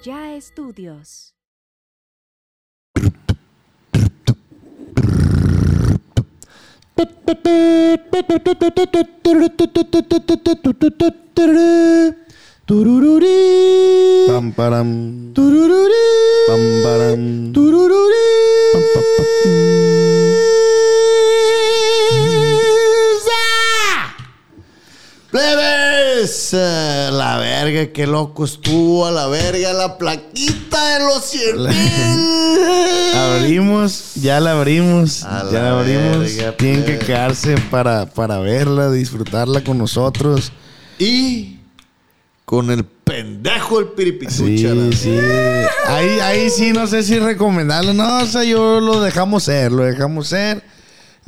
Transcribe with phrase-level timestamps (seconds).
[0.00, 1.34] Allá estudios.
[14.26, 15.32] Pam, param.
[16.46, 17.52] Pam, param.
[18.72, 19.00] Pam, pa,
[25.32, 25.79] pa,
[26.20, 26.50] ¡Plebes!
[26.52, 33.14] Eh, La verga, qué loco estuvo a la verga la plaquita de los 100 mil.
[33.14, 36.18] Abrimos, ya la abrimos, A ya la abrimos.
[36.18, 37.06] verga, Tienen que pues.
[37.06, 40.52] quedarse para, para verla, disfrutarla con nosotros.
[40.98, 41.58] Y
[42.44, 44.74] con el pendejo del piripitucha.
[44.96, 45.16] sí.
[45.88, 47.94] Ahí, ahí sí, no sé si recomendarlo.
[47.94, 50.62] No, o sea, yo lo dejamos ser, lo dejamos ser.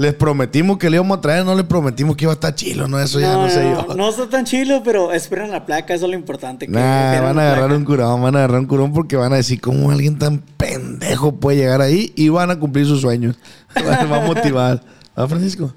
[0.02, 2.88] Les prometimos que le íbamos a traer, no les prometimos que iba a estar chilo,
[2.88, 3.94] no, eso ya no, sé yo.
[3.94, 6.66] no está tan chilo, pero esperen la placa, eso es lo importante.
[6.66, 7.74] que- Nah, van a agarrar placa.
[7.76, 11.36] un curón, van a agarrar un curón porque van a decir cómo alguien tan pendejo
[11.36, 13.36] puede llegar ahí y van a cumplir sus sueños.
[13.86, 14.82] Va a motivar.
[15.16, 15.72] ¿Va, Francisco?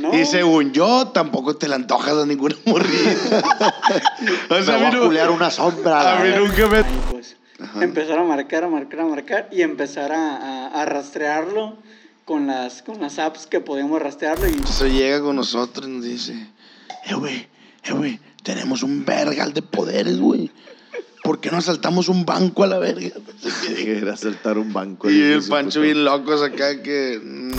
[0.00, 0.12] No.
[0.18, 2.90] Y según yo, tampoco te la antojas a ninguna morrita.
[4.50, 6.18] o sea, Me a voy mí a no- culear una sombra.
[6.18, 6.82] a mí nunca me...
[7.12, 7.36] Pues,
[7.80, 11.78] empezar a marcar, a marcar, a marcar y empezar a, a- a rastrearlo
[12.24, 14.48] con las, con las apps que podíamos rastrearlo.
[14.48, 16.34] Y Eso llega con nosotros y nos dice,
[17.06, 17.46] eh, güey,
[17.84, 20.50] eh, güey, tenemos un vergal de poderes, güey.
[21.22, 23.10] ¿Por qué no asaltamos un banco a la verga?
[23.78, 25.08] Era saltar un banco.
[25.08, 27.20] y el Pancho bien locos acá que...
[27.22, 27.50] mm,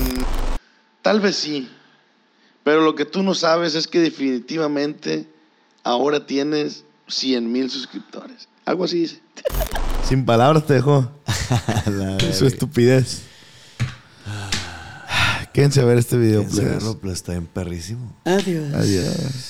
[1.01, 1.69] tal vez sí.
[2.63, 5.27] Pero lo que tú no sabes es que definitivamente
[5.83, 8.47] ahora tienes 100 mil suscriptores.
[8.65, 9.21] Algo así dice.
[10.07, 11.11] Sin palabras te dejó.
[12.33, 13.23] Su estupidez.
[15.53, 16.79] Quédense a ver este video, please.
[16.79, 18.11] Cerro, pero está en perrísimo.
[18.25, 18.73] adiós.
[18.73, 19.49] Adiós.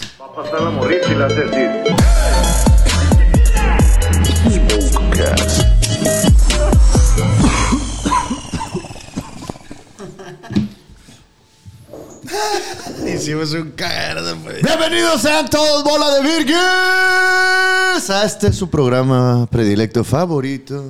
[13.08, 14.62] Hicimos un cagadero después.
[14.62, 20.84] Bienvenidos sean todos, bola de virgues, a este su programa predilecto favorito,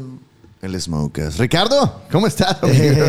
[0.64, 1.38] el Smokers.
[1.38, 2.58] Ricardo, ¿cómo estás?
[2.64, 3.06] amigo?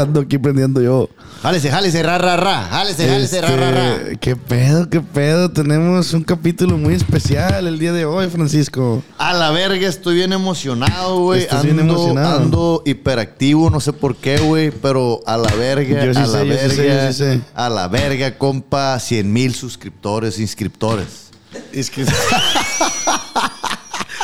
[0.00, 1.10] Ando aquí prendiendo yo.
[1.42, 2.62] jálese, jálese, ra, ra, ra.
[2.70, 3.94] Jálese, jálese, ra, ra, ra.
[3.96, 5.50] Este, ¿Qué pedo, qué pedo?
[5.50, 9.02] Tenemos un capítulo muy especial el día de hoy, Francisco.
[9.18, 11.42] A la verga, estoy bien emocionado, güey.
[11.42, 12.36] Estás Ando, bien emocionado.
[12.40, 16.44] ando hiperactivo, no sé por qué, güey, pero a la verga, Yo sí a sé,
[16.46, 17.40] la yo sí verga, sé, yo sí sé.
[17.54, 21.28] a la verga, compa, 100 mil suscriptores, inscriptores.
[21.72, 22.06] Es que.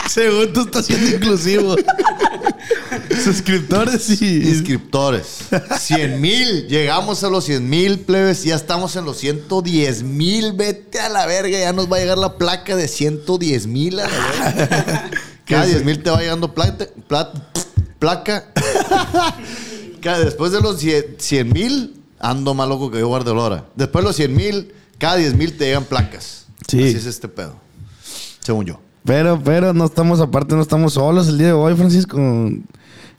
[0.08, 1.76] Según tú estás siendo inclusivo.
[3.24, 4.48] Suscriptores y.
[4.48, 5.38] Inscriptores.
[5.78, 6.66] 100 mil.
[6.68, 8.44] Llegamos a los 100 mil, plebes.
[8.44, 10.52] Ya estamos en los 110 mil.
[10.52, 11.58] Vete a la verga.
[11.58, 13.98] Ya nos va a llegar la placa de 110 mil.
[15.46, 17.32] Cada 10 mil te va llegando plata, plat-
[17.98, 18.52] placa.
[20.00, 23.66] Cada- después de los 100 mil, ando más loco que yo guardolora.
[23.76, 26.46] Después de los 100 mil, cada 10 mil te llegan placas.
[26.68, 26.78] Sí.
[26.82, 27.56] Así es este pedo.
[28.40, 28.80] Según yo.
[29.06, 32.18] Pero, pero no estamos aparte, no estamos solos el día de hoy, Francisco.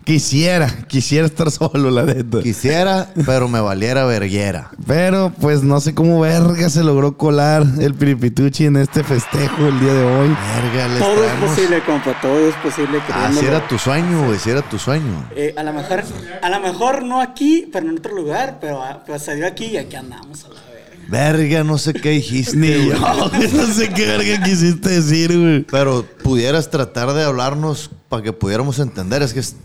[0.04, 2.42] Quisiera, quisiera estar solo, la neta.
[2.42, 4.72] Quisiera, pero me valiera verguera.
[4.86, 9.80] Pero, pues no sé cómo verga se logró colar el piripituchi en este festejo el
[9.80, 10.28] día de hoy.
[10.30, 13.02] Verga, les Todo es posible, compa, todo es posible.
[13.12, 15.28] Ah, si era tu sueño, güey, si era tu sueño.
[15.36, 16.04] Eh, a lo mejor,
[16.42, 19.66] a lo mejor no aquí, pero en otro lugar, pero ah, pues se dio aquí
[19.66, 20.67] y aquí andamos a la
[21.10, 21.64] verga.
[21.64, 25.62] No sé qué dijiste, Ni yo, no sé qué verga quisiste decir, güey.
[25.64, 29.22] Pero pudieras tratar de hablarnos para que pudiéramos entender.
[29.22, 29.56] Es que, es-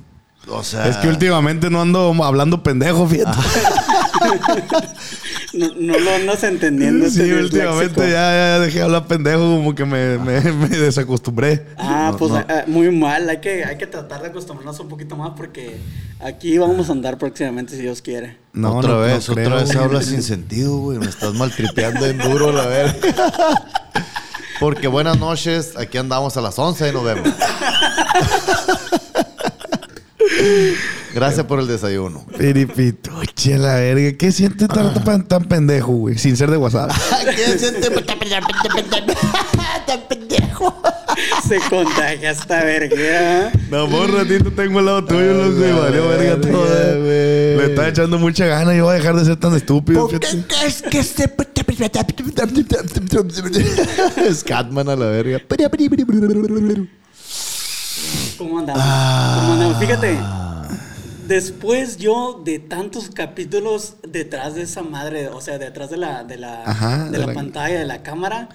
[0.48, 0.88] o sea...
[0.88, 3.38] Es que últimamente no ando hablando pendejo, fíjate.
[5.54, 7.08] No, no lo andas entendiendo.
[7.10, 11.66] Sí, este últimamente ya, ya dejé de hablar pendejo, como que me, me, me desacostumbré.
[11.76, 12.38] Ah, No, pues no.
[12.38, 13.28] ah, muy mal.
[13.28, 15.76] Hay que, hay que tratar de acostumbrarnos un poquito más porque
[16.20, 18.38] aquí vamos a andar próximamente si Dios quiere.
[18.54, 20.98] No, otra no, no vez, creo, otra vez hablas sin sentido, güey.
[20.98, 22.94] Me estás maltripeando en duro, la verga.
[24.60, 27.28] Porque buenas noches, aquí andamos a las 11 y nos vemos.
[31.14, 32.24] Gracias por el desayuno.
[32.38, 34.16] Piripituche, la verga.
[34.16, 36.18] ¿Qué siente estar tan, tan pendejo, güey?
[36.18, 36.90] Sin ser de WhatsApp.
[37.36, 37.90] ¿Qué siente?
[39.86, 40.82] Tan pendejo.
[41.46, 43.52] Se contagia esta verga.
[43.70, 47.00] No, por ratito tengo al lado tuyo, loco, y la valió verga todo.
[47.02, 47.56] güey.
[47.56, 50.08] Le está echando mucha gana y voy a dejar de ser tan estúpido.
[50.08, 51.30] ¿Por qué crees que se...
[54.34, 55.40] Scatman a la verga.
[58.38, 58.82] ¿Cómo andamos?
[58.84, 59.38] Ah.
[59.40, 59.78] ¿Cómo andamos?
[59.78, 60.18] Fíjate.
[61.26, 66.36] Después yo de tantos capítulos detrás de esa madre, o sea, detrás de la, de
[66.36, 68.48] la, Ajá, de de la la- pantalla, de la cámara,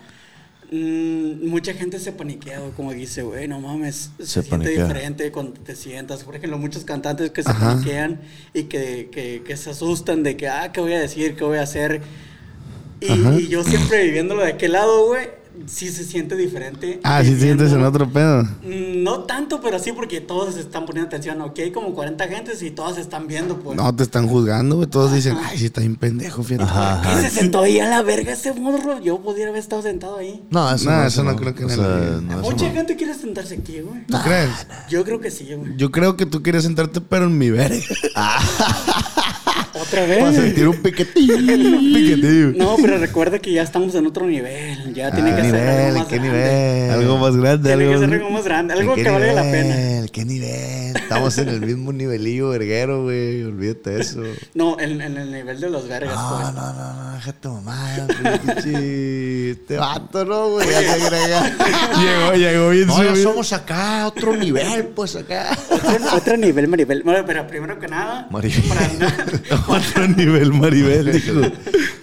[0.71, 5.53] mm, mucha gente se paniquea, como dice, güey, no mames, se, Se siente diferente cuando
[5.61, 6.23] te sientas.
[6.23, 7.71] Por ejemplo, muchos cantantes que se Ajá.
[7.73, 8.19] paniquean
[8.53, 11.35] y que, que, que se asustan de que, ah, ¿qué voy a decir?
[11.35, 12.01] ¿Qué voy a hacer?
[12.99, 15.27] Y, y yo siempre viviéndolo de aquel lado, güey,
[15.65, 16.99] sí se siente diferente.
[17.03, 18.43] Ah, sí sientes en otro pedo.
[18.63, 21.41] Mm, No tanto, pero sí porque todos se están poniendo atención.
[21.41, 23.75] Ok, hay como 40 gentes y todos se están viendo, pues.
[23.77, 24.87] No, te están juzgando, güey.
[24.87, 26.63] Todos dicen, ay, sí, está bien pendejo, fíjate.
[26.65, 27.01] Ajá.
[27.15, 29.01] ¿Qué se sentó ahí a la verga ese morro?
[29.01, 30.43] Yo pudiera haber estado sentado ahí.
[30.49, 33.55] No, eso No, no, eso no creo que o sea, no, Mucha gente quiere sentarse
[33.55, 34.05] aquí, güey.
[34.05, 34.49] ¿Tú crees?
[34.89, 35.75] Yo creo que sí, güey.
[35.77, 37.77] Yo creo que tú quieres sentarte, pero en mi verga.
[39.79, 40.35] ¿Otra Para vez?
[40.35, 41.37] sentir un piquetillo.
[41.37, 42.53] Piquetillo.
[42.55, 44.93] No, pero recuerda que ya estamos en otro nivel.
[44.93, 46.07] Ya tiene que ¿Qué ser algo nivel?
[46.07, 46.91] ¿Qué nivel?
[46.91, 48.17] Algo más grande, Tiene que algo ser más...
[48.19, 48.73] algo más grande.
[48.73, 49.75] Algo ¿Qué que valga la pena.
[49.75, 50.11] nivel?
[50.11, 50.95] ¿Qué nivel?
[50.97, 53.43] Estamos en el mismo nivelillo verguero, güey.
[53.43, 54.21] Olvídate eso.
[54.53, 56.53] No, en, en el nivel de los vergas, No, pues.
[56.53, 58.07] no, no, no, déjate mamá,
[58.45, 59.51] pinche.
[59.51, 60.69] Este vato, ¿no, güey?
[60.69, 61.51] Ya se agrega.
[61.97, 65.57] Llegó, llegó bien No, ya somos acá, otro nivel, pues acá.
[65.69, 67.03] Otro, otro nivel, Maribel.
[67.03, 68.63] Bueno, pero primero que nada, Maribel.
[68.67, 68.87] para
[69.67, 71.41] Otro nivel, Maribel, dijo.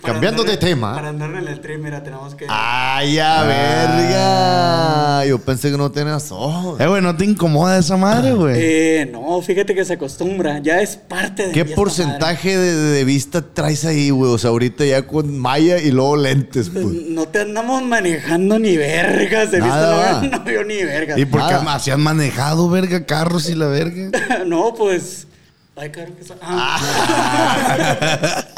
[0.05, 0.95] Cambiando andar- de tema.
[0.95, 2.47] Para andar en el tren, mira, tenemos que.
[2.49, 5.25] ¡Ay, a verga!
[5.27, 6.79] Yo pensé que no tenías ojos.
[6.81, 8.55] Eh, güey, ¿no te incomoda esa madre, güey?
[8.59, 13.43] Eh, no, fíjate que se acostumbra, ya es parte de ¿Qué porcentaje de, de vista
[13.43, 14.31] traes ahí, güey?
[14.33, 16.85] O sea, ahorita ya con malla y luego lentes, pues.
[16.85, 20.21] No te andamos manejando ni vergas, de Nada.
[20.21, 21.19] vista no, no veo ni vergas.
[21.19, 24.11] ¿Y por qué así han manejado, verga, carros y la verga?
[24.47, 25.27] no, pues.
[25.77, 26.79] Ay, claro que sa- ah.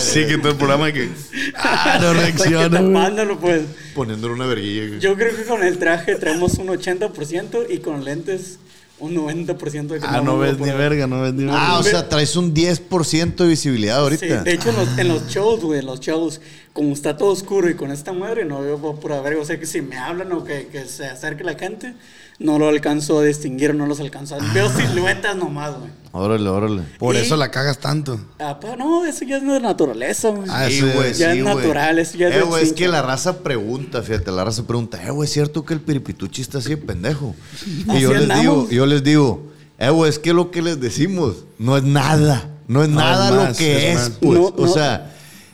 [0.00, 1.08] sí, que todo el programa que...
[1.54, 3.62] Ah, no reacciona, tapándolo, pues.
[3.94, 4.98] Poniéndole una verguilla.
[4.98, 8.58] Yo creo que con el traje traemos un 80% y con lentes
[8.98, 11.58] un 90% de que Ah, no me ves ni verga, no ves ni verga.
[11.68, 14.42] Ah, o sea, traes un 10% de visibilidad Sí, ahorita.
[14.42, 16.40] de hecho, en los, en los shows, güey, en los shows,
[16.74, 19.40] como está todo oscuro y con esta madre, no veo por pura verga.
[19.40, 21.94] O sea, que si me hablan o que, que se acerque la gente,
[22.40, 24.38] no lo alcanzo a distinguir, no los alcanzo a...
[24.52, 25.90] Veo siluetas nomás, güey.
[26.12, 26.82] Órale, órale.
[26.98, 28.18] Por y- eso la cagas tanto.
[28.40, 30.48] Ah, pa- no, eso ya es de naturaleza, güey.
[30.50, 31.54] Ah, Sí, sí, güey, ya sí, es güey.
[31.56, 35.00] natural, eso ya es Eh, güey, es que la raza pregunta, fíjate, la raza pregunta,
[35.06, 37.36] eh, güey, ¿es cierto que el piripituchi está así de pendejo?
[37.86, 39.46] Y Así yo les digo, yo les digo,
[39.78, 43.28] eh, güey, es que lo que les decimos no es nada, no es No, nada
[43.28, 44.38] es lo que es es, pues.
[44.38, 44.72] No, o no.
[44.72, 45.09] sea,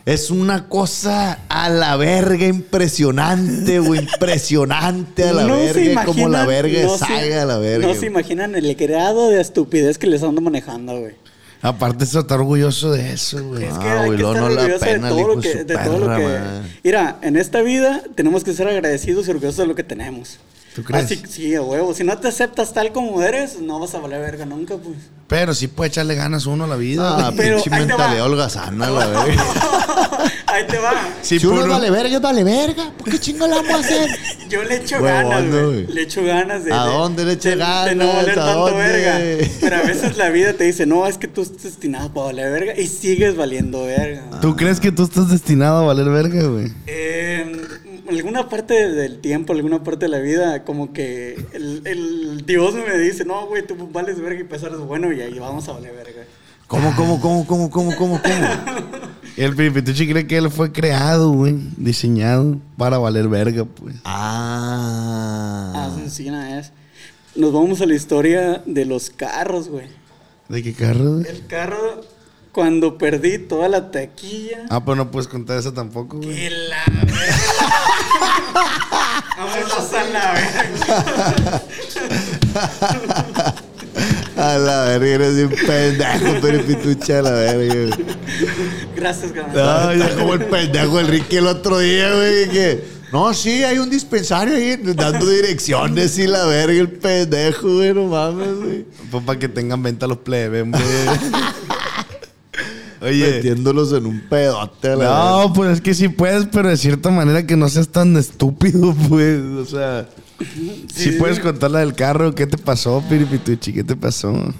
[0.07, 6.43] es una cosa a la verga impresionante, güey, impresionante a la No verga, como la
[6.43, 7.87] imaginan- verga no saga a la verga.
[7.87, 11.15] No se imaginan el grado de estupidez que les ando manejando, güey.
[11.61, 13.65] Aparte, está orgulloso de eso, güey.
[13.65, 15.99] Es Ah, que hay güey, que estar no orgulloso de todo lo que, de todo
[15.99, 16.37] lo que.
[16.83, 20.37] Mira, en esta vida tenemos que ser agradecidos y orgullosos de lo que tenemos.
[20.77, 21.05] ¿Tú crees?
[21.05, 21.91] Así, sí, a huevo.
[21.95, 24.95] Si no te aceptas tal como eres, no vas a valer verga nunca, pues.
[25.27, 27.33] Pero sí puede echarle ganas uno a la vida, Ah.
[27.35, 27.97] Pero pinche ahí te va.
[27.97, 29.33] mentalidad holgazana, la verga.
[30.45, 30.93] Ahí te va.
[31.23, 32.91] Sí, si uno vale verga, vale verga.
[32.95, 34.09] ¿Por qué chingo la vamos a hacer?
[34.49, 35.87] Yo le echo Huevón, ganas, ¿no, güey.
[35.87, 36.71] Le echo ganas de.
[36.71, 37.95] ¿A de- dónde le echa de- De ganas?
[37.95, 38.77] no valer ¿A tanto dónde?
[38.77, 39.47] verga.
[39.59, 42.51] Pero a veces la vida te dice, no, es que tú estás destinado para valer
[42.51, 44.39] verga y sigues valiendo verga.
[44.41, 46.71] ¿Tú crees que tú estás destinado a valer verga, güey?
[46.85, 47.61] En
[48.09, 52.97] alguna parte del tiempo, alguna parte de la vida, como que el, el Dios me
[52.97, 55.93] dice, no, güey, tú vales verga y pesar es bueno y ahí vamos a valer
[55.95, 56.23] verga.
[56.67, 58.49] ¿Cómo, cómo, cómo, cómo, cómo, cómo, cómo?
[59.37, 63.95] El Piripituchi cree que él fue creado, güey, diseñado para valer verga, pues.
[64.03, 65.91] Ah, Ah.
[65.95, 66.71] sencilla es.
[67.35, 69.87] Nos vamos a la historia de los carros, güey.
[70.49, 71.27] ¿De qué carro, güey?
[71.29, 72.01] El carro,
[72.57, 74.65] cuando perdí toda la taquilla.
[74.71, 76.35] Ah, pues no puedes contar eso tampoco, güey.
[76.35, 77.21] ¡Que la verga!
[79.37, 81.63] Vámonos a la verga.
[84.37, 87.75] A la verga, eres un pendejo, pero pitucha a la verga.
[87.75, 87.91] güey.
[88.95, 89.55] Gracias, cabrón.
[89.55, 92.97] Ah, ya como el pendejo el Ricky el otro día, güey, que...
[93.13, 98.05] No, sí, hay un dispensario ahí dando direcciones y la verga, el pendejo, güey, no
[98.05, 98.85] mames, güey.
[99.11, 100.81] Pues para que tengan venta los plebes, hombre.
[103.01, 103.35] Oye.
[103.35, 105.05] Metiéndolos en un pedote la.
[105.05, 108.95] No, pues es que sí puedes, pero de cierta manera que no seas tan estúpido,
[109.09, 109.39] pues.
[109.41, 110.07] O sea,
[110.93, 112.33] sí, puedes contar la del carro.
[112.33, 113.73] ¿Qué te pasó, Piripituchi?
[113.73, 114.53] ¿Qué te pasó?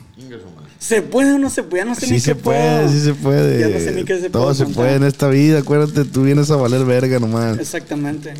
[0.80, 1.84] ¿Se puede o no se puede?
[1.84, 3.60] Ya no sé Sí ni se qué puede, puedo- sí se puede.
[3.60, 4.84] Ya no sé ni qué se Todo puedo se contar.
[4.84, 5.60] puede en esta vida.
[5.60, 7.58] Acuérdate, tú vienes a valer verga nomás.
[7.60, 8.34] Exactamente.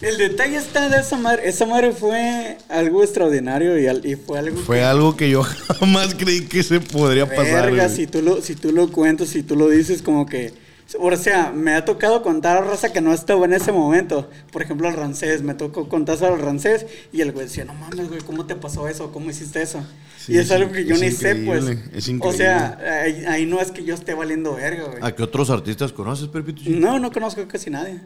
[0.00, 1.48] El detalle está de esa madre.
[1.48, 5.42] Esa madre fue algo extraordinario y, fue algo Fue que- algo que yo
[5.80, 7.66] jamás creí que se podría pasar.
[7.70, 10.52] Verga, si tú, lo, si tú lo cuentas, si tú lo dices, como que.
[10.98, 14.28] O sea, me ha tocado contar a raza que no estaba en ese momento.
[14.52, 18.08] Por ejemplo, al rancés, me tocó contar al rancés y el güey decía, no mames,
[18.08, 19.12] güey, ¿cómo te pasó eso?
[19.12, 19.84] ¿Cómo hiciste eso?
[20.18, 21.62] Sí, y es es algo que yo ni sé, pues.
[21.64, 22.38] increíble, es O increíble.
[22.38, 24.98] sea, ahí, ahí no es que yo esté valiendo verga, güey.
[25.02, 26.62] ¿A qué otros artistas conoces, Pepito?
[26.66, 28.00] No, no conozco casi nadie.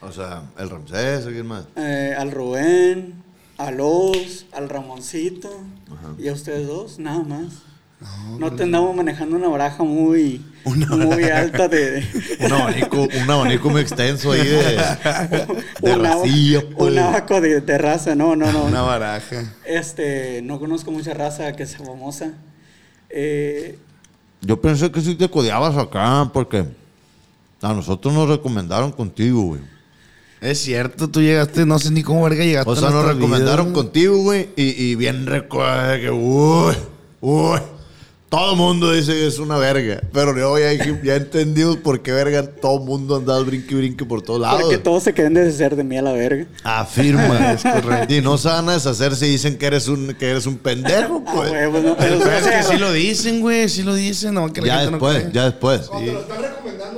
[0.00, 1.66] O sea, el Ramsés, ¿alguien más?
[1.76, 3.22] Eh, al Rubén,
[3.58, 5.50] a Los, al Ramoncito
[6.18, 7.62] y a ustedes dos, nada más.
[8.38, 12.02] No, te andamos manejando una baraja muy, muy alta de,
[12.40, 14.62] Un abanico, un abanico muy extenso ahí de,
[15.82, 16.92] de un, ab- racilla, pues.
[16.92, 18.64] un abaco de, de raza, no, no, no.
[18.64, 19.52] Una baraja.
[19.66, 22.32] Este, no conozco mucha raza que sea famosa.
[23.10, 23.78] Eh,
[24.40, 26.64] Yo pensé que sí te codiabas acá porque
[27.60, 29.60] a nosotros nos recomendaron contigo, güey.
[30.40, 32.70] Es cierto, tú llegaste, no sé ni cómo verga llegaste.
[32.70, 36.74] O sea, nos recomendaron contigo, güey, y, y bien recuerda que, uy,
[37.20, 37.58] uy,
[38.30, 40.00] todo el mundo dice que es una verga.
[40.12, 40.72] Pero yo ya,
[41.02, 44.62] ya entendimos por qué verga todo el mundo anda brinque y brinque por todos lados.
[44.62, 46.46] porque todos se quieren deshacer de mí a la verga.
[46.62, 48.14] Afirma, es correcto.
[48.14, 51.22] Y no se van a deshacer si dicen que eres un, que eres un pendejo,
[51.26, 51.50] Ah, pues.
[51.50, 54.66] huevos, no, pero, es que sí lo dicen, güey, sí lo dicen, no que la
[54.68, 55.32] Ya gente no después, cree.
[55.34, 55.80] ya después.
[55.82, 56.89] Están recomendando,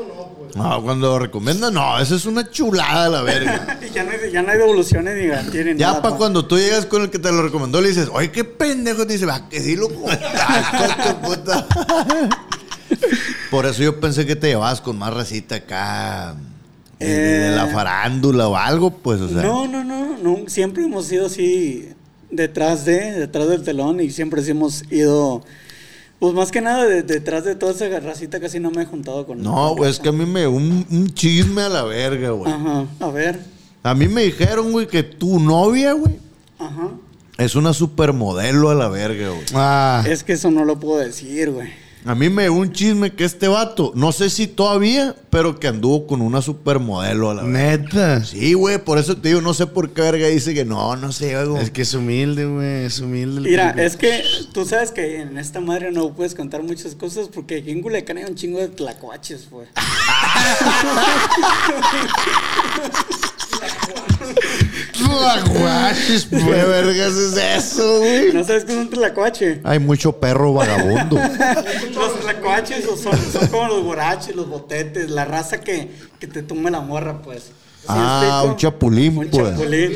[0.55, 3.79] no, cuando lo recomiendan, no, eso es una chulada la verga.
[3.95, 6.03] ya, no hay, ya no hay devoluciones ni garantías ni Ya nada.
[6.03, 6.19] para pa.
[6.19, 9.15] cuando tú llegas con el que te lo recomendó, le dices, oye, qué pendejo, te
[9.15, 11.67] dice, va, que sí lo contaste, puta.
[13.51, 16.35] Por eso yo pensé que te llevabas con más recita acá,
[16.99, 17.73] de, de- la Eh.
[17.73, 19.43] farándula o algo, pues, o sea.
[19.43, 21.89] No, no, no, no, siempre hemos sido así
[22.31, 25.45] detrás de, detrás del telón y siempre sí hemos ido,
[26.23, 29.27] pues más que nada de- detrás de toda esa racita casi no me he juntado
[29.27, 32.53] con No, güey, es que a mí me un, un chisme a la verga, güey.
[32.53, 33.41] Ajá, a ver,
[33.83, 36.15] A mí me dijeron, güey, que tu novia, güey,
[36.61, 36.91] ajá.
[37.39, 39.43] es una supermodelo a la verga, güey.
[39.53, 41.71] Ah, Es que eso no lo puedo decir, güey.
[42.05, 45.69] A mí me dio un chisme que este vato, no sé si todavía, pero que
[45.69, 48.25] anduvo con una supermodelo a la neta.
[48.25, 51.13] Sí, güey, por eso te digo, no sé por qué verga dice que no, no
[51.13, 51.63] sé, güey.
[51.63, 53.43] Es que es humilde, güey, es humilde.
[53.43, 57.59] Mira, es que tú sabes que en esta madre no puedes contar muchas cosas porque
[57.59, 59.69] aquí en Culiacán hay un chingo de tlacuaches, güey.
[65.07, 68.33] Tlacuaches, ¿Qué vergas es eso, güey?
[68.33, 69.61] ¿No sabes qué es un tlacuache?
[69.65, 71.17] Hay mucho perro vagabundo.
[71.95, 76.43] Los tlacuaches o son, son como los guaraches, los botetes, la raza que, que te
[76.43, 77.45] tumba la morra, pues.
[77.45, 78.49] ¿Sí me Ah, explico?
[78.53, 79.49] un chapulín, Un pues.
[79.51, 79.93] chapulín.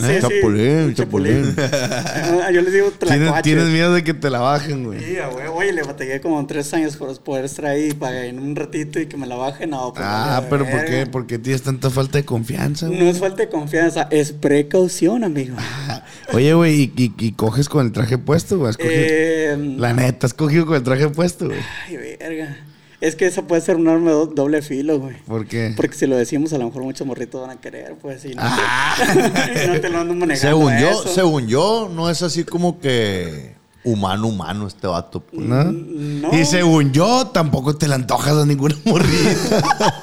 [0.00, 1.54] Sí, sí, Chapulín, chapulín.
[2.42, 4.98] Ah, Yo les digo ¿Tienes, tienes miedo de que te la bajen, güey.
[5.00, 8.56] Sí, güey, oye, le batallé como tres años por poder estar ahí para en un
[8.56, 9.70] ratito y que me la bajen.
[9.70, 11.06] No, pues, Ah, pero ¿por qué?
[11.06, 12.98] ¿Por qué tienes tanta falta de confianza, güey?
[12.98, 15.56] No es falta de confianza, es precaución, amigo.
[16.32, 18.70] Oye, güey, ¿y, y, y coges con el traje puesto, güey?
[18.70, 21.58] ¿Has cogido- Eh, La neta, has cogido con el traje puesto, güey.
[21.88, 22.56] Ay, verga.
[23.00, 25.16] Es que eso puede ser un arma de doble filo, güey.
[25.26, 25.72] ¿Por qué?
[25.74, 28.42] Porque si lo decimos, a lo mejor muchos morritos van a querer, pues, y no,
[28.44, 28.94] Ah.
[29.54, 30.58] te, no te lo andan manejando.
[30.58, 31.08] según yo, eso.
[31.14, 33.54] según yo, no es así como que
[33.84, 35.20] humano, humano este vato.
[35.20, 35.40] pues.
[35.46, 35.64] ¿No?
[35.72, 36.38] No.
[36.38, 39.94] Y según yo, tampoco te la antojas a ninguna morrita.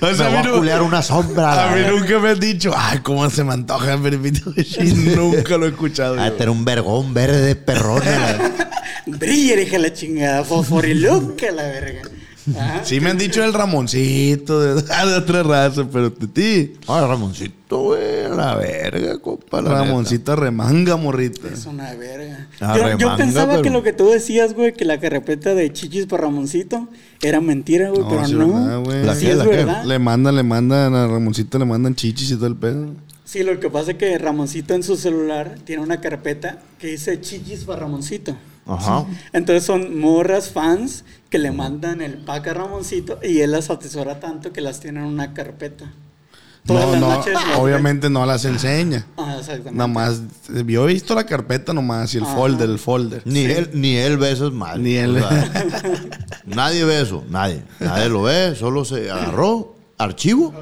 [0.00, 1.70] o sea, a a mí, culear una sombra.
[1.70, 4.50] a mí nunca me han dicho, ay, cómo se me antoja el Pepito.
[5.16, 6.16] Nunca lo he escuchado.
[6.16, 6.32] yo.
[6.32, 8.02] tener un vergón verde perrón.
[8.02, 8.70] la-
[9.04, 12.02] Brilla, hija la chingada, fosforiluca la verga.
[12.56, 12.84] Ajá.
[12.84, 17.78] Sí me han dicho el Ramoncito de, de otra raza, pero de ti, Ay, Ramoncito,
[17.82, 19.60] güey, la verga, compa.
[19.60, 21.48] Ramoncito remanga, morrita.
[21.52, 22.48] Es una verga.
[22.60, 25.54] Ah, yo, yo remanga, pensaba pero- que lo que tú decías, güey, que la carrepeta
[25.54, 26.88] de chichis para Ramoncito
[27.20, 28.52] era mentira, güey, pero sí, no.
[28.52, 29.04] verdad, güey.
[29.04, 29.84] ¿La sí es la verdad.
[29.84, 32.88] Le mandan, le mandan a Ramoncito, le mandan chichis y todo el pedo.
[33.24, 37.20] Sí, lo que pasa es que Ramoncito en su celular tiene una carpeta que dice
[37.20, 38.36] chichis para Ramoncito.
[38.66, 39.04] Ajá.
[39.32, 44.20] Entonces son morras fans que le mandan el pack a Ramoncito y él las atesora
[44.20, 45.92] tanto que las tiene en una carpeta.
[46.64, 49.04] Todas No, las no, noches obviamente no las enseña.
[49.16, 49.72] Ah, exactamente.
[49.74, 52.36] Nada más, yo he visto la carpeta nomás y el Ajá.
[52.36, 53.22] folder, el folder.
[53.24, 54.80] Ni él, ni él ve esas madres.
[54.80, 55.16] Ni él.
[55.16, 55.52] O sea,
[56.46, 57.62] nadie ve eso, nadie.
[57.80, 60.54] Nadie lo ve, solo se agarró archivo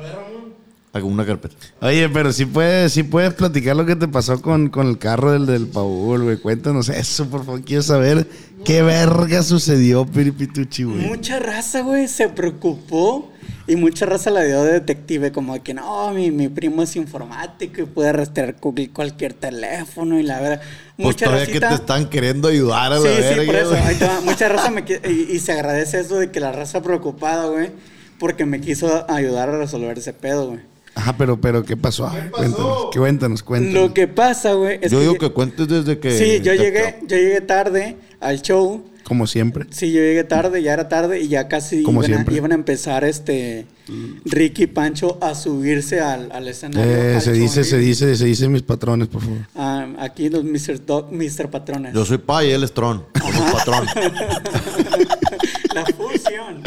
[0.93, 1.55] Hago una carpeta.
[1.83, 5.31] Oye, pero sí puedes, sí puedes platicar lo que te pasó con, con el carro
[5.31, 6.37] del, del Paul, güey.
[6.39, 7.63] Cuéntanos eso, por favor.
[7.63, 8.27] Quiero saber
[8.65, 10.99] qué verga sucedió, Piripituchi, güey.
[11.07, 13.31] Mucha raza, güey, se preocupó
[13.69, 16.97] y mucha raza la dio de detective, como de que no, mi, mi primo es
[16.97, 20.61] informático y puede rastrear cu- cualquier teléfono y la verdad.
[20.97, 23.41] Pues Mucha todavía que te están queriendo ayudar a la Sí, verga.
[23.43, 23.77] sí, por eso.
[24.25, 27.71] Mucha raza me y, y se agradece eso de que la raza preocupada, güey,
[28.19, 30.70] porque me quiso ayudar a resolver ese pedo, güey.
[30.95, 32.11] Ajá, pero, pero ¿qué pasó?
[32.33, 33.75] Cuéntanos, cuéntanos, cuéntanos.
[33.89, 36.11] Lo que pasa, güey, Yo que digo que cuentes desde que.
[36.19, 38.85] Sí, yo llegué, yo llegué tarde al show.
[39.05, 39.67] Como siempre.
[39.71, 42.37] Sí, yo llegué tarde, ya era tarde y ya casi Como iban a, siempre.
[42.37, 43.67] iban a empezar este
[44.25, 46.89] Ricky y Pancho a subirse al, al escenario.
[46.93, 49.39] Eh, al se show dice, se dice, se dice mis patrones, por favor.
[49.57, 50.87] Ah, aquí los Mr.
[50.87, 51.51] Dog- Mr.
[51.51, 51.93] Patrones.
[51.93, 53.05] Yo soy pa y él es tron.
[53.19, 53.87] Somos patrón.
[55.75, 56.63] La fusión.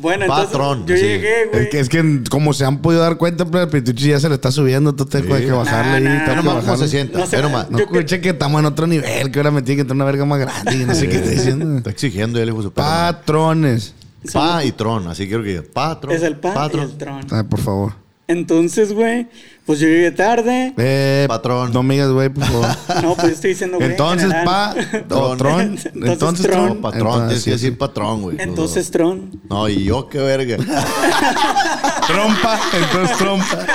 [0.00, 1.02] Bueno, entonces Patrón, yo sí.
[1.02, 1.62] llegué, güey.
[1.64, 4.28] Es que, es que como se han podido dar cuenta, pero el Pituchi ya se
[4.28, 7.18] le está subiendo, tú te tienes que bajarle Nah, ahí, nah, tengo cómo se sienta.
[7.18, 7.70] No sé, Ve nomás.
[7.70, 7.86] No Yo
[8.20, 10.74] que- estamos en otro nivel, que ahora me tiene que entrar una verga más grande
[10.76, 11.76] y no sé qué está diciendo.
[11.78, 12.72] Está exigiendo él, hijo su.
[12.72, 13.94] Patrones.
[14.32, 15.62] Pa y tron, así quiero que diga.
[15.72, 16.14] Patrón.
[16.14, 16.82] Es el pan y patrón.
[16.90, 17.26] el tron.
[17.30, 17.92] Ah, por favor.
[18.26, 19.26] Entonces, güey,
[19.68, 20.72] pues yo llegué tarde.
[20.78, 21.74] Eh, Patrón.
[21.74, 22.68] No me digas, güey, por favor.
[23.02, 23.84] No, pues estoy diciendo, güey.
[23.84, 25.04] en Entonces, pa, general.
[25.10, 25.60] o tron.
[25.60, 26.66] Entonces, Entonces, tron.
[26.68, 26.80] tron.
[26.80, 28.36] Patrón, tienes Entonces, que decir patrón, güey.
[28.40, 29.42] Entonces, Tron.
[29.50, 30.56] No, y yo qué verga.
[32.06, 33.66] Trompa, entonces trompa.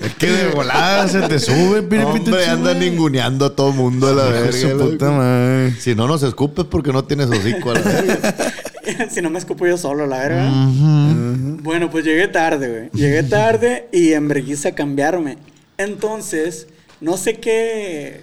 [0.00, 2.30] es que de volada se te sube, piripituchi.
[2.30, 4.52] Hombre, anda ninguneando a todo mundo a la verga.
[4.52, 4.90] su loco.
[4.90, 5.74] puta madre.
[5.78, 8.52] Si no nos escupes porque no tienes hocico a la verga.
[9.10, 10.50] si no me escupo yo solo, la verdad.
[11.62, 12.90] Bueno, pues llegué tarde, güey.
[12.92, 15.38] Llegué tarde y en vergüenza a cambiarme.
[15.76, 16.68] Entonces,
[17.00, 18.22] no sé qué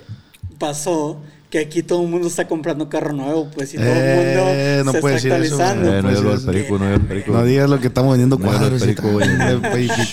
[0.57, 1.21] pasó.
[1.55, 4.83] Que aquí todo el mundo está comprando carro nuevo, pues, y todo Eh, el no
[4.83, 5.85] mundo se puede está decir eso, actualizando.
[5.87, 5.93] güey.
[5.93, 7.31] Eh, no pues, digas lo del es- perico, no perico.
[7.31, 8.81] No digas lo que estamos vendiendo No cuadros.
[8.81, 9.37] y perico, güey.
[9.37, 9.61] tal.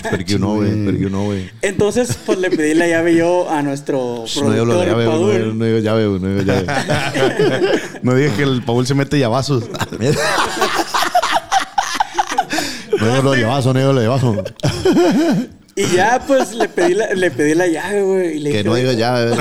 [0.09, 0.85] Perico no, güey.
[0.85, 1.49] Perico no, güey.
[1.61, 5.37] Entonces, pues le pedí la llave yo a nuestro No productor, llave, güey.
[5.41, 5.57] Paul.
[5.59, 6.21] No digas llave, güey.
[6.21, 6.65] No digas llave.
[8.03, 9.65] No digas que el Paul se mete llavazos.
[12.99, 14.43] No digas lo llavazo, no digas lo llavazo.
[15.75, 18.37] Y ya, pues, le pedí la, le pedí la llave, güey.
[18.37, 19.35] y le Que dije, no digas llave.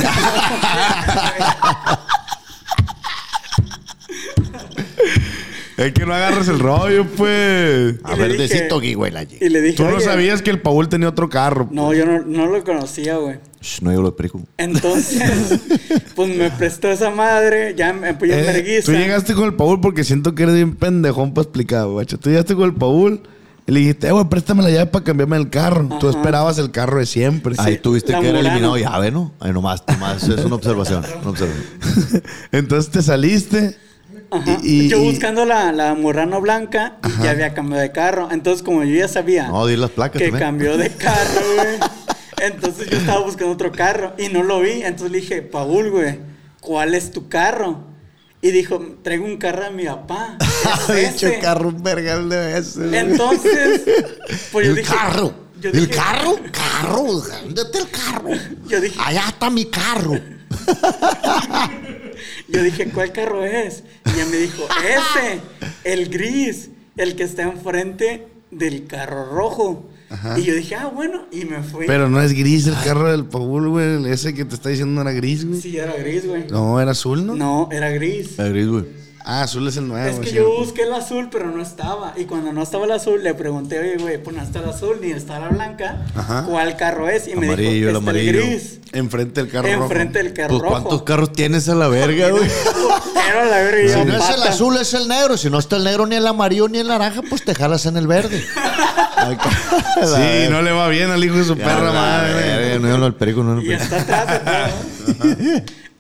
[5.76, 7.96] es que no agarres el rollo, pues.
[8.04, 10.04] A Y le verdecito, dije- güey, la Y le dije, Tú no "Oye".
[10.04, 11.68] sabías que el Paul tenía otro carro.
[11.70, 13.38] No, yo no, no lo conocía, güey.
[13.80, 14.40] No digas lo de perico.
[14.58, 15.60] Entonces,
[16.14, 18.86] pues me prestó esa madre, ya me en Eh, vergüenza.
[18.92, 22.06] tú llegaste con el Paul porque siento que eres bien pendejón para explicar, güey.
[22.06, 23.22] Tú llegaste con el Paul
[23.66, 25.88] le dijiste, eh, güey, préstame la llave para cambiarme el carro.
[26.00, 27.54] Tú esperabas el carro de siempre.
[27.58, 28.48] Ahí tuviste la que haber Murano.
[28.66, 29.32] eliminado llave, ¿no?
[29.40, 30.22] Ahí nomás, nomás.
[30.28, 31.04] Es una observación.
[31.22, 32.22] Una observación.
[32.52, 33.76] Entonces te saliste.
[34.30, 34.58] Ajá.
[34.62, 38.28] y- y- yo y- buscando la, la Murano blanca y ya había cambiado de carro.
[38.32, 40.42] Entonces, como yo ya sabía No, di las placas que también.
[40.48, 41.78] cambió de carro, güey.
[42.40, 44.82] Entonces yo estaba buscando otro carro y no lo vi.
[44.82, 46.18] Entonces le dije, Paul, güey,
[46.60, 47.84] ¿cuál es tu carro?
[48.44, 50.36] Y dijo, traigo un carro de mi papá.
[50.88, 51.38] Es Dicho ese".
[51.38, 52.92] carro un vergal de veces.
[52.92, 53.82] Entonces,
[54.50, 54.92] pues yo el dije.
[54.94, 55.32] carro.
[55.60, 57.02] yo el carro, carro.
[57.44, 58.28] ¿Dónde está el carro?
[58.66, 60.18] Yo dije, Allá está mi carro.
[62.48, 63.82] Yo dije, ¿cuál carro es?
[64.06, 65.40] Y ella me dijo, ese,
[65.84, 69.88] el gris, el que está enfrente del carro rojo.
[70.36, 71.86] Y yo dije, ah, bueno, y me fui.
[71.86, 74.10] Pero no es gris el carro del Paul, güey.
[74.10, 75.60] Ese que te está diciendo no era gris, güey.
[75.60, 76.46] Sí, era gris, güey.
[76.50, 77.34] No, era azul, ¿no?
[77.34, 78.38] No, era gris.
[78.38, 79.02] El gris, güey.
[79.24, 80.04] Ah, azul es el nuevo.
[80.08, 80.34] Es que sí.
[80.34, 82.12] yo busqué el azul, pero no estaba.
[82.16, 84.96] Y cuando no estaba el azul, le pregunté, oye, güey, pues no está el azul
[85.00, 86.04] ni está la blanca.
[86.16, 86.44] Ajá.
[86.48, 87.28] ¿Cuál carro es?
[87.28, 88.40] Y me Amarillo, el dijo, está amarillo.
[88.40, 88.80] el gris.
[88.92, 89.84] Enfrente del carro rojo.
[89.84, 90.72] Enfrente del carro Pues rojo.
[90.72, 92.42] ¿cuántos carros tienes a la verga, güey?
[93.14, 95.36] Pero la verga, Si no es el azul, es el negro.
[95.36, 97.96] Si no está el negro, ni el amarillo, ni el naranja, pues te jalas en
[97.96, 98.42] el verde.
[100.02, 102.32] Sí, no le va bien al hijo de su perra madre.
[102.34, 102.78] madre.
[102.80, 104.72] No, no, el perico, no, el Y está atrás.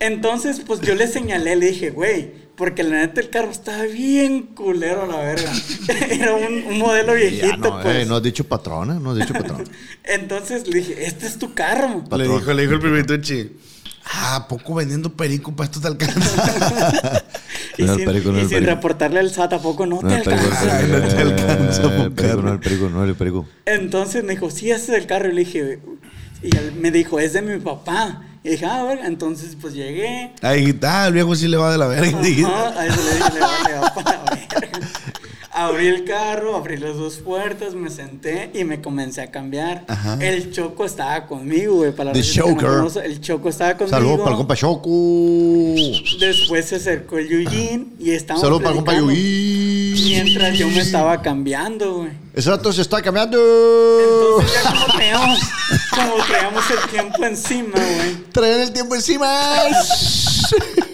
[0.00, 4.42] Entonces, pues yo le señalé, le dije, güey, porque la neta el carro estaba bien
[4.54, 5.52] culero, la verga.
[6.10, 7.96] Era un, un modelo Ya viejito, no, pues.
[7.96, 9.64] eh, no has dicho patrona, no has dicho patrona.
[10.04, 12.02] Entonces le dije, este es tu carro.
[12.02, 12.38] Le Patrón.
[12.40, 13.52] dijo, le dijo el primituchi.
[14.04, 17.22] Ah, ¿a poco vendiendo perico para esto te alcanza?
[17.78, 20.16] Y, No, el sin, perico, no, y sin reportarle al SAT tampoco, no, No, te
[20.16, 20.78] alcanza.
[20.78, 23.46] perico, no te alcanza, eh, no, el perico, no, el perico.
[23.64, 25.30] Entonces me dijo, sí, ese es el carro.
[25.30, 25.78] Y le dije,
[26.42, 28.22] y él me dijo, es de mi papá.
[28.44, 29.06] Y dije, ah, verga.
[29.06, 30.32] Entonces, pues llegué.
[30.42, 32.18] Ahí está, el viejo sí le va de la verga.
[32.18, 34.78] Ajá, a eso le dije, le va, le va para la verga.
[35.54, 39.84] Abrí el carro, abrí las dos puertas, me senté y me comencé a cambiar.
[39.86, 40.16] Ajá.
[40.18, 41.92] El Choco estaba conmigo, güey.
[41.92, 42.66] Para The no Choker.
[42.68, 43.94] conoce, el Choco estaba conmigo.
[43.94, 44.90] Saludos para el compa Choco.
[46.18, 49.92] Después se acercó el Yujin y estábamos Saludos para el compa Yui.
[50.04, 52.12] Mientras yo me estaba cambiando, güey.
[52.32, 53.36] Ese rato se está cambiando.
[53.38, 58.24] Entonces ya como como traíamos el tiempo encima, güey.
[58.32, 59.28] Traen el tiempo encima.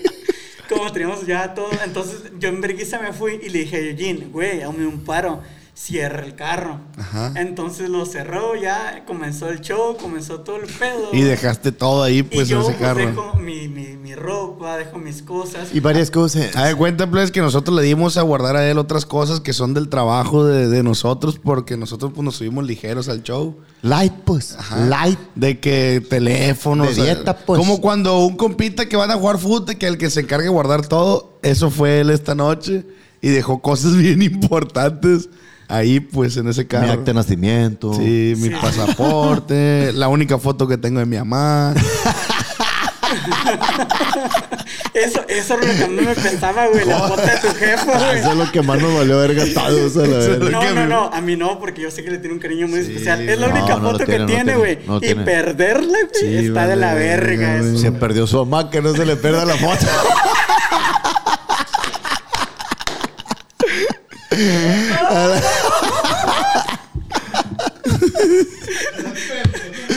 [0.69, 4.27] Como teníamos ya todo, entonces yo en vergüenza me fui y le dije a Eugene,
[4.27, 5.43] güey, hazme un paro,
[5.79, 6.81] cierra el carro.
[6.99, 7.33] Ajá.
[7.37, 11.11] Entonces lo cerró, ya comenzó el show, comenzó todo el pedo.
[11.13, 13.07] Y dejaste todo ahí, Y pues, yo en ese pues, carro.
[13.07, 15.69] dejo mi, mi, mi ropa, dejo mis cosas.
[15.73, 16.55] y varias cosas.
[16.57, 19.53] Haz de cuenta, pues, que nosotros le dimos a guardar a él otras cosas que
[19.53, 23.57] son del trabajo de, de nosotros, porque nosotros pues, nos subimos ligeros al show.
[23.83, 24.59] Light, pues.
[24.89, 25.19] Light.
[25.37, 26.97] De que teléfonos.
[26.97, 27.59] De dieta, pues.
[27.59, 30.51] Como cuando un compita que van a jugar fútbol, que el que se encargue de
[30.51, 32.85] guardar todo, eso fue él esta noche.
[33.21, 35.29] Y dejó cosas bien importantes
[35.69, 36.93] ahí, pues, en ese Mi carro.
[36.93, 37.93] acta de nacimiento.
[37.95, 41.75] Sí, mi pasaporte, la única foto que tengo de mi mamá.
[44.95, 47.85] Eso, eso es lo que a mí me pensaba, güey, la foto de tu jefa,
[47.99, 48.19] güey.
[48.19, 49.87] Eso es lo que más nos valió haber gastado.
[49.87, 50.51] Eso, la verdad.
[50.51, 52.81] No, no, no, a mí no, porque yo sé que le tiene un cariño muy
[52.81, 53.27] especial.
[53.29, 54.79] Es la no, única no foto tiene, que tiene, tiene, güey.
[54.87, 57.79] no y perderla, güey, Sí, está de la verga, eso.
[57.79, 59.87] Se perdió su mamá, que no se le pierda la foto.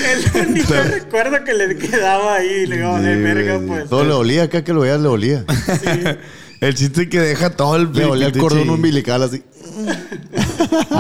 [0.04, 3.90] El único recuerdo que le quedaba ahí, le a valer verga, pues.
[3.90, 5.46] Todo le olía, acá que lo veías le olía.
[6.62, 9.42] El chiste es que deja todo el Le olía el cordón umbilical así.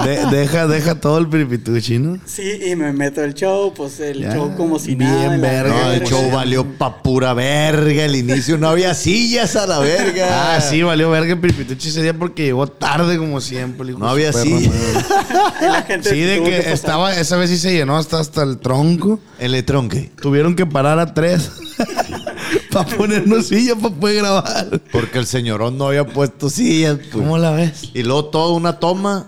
[0.05, 2.17] De- deja, deja todo el piripituchi, ¿no?
[2.25, 5.37] Sí, y me meto al show, pues el Ya, show como si bien nada.
[5.37, 5.69] la verga.
[5.85, 8.05] No, el show valió pa' pura verga.
[8.05, 10.55] El inicio no había sillas a la verga.
[10.55, 13.83] Ah, sí, valió verga el piripituchi ese día porque llegó tarde como siempre.
[13.83, 14.73] el hijo No había sillas.
[16.03, 16.73] Sí, de que pasar.
[16.73, 19.19] estaba, esa vez sí se llenó hasta, hasta el tronco.
[19.39, 20.11] El etronque.
[20.21, 21.51] Tuvieron que parar a tres
[22.71, 24.81] para ponernos sillas para poder grabar.
[24.91, 26.97] Porque el señorón no había puesto sillas.
[26.97, 27.09] pues.
[27.11, 27.89] ¿Cómo la ves?
[27.93, 29.27] Y luego toda una toma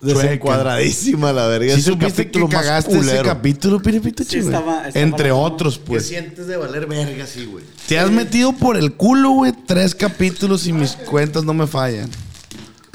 [0.00, 0.20] Chueca.
[0.20, 1.74] desencuadradísima la verga.
[1.74, 4.30] ¿Sí Es el supiste que capítulo más cagaste ese capítulo, piripituchi?
[4.30, 4.54] Sí, güey?
[4.54, 6.08] estaba- estaba Entre otros, ¿Qué pues.
[6.08, 7.64] sientes de valer verga así, güey?
[7.86, 12.10] Te has metido por el culo, güey, tres capítulos y mis cuentas no me fallan.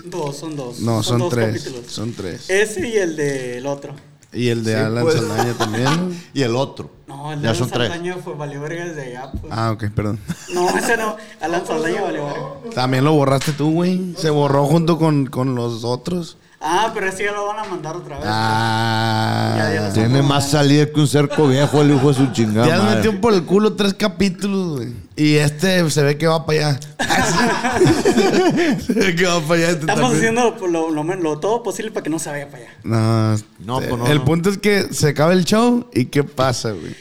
[0.06, 0.80] Dos, son dos.
[0.80, 1.62] No, son, dos tres.
[1.64, 1.92] capítulos.
[1.92, 2.50] Son tres.
[2.50, 3.94] Ese y el del otro.
[4.34, 5.16] Y el de Sí, Alan pues.
[5.16, 6.22] Saldaña también.
[6.34, 6.92] Y el otro.
[7.08, 7.90] No, el de Ya Alan son tres.
[7.90, 9.54] Saldaña fue valió verga desde allá, pues.
[9.56, 10.20] Ah, ok, perdón.
[10.54, 11.16] No, ese no.
[11.42, 12.76] Alan Saldaña valió verga.
[12.76, 14.14] También lo borraste tú, güey.
[14.18, 16.38] Se borró junto con, con los otros.
[16.70, 18.26] Ah, pero ese ya lo van a mandar otra vez.
[18.30, 19.54] Ah.
[19.58, 22.78] Ya, ya Tiene más salida que un cerco viejo el hijo de su chingada.
[22.84, 22.96] Madre.
[22.98, 24.90] metido por el culo tres capítulos, güey.
[25.16, 26.80] Y este se ve que va para allá.
[28.86, 29.70] se ve que va para allá.
[29.70, 30.38] este Estamos también.
[30.38, 32.72] haciendo lo, lo, lo- todo posible para que no se vaya para allá.
[32.84, 34.26] No, No, eh, pues no, El no.
[34.26, 36.96] punto es que se acaba el show y ¿qué pasa, güey?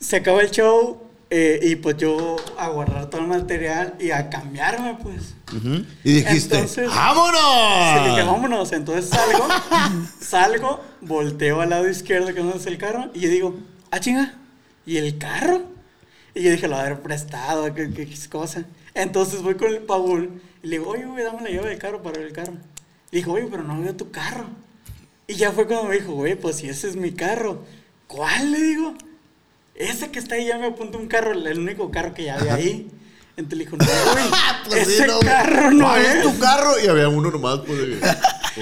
[0.00, 0.98] Se acabó el show
[1.30, 5.34] eh, y pues yo a guardar todo el material y a cambiarme, pues.
[6.04, 8.04] Y dijiste, Entonces- ¡vámonos!
[8.04, 8.72] Sí, dije, vámonos.
[8.72, 9.46] Entonces salgo,
[10.20, 13.54] salgo, volteo al lado izquierdo que no es el carro y yo digo,
[13.90, 14.34] ah, chinga,
[14.86, 15.62] ¿y el carro?
[16.34, 18.64] Y yo dije, lo haber prestado, qué, qué, qué cosa.
[18.94, 22.02] Entonces voy con el Paul y le digo, oye, güey, dame la llave del carro
[22.02, 22.54] para ver el carro.
[23.12, 24.46] Y dijo, oye, pero no veo tu carro.
[25.26, 27.64] Y ya fue cuando me dijo, güey, pues si ese es mi carro.
[28.08, 28.50] ¿Cuál?
[28.52, 28.94] Le digo.
[29.74, 32.54] Ese que está ahí ya me apunta un carro, el único carro que ya había
[32.54, 32.90] ahí.
[33.36, 34.24] Entonces le dijo, no, güey,
[34.68, 36.22] Pues sí, ese no, carro no ¿cuál es.
[36.22, 36.72] tu carro?
[36.82, 37.80] Y había uno nomás, pues,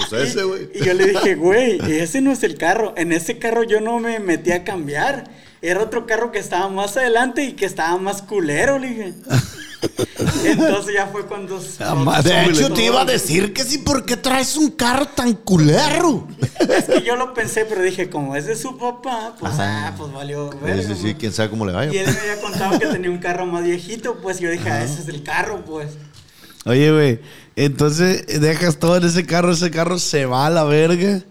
[0.09, 0.69] pues ese, Y- güey.
[0.73, 2.93] Y, yo le dije, güey, ese no es el carro.
[2.97, 5.25] En ese carro yo no me metí a cambiar.
[5.63, 9.13] Era otro carro que estaba más adelante y que estaba más culero, le dije.
[10.43, 11.57] Entonces ya fue cuando...
[12.03, 12.73] más De hecho, todo.
[12.73, 16.27] te iba a decir que sí, ¿por qué traes un carro tan culero?
[16.59, 20.11] Es que yo lo pensé, pero dije, como es de su papá, pues, ah, pues
[20.11, 20.51] valió.
[20.51, 21.19] Sí, verga, sí, sí, ¿no?
[21.19, 21.93] quién sabe cómo le vaya.
[21.93, 24.83] Y él me había contado que tenía un carro más viejito, pues yo dije, ah,
[24.83, 25.93] ese es el carro, pues.
[26.65, 27.21] Oye, güey,
[27.55, 31.21] entonces dejas todo en ese carro, ese carro se va a la verga.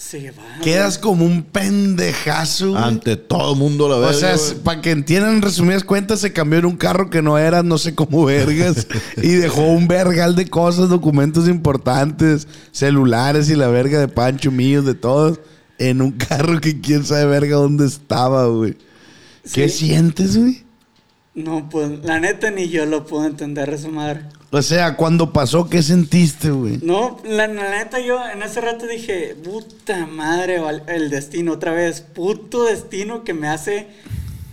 [0.00, 0.42] Se va.
[0.62, 2.70] Quedas como un pendejazo.
[2.70, 2.82] güey.
[2.82, 4.14] Ante todo mundo la O verga.
[4.18, 4.62] sea, güey.
[4.64, 7.76] para que entiendan en resumidas cuentas, se cambió en un carro que no era, no
[7.76, 8.86] sé cómo vergas,
[9.22, 14.86] y dejó un vergal de cosas, documentos importantes, celulares y la verga de Pancho míos,
[14.86, 15.38] de todos,
[15.78, 18.78] en un carro que quién sabe verga dónde estaba, güey.
[19.52, 19.86] ¿Qué Sí.
[19.86, 20.64] sientes, güey?
[21.34, 24.22] No, pues la neta ni yo lo puedo entender, esa madre.
[24.52, 26.80] O sea, cuando pasó, ¿qué sentiste, güey?
[26.82, 32.00] No, la, la neta yo en ese rato dije, puta madre, el destino otra vez,
[32.00, 33.86] puto destino que me hace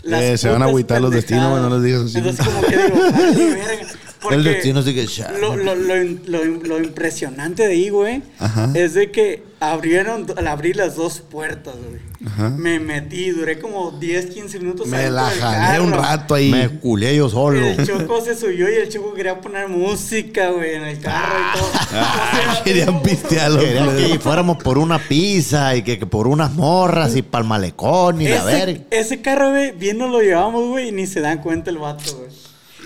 [0.04, 2.18] Eh, se van a agüitar los destinos, güey, no les digas así.
[2.20, 3.88] Entonces como que digo, verga.
[4.32, 5.56] El destino sigue echando.
[5.56, 8.72] Lo, lo, lo, lo, lo impresionante de ahí, güey, Ajá.
[8.74, 12.02] es de que abrieron, al abrir las dos puertas, güey.
[12.26, 12.50] Ajá.
[12.50, 14.88] Me metí, duré como 10, 15 minutos.
[14.88, 16.50] Me la jalé un rato ahí.
[16.52, 17.64] Me culé yo solo.
[17.66, 21.60] El Choco se subió y el Choco quería poner música, güey, en el carro y
[21.60, 21.68] todo.
[21.88, 23.60] O sea, Querían pistearlo.
[23.60, 24.12] Quería plebe.
[24.14, 28.28] que fuéramos por una pizza y que, que por unas morras y pa'l malecón y
[28.28, 28.72] la verga.
[28.72, 31.78] ese, ese carro, güey, bien nos lo llevamos, güey, y ni se dan cuenta el
[31.78, 32.27] vato, güey.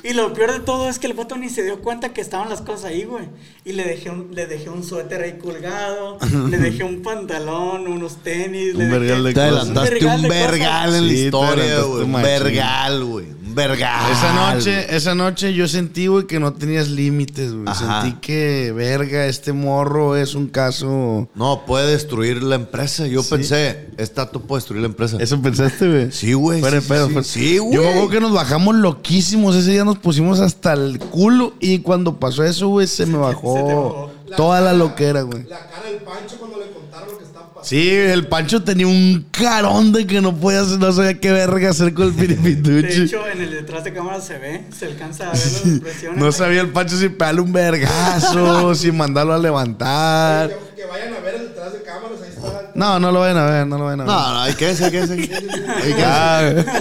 [0.04, 2.50] Y lo peor de todo es que el vato ni se dio cuenta que estaban
[2.50, 3.26] las cosas ahí, güey.
[3.66, 6.18] Y le dejé un, le dejé un suéter ahí colgado,
[6.50, 8.74] le dejé un pantalón, unos tenis.
[8.76, 9.52] le Un dejé- vergal de Te cosas.
[9.54, 10.52] adelantaste vergal un de cosas.
[10.52, 12.04] vergal en la Sí, te historia, adelantaste güey.
[12.04, 13.26] Un vergal, güey.
[13.52, 14.12] Un vergal.
[14.12, 17.68] Esa noche, esa noche yo sentí, güey, que no tenías límites, güey.
[17.76, 21.28] Sentí que, verga, este morro es un caso...
[21.36, 23.06] No, puede destruir la empresa.
[23.08, 25.18] Yo pensé, esta tú puede destruir la empresa.
[25.20, 26.12] ¿Eso pensaste, güey?
[26.12, 26.62] Sí, güey.
[26.64, 27.76] Sí, pedo, sí, fuera- sí, güey.
[27.76, 29.56] Yo me acuerdo que nos bajamos loquísimos.
[29.56, 31.54] Ese día nos pusimos hasta el culo.
[31.60, 34.12] Y cuando pasó eso, güey, se me bajó bajó.
[34.38, 35.44] toda la loquera, güey.
[35.48, 37.64] La cara del Pancho cuando le contaron lo que estaba pasando.
[37.68, 41.70] Sí, el Pancho tenía un carón de que no podía hacer, no sabía qué verga
[41.70, 43.02] hacer con el De piripituchi.
[43.04, 46.20] hecho, en el detrás de cámara se ve, se alcanza a ver las expresiones.
[46.20, 50.50] No sabía el Pancho si pegarle un vergazo, si mandarlo a levantar.
[50.50, 52.72] Que, que vayan a ver el detrás de cámaras, ahí está.
[52.74, 54.14] No, no lo vayan a ver, no lo vayan a ver.
[54.14, 55.14] No, no, hay que ese, hay que ese.
[55.14, 56.72] Hay que ese.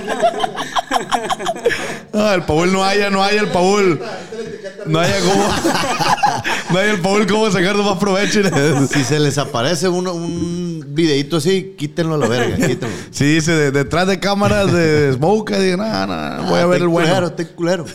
[2.13, 4.01] Ah, Ah, el Paul no haya, no haya el Paul.
[4.87, 5.49] No haya cómo.
[6.73, 8.41] No haya el Paul cómo sacar más provecho.
[8.91, 12.95] Si se les aparece un, un videito así, quítenlo a la verga, quítenlo.
[13.11, 15.53] Sí, dice de- detrás de cámaras de Smoke.
[15.59, 17.09] Digo, no, no, voy a Ah, ver el bueno.
[17.09, 17.85] Culero, te culero.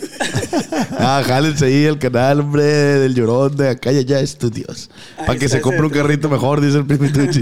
[0.97, 4.89] Ah, jálense ahí el canal, hombre, del llorón de acá y allá estudios.
[5.25, 7.41] Para que se compre un carrito mejor, dice el primituchi.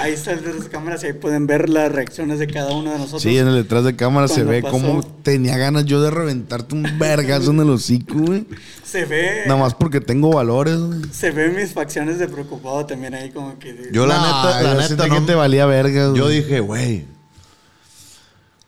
[0.00, 2.90] Ahí está el detrás de cámaras y ahí pueden ver las reacciones de cada uno
[2.92, 3.22] de nosotros.
[3.22, 4.72] Sí, en el detrás de cámaras se ve pasó.
[4.72, 8.46] como tenía ganas yo de reventarte un vergazo en el hocico, güey.
[8.92, 9.44] Se ve.
[9.46, 11.00] Nada más porque tengo valores, güey.
[11.12, 13.88] Se ven mis facciones de preocupado también ahí como que...
[13.90, 15.14] Yo la No, neta, la yo neta no.
[15.14, 16.18] que te valía verga, güey.
[16.20, 17.06] Yo dije, güey,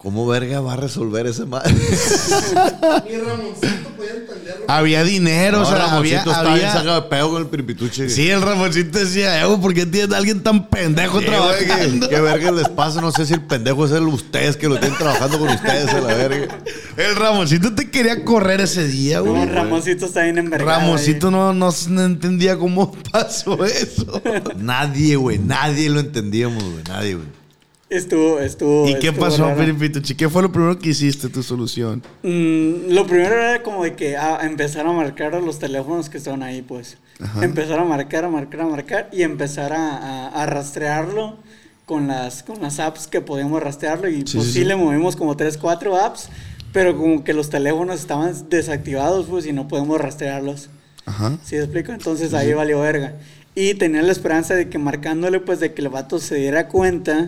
[0.04, 1.72] ¿cómo verga va a resolver ese madre?
[1.74, 4.64] Ni Ramoncito podía entenderlo.
[4.68, 8.08] Había dinero, o sea, había, Ramoncito está bien había- sacado de pedo con el piripituche.
[8.08, 11.36] Sí, el Ramoncito decía, eh, güey, ¿por qué tienes a alguien tan pendejo Sí, güey,
[11.58, 12.08] ¿qué, trabajando?
[12.08, 13.00] qué verga les pasa?
[13.00, 16.00] No sé si el pendejo es el ustedes que lo tienen trabajando con ustedes a
[16.00, 16.58] la verga.
[16.96, 19.46] El Ramoncito te quería correr ese día, No, güey.
[19.46, 20.80] Ramoncito está bien envergado.
[20.80, 24.22] Ramoncito no, no, no entendía cómo pasó eso.
[24.56, 27.43] Nadie, güey, nadie lo entendíamos, güey, nadie, güey.
[27.90, 28.88] Estuvo, estuvo...
[28.88, 29.58] ¿Y qué estuvo pasó, raro.
[29.60, 30.14] Piripituchi?
[30.14, 32.02] ¿Qué fue lo primero que hiciste, tu solución?
[32.22, 36.16] Mm, lo primero era como de que ah, empezar a marcar a los teléfonos que
[36.18, 36.96] estaban ahí, pues.
[37.42, 41.36] Empezar a marcar, a marcar, a marcar y empezar a, a- a rastrearlo
[41.84, 44.08] con las, con las apps que podíamos rastrearlo.
[44.08, 46.28] Y Sí, pues sí, sí, le movimos como 3, 4 apps,
[46.72, 50.70] pero como que los teléfonos estaban desactivados, pues, y no podemos rastrearlos.
[51.06, 51.36] Ajá.
[51.44, 51.92] ¿Sí explico?
[51.92, 53.12] Entonces ahí valió verga.
[53.54, 57.26] Y tenía la esperanza de que marcándole, pues, de que el vato se diera cuenta.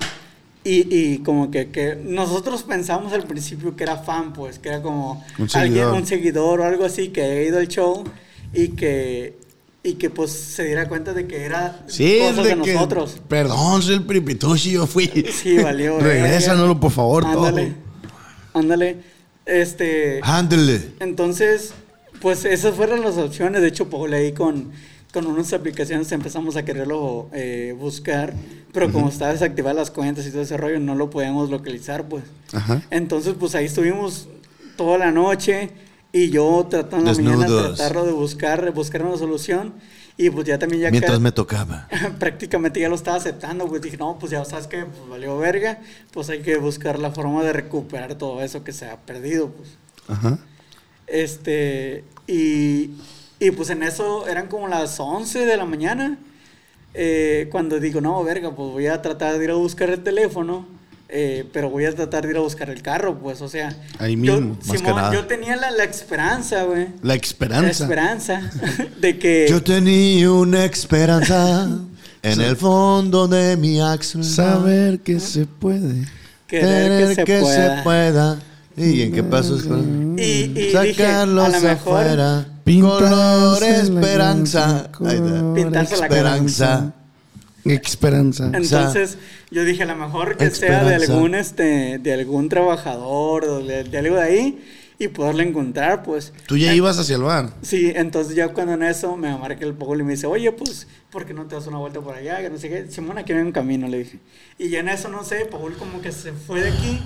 [0.68, 4.82] Y, y como que, que nosotros pensamos al principio que era fan, pues, que era
[4.82, 5.92] como Un alguien, seguidor.
[5.94, 8.02] un seguidor o algo así que haya ido al show
[8.52, 9.38] y que,
[9.84, 13.20] y que pues se diera cuenta de que era Sí, cosas de de, que, nosotros.
[13.28, 15.06] Perdón, soy el Piripituchi, yo fui.
[15.32, 15.98] Sí, valió.
[16.80, 17.66] por favor, Ándale.
[17.66, 18.60] todo.
[18.60, 18.96] Ándale.
[19.44, 20.18] Este.
[20.24, 20.80] Ándele.
[20.98, 21.74] Entonces,
[22.20, 23.62] pues esas fueron las opciones.
[23.62, 24.72] De hecho, Paul ahí con,
[25.16, 28.34] con unas aplicaciones empezamos a quererlo eh, buscar,
[28.70, 32.24] pero como estaba desactivadas las cuentas y todo ese rollo, no lo podíamos localizar, pues.
[32.52, 32.82] Ajá.
[32.90, 34.28] Entonces, pues ahí estuvimos
[34.76, 35.70] toda la noche
[36.12, 39.72] y yo tratando en la mañana tratarlo de buscar, buscar una solución.
[40.18, 41.88] Y pues ya también ya Mientras me tocaba.
[42.18, 45.78] prácticamente ya lo estaba aceptando, pues dije, no, pues ya sabes que pues, valió verga,
[46.10, 49.70] pues hay que buscar la forma de recuperar todo eso que se ha perdido, pues.
[50.08, 50.38] Ajá.
[51.06, 52.90] Este, y,
[53.38, 56.18] y pues en eso eran como las 11 de la mañana,
[56.94, 60.66] eh, cuando digo, no, verga, pues voy a tratar de ir a buscar el teléfono,
[61.08, 63.76] eh, pero voy a tratar de ir a buscar el carro, pues, o sea.
[63.98, 65.14] Ahí yo- mismo, más que Simón, nada.
[65.14, 66.86] yo tenía la, la esperanza, güey.
[67.02, 67.84] La La esperanza.
[67.84, 68.50] esperanza
[69.00, 69.46] de que...
[69.48, 71.68] Yo tenía una esperanza
[72.22, 74.24] en el fondo de mi axel.
[74.24, 76.06] Saber que se puede.
[76.48, 77.82] querer que se pueda.
[77.84, 78.38] pueda.
[78.76, 79.64] ¿Y en qué paso es?
[79.64, 82.46] Y, y dije, Sacarlos a lo mejor afuera.
[82.64, 84.90] Pintarse Color esperanza.
[84.92, 86.92] color Pintarse la Esperanza.
[87.64, 88.50] Esperanza.
[88.52, 89.18] Entonces,
[89.50, 91.12] yo dije, a lo mejor que sea de Esperanza.
[91.14, 94.64] algún, este, de algún trabajador o de, de algo de ahí
[94.98, 96.32] y poderlo encontrar, pues.
[96.46, 97.50] Tú ya En- ibas hacia el bar.
[97.62, 100.86] Sí, entonces ya cuando en eso me marca el Paul y me dice, oye, pues,
[101.10, 102.38] ¿por qué no te das una vuelta por allá?
[102.40, 102.86] Que no sé qué.
[102.90, 104.20] Simón, aquí hay un camino, le dije.
[104.58, 107.00] Y ya en eso, no sé, Paul como que se fue de aquí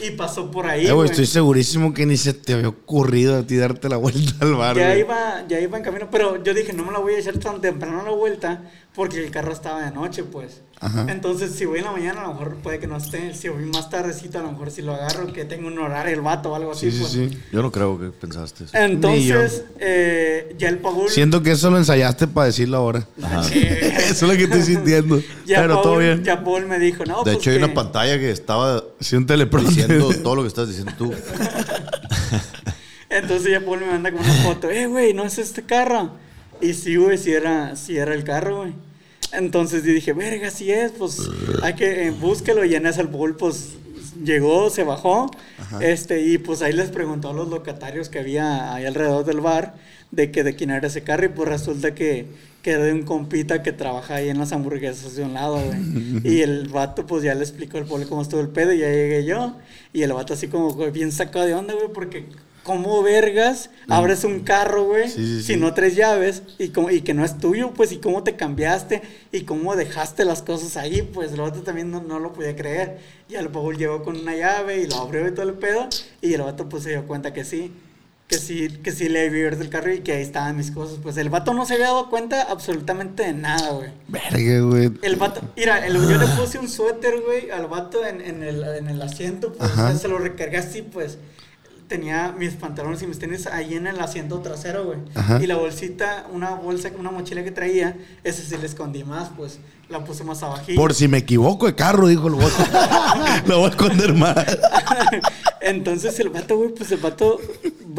[0.00, 3.42] Y pasó por ahí, Eh, güey, estoy segurísimo que ni se te había ocurrido a
[3.46, 5.00] ti darte la vuelta al bar, Ya güey.
[5.00, 7.60] iba, ya iba en camino, pero yo dije, no me la voy a echar tan
[7.60, 8.62] temprano la vuelta
[8.96, 10.62] porque el carro estaba de noche, pues.
[10.80, 11.06] Ajá.
[11.08, 13.32] Entonces, si voy en la mañana, a lo mejor puede que no esté.
[13.34, 16.20] Si voy más tardecito, a lo mejor si lo agarro, que tengo un horario el
[16.22, 17.12] vato o algo así, Sí, sí, pues.
[17.12, 17.42] sí.
[17.52, 18.76] Yo no creo que pensaste eso.
[18.76, 21.08] Entonces, eh, ya el Paul...
[21.08, 23.06] Siento que eso lo ensayaste para decirlo ahora.
[23.48, 23.60] Sí.
[24.06, 25.20] Eso es lo que estoy sintiendo.
[25.46, 26.24] Ya Pero Paul, todo bien.
[26.24, 29.16] Ya Paul me dijo, no, De pues hecho, hay que- una pantalla que estaba Sí,
[29.18, 31.12] diciendo todo lo que estás diciendo tú.
[33.08, 36.10] Entonces ya Paul me manda con una foto, eh, güey, ¿no es este carro?
[36.60, 38.72] Y sí, güey, sí era, sí era el carro, güey.
[39.32, 41.28] Entonces yo dije, verga, sí es, pues
[41.62, 42.64] hay que, eh, búsquelo.
[42.64, 43.74] Y en ese el Paul, pues
[44.24, 45.30] llegó, se bajó,
[45.80, 49.74] este, y pues ahí les preguntó a los locatarios que había ahí alrededor del bar
[50.10, 51.26] de que de quién era ese carro.
[51.26, 52.26] Y pues resulta que,
[52.62, 56.20] que era de un compita que trabaja ahí en las hamburguesas de un lado, güey.
[56.24, 58.88] y el vato, pues ya le explicó al Paul cómo estuvo el pedo, y ya
[58.88, 59.54] llegué yo.
[59.92, 62.26] Y el vato así como güey, bien sacado de onda, güey, porque
[62.66, 65.08] ¿cómo vergas abres un carro, güey?
[65.08, 67.98] Sí, sí, Si no tres llaves y, cómo- y que no es tuyo, pues, y
[67.98, 69.00] cómo te cambiaste
[69.32, 72.98] y cómo dejaste las cosas ahí, pues el vato también no, no lo podía creer.
[73.28, 75.88] Y el Paul llegó con una llave y lo abrió y todo el pedo,
[76.20, 77.72] y el vato pues se dio cuenta que sí.
[78.28, 80.98] Que sí, que sí le había abierto el carro y que ahí estaban mis cosas.
[81.00, 83.90] Pues el vato no se había dado cuenta absolutamente de nada, güey.
[84.08, 84.90] Verga, güey.
[85.02, 88.64] El vato, mira, el- yo le puse un suéter, güey, al vato en, en el,
[88.64, 89.94] en el asiento, pues, Ajá.
[89.96, 91.18] se lo recargué así, pues,
[91.88, 94.98] tenía mis pantalones y mis tenis ahí en el asiento trasero, güey.
[95.14, 95.38] Ajá.
[95.42, 99.58] Y la bolsita, una bolsa, una mochila que traía, ese sí le escondí más, pues,
[99.88, 100.80] la puse más abajito.
[100.80, 104.36] Por si me equivoco de carro, dijo, lo voy a, lo voy a esconder más.
[105.60, 107.40] Entonces el vato, güey, pues el vato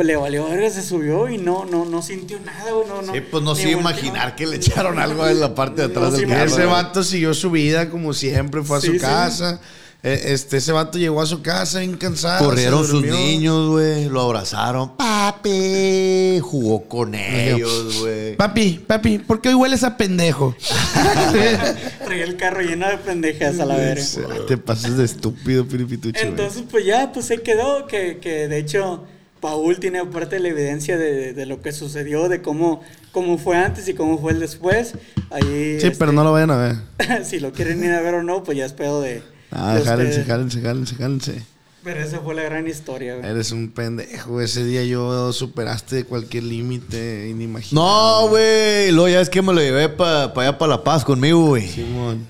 [0.04, 3.14] le valió verga, se subió y no, no, no sintió nada, güey, no, no.
[3.14, 3.80] Sí, pues no volteó.
[3.80, 6.46] imaginar que le echaron algo en la parte de atrás No, del sí, carro.
[6.46, 9.60] ese vato siguió su vida como siempre, fue a Sí, su casa.
[10.04, 12.46] Este, ese vato llegó a su casa bien cansado.
[12.46, 14.06] Corrieron sus niños, güey.
[14.06, 14.96] Lo abrazaron.
[14.96, 16.40] Papi.
[16.42, 18.36] Jugó con ellos, güey.
[18.38, 20.56] Papi, papi, ¿por qué hoy hueles a pendejo?
[22.06, 24.04] Traía el carro lleno de pendejas a la verga.
[24.48, 26.20] Te pasas de estúpido, piripitucho.
[26.22, 29.04] Entonces, pues ya, pues se quedó, que, que de hecho,
[29.42, 32.82] Paul tiene aparte la evidencia de, de lo que sucedió, de cómo,
[33.12, 34.94] cómo fue antes y cómo fue el después.
[35.32, 37.26] Ahí, Sí, este, pero no lo vayan a ver.
[37.26, 39.22] si lo quieren ir a ver o no, pues ya es pedo de...
[39.52, 41.44] Ah, de jálense, jálense, jálense, jálense.
[41.84, 43.30] Pero esa fue la gran historia, güey.
[43.30, 44.42] Eres un pendejo.
[44.42, 47.90] Ese día yo superaste cualquier límite inimaginable.
[47.90, 48.92] No, güey.
[48.92, 51.66] Luego ya es que me lo llevé para allá, para La Paz conmigo, güey.
[51.68, 52.28] Simón.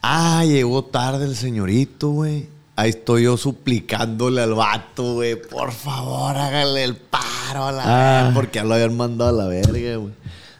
[0.00, 2.46] Ah, llegó tarde el señorito, güey.
[2.76, 5.34] Ahí estoy yo suplicándole al vato, güey.
[5.34, 8.22] Por favor, hágale el paro a la Ah.
[8.22, 10.12] verga, Porque ya lo habían mandado a la verga, güey.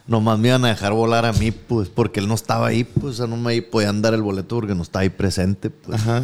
[0.09, 3.05] Nomás me iban a dejar volar a mí, pues, porque él no estaba ahí, pues,
[3.05, 6.01] o sea, no me podían dar el boleto porque no estaba ahí presente, pues.
[6.01, 6.23] Ajá.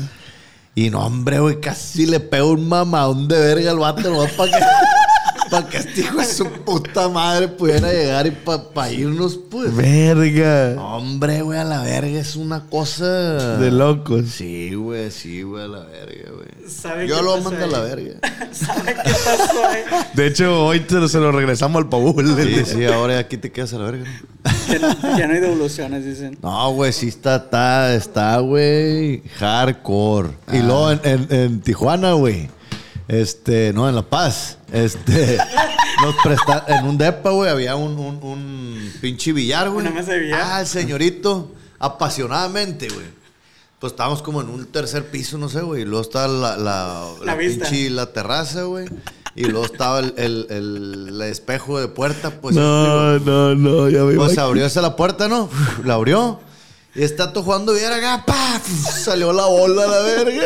[0.75, 4.51] Y no, hombre, güey, casi le pego un mamadón de verga al vato, nomás para
[4.51, 4.65] que,
[5.55, 9.75] para que este hijo de su puta madre pudiera llegar y para irnos, pues.
[9.75, 10.81] Verga.
[10.83, 13.59] Hombre, güey, a la verga es una cosa.
[13.59, 14.27] De locos.
[14.31, 16.49] Sí, güey, sí, güey, a la verga, güey.
[16.69, 18.13] ¿Sabe Yo qué lo pasó mando a la verga.
[18.53, 19.83] ¿Sabe qué pasó ahí?
[20.15, 22.15] De hecho, hoy te lo- se lo regresamos al Paul.
[22.45, 24.05] Sí, sí, ahora aquí te quedas a la verga.
[24.67, 26.39] Que no- ya no hay devoluciones, dicen.
[26.43, 30.31] No, güey, sí está, está, está, güey, hardcore.
[30.53, 32.49] Y luego en, en- en Tijuana, güey,
[33.09, 35.39] este, no, en La Paz, este,
[36.03, 39.87] nos presta, en un depa, güey, había un, un, un pinche billar, güey.
[39.87, 40.41] Una mesa de billar.
[40.43, 43.07] Ah, el señorito, apasionadamente, güey.
[43.79, 45.83] Pues estábamos como en un tercer piso, no sé, güey.
[45.83, 48.89] Y luego estaba la, la, La pinche, la terraza, güey.
[49.37, 52.55] Y luego estaba el, el, el- el espejo de puerta, pues.
[52.57, 55.51] No, no, no, ya me Pues abrió esa la puerta, ¿no?
[55.85, 56.41] La abrió.
[56.95, 58.23] Y está jugando bien acá.
[58.25, 58.61] ¡pa!
[58.61, 60.43] Salió la bola a la verga.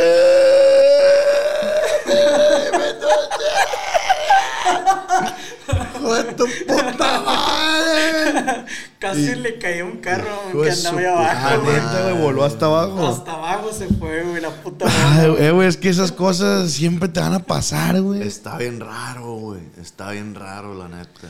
[5.95, 8.65] ¡Hijo de tu puta madre!
[8.99, 10.25] Casi le cayó un carro
[10.63, 11.75] que andaba ahí Ah, abajo, güey.
[11.77, 13.07] neta, güey, voló hasta abajo.
[13.07, 15.45] Hasta abajo se fue, güey, la puta Ay, bola.
[15.45, 18.23] eh, güey, es que esas cosas siempre te van a pasar, güey.
[18.23, 19.61] Está bien raro, güey.
[19.81, 21.29] Está bien raro, la neta.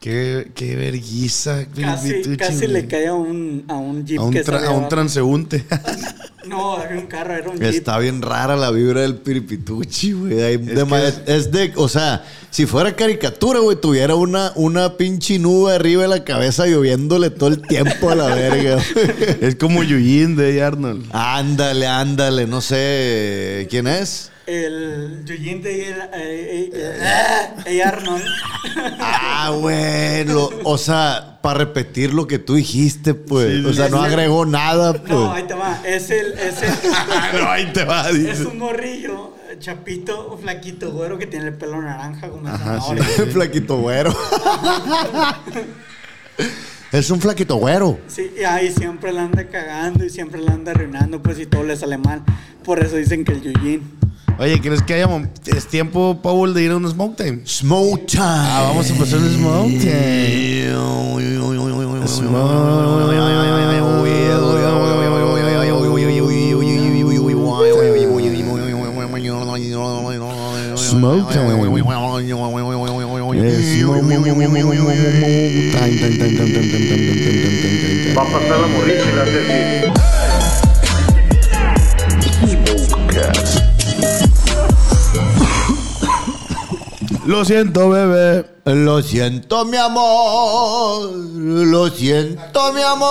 [0.00, 1.64] Qué, qué verguiza.
[1.74, 2.68] Casi, Piripituchi, casi güey.
[2.68, 5.64] le cae a un, a un jeep a un, que a un transeúnte.
[6.46, 7.62] No, era un carro, era un jeep.
[7.68, 10.30] Está bien rara la vibra del piripituchi, güey.
[10.34, 10.54] Que
[11.06, 16.02] Es, es- de, o sea, si fuera caricatura, güey, tuviera una, una pinche nube arriba
[16.02, 18.78] de la cabeza lloviéndole todo el tiempo a la verga.
[19.42, 21.04] es como Yuyin de Arnold.
[21.12, 24.30] ándale, ándale, no sé quién es.
[24.50, 28.24] El Eugene de el, eh, eh, eh, eh, Arnold.
[28.98, 29.50] Ah,
[30.26, 33.62] lo- O sea, para repetir lo que tú dijiste, pues.
[33.62, 35.10] o sea, no agregó nada, pues.
[35.10, 35.78] No, ahí te va.
[35.84, 36.70] Es el, es el,
[37.42, 38.46] no, ahí te va, es dice.
[38.46, 43.04] un morrillo, chapito, flaquito, güero, que tiene el pelo naranja como Ajá, zanahoria.
[43.30, 44.16] flaquito güero.
[46.92, 47.98] es un flaquito güero.
[48.08, 51.64] Sí, y ahí siempre la anda cagando y siempre la anda arruinando, pues, y todo
[51.64, 52.22] le sale mal.
[52.64, 53.97] Por eso dicen que el Eugene.
[54.40, 55.08] Oye, ¿crees que haya
[55.46, 57.40] es tiempo, Paul, de ir a un smoke time?
[57.44, 58.22] Smoke time.
[58.22, 60.78] Ah, vamos a pasar un smoke time.
[70.76, 71.48] Smoke time.
[78.16, 80.07] Va a pasar la morrilla y la
[87.28, 88.42] Lo siento, bebé.
[88.64, 91.10] Lo siento, mi amor.
[91.12, 93.08] Lo siento, mi amor.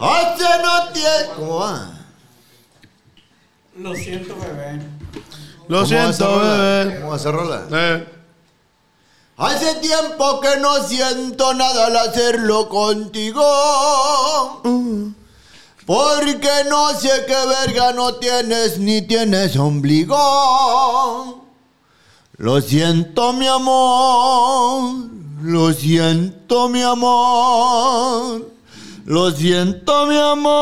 [0.00, 1.26] Hace no tiene.
[1.34, 1.90] ¿Cómo va?
[3.78, 4.80] Lo siento, bebé.
[5.66, 7.00] Lo ¿Cómo va esa siento, bebé.
[7.00, 7.66] ¿Cómo va rola?
[7.72, 8.06] Eh.
[9.36, 13.42] Hace tiempo que no siento nada al hacerlo contigo.
[15.86, 21.44] Porque no sé qué verga no tienes ni tienes ombligo.
[22.38, 25.10] Lo siento, mi amor.
[25.42, 28.50] Lo siento, mi amor.
[29.04, 30.54] Lo siento, mi amor.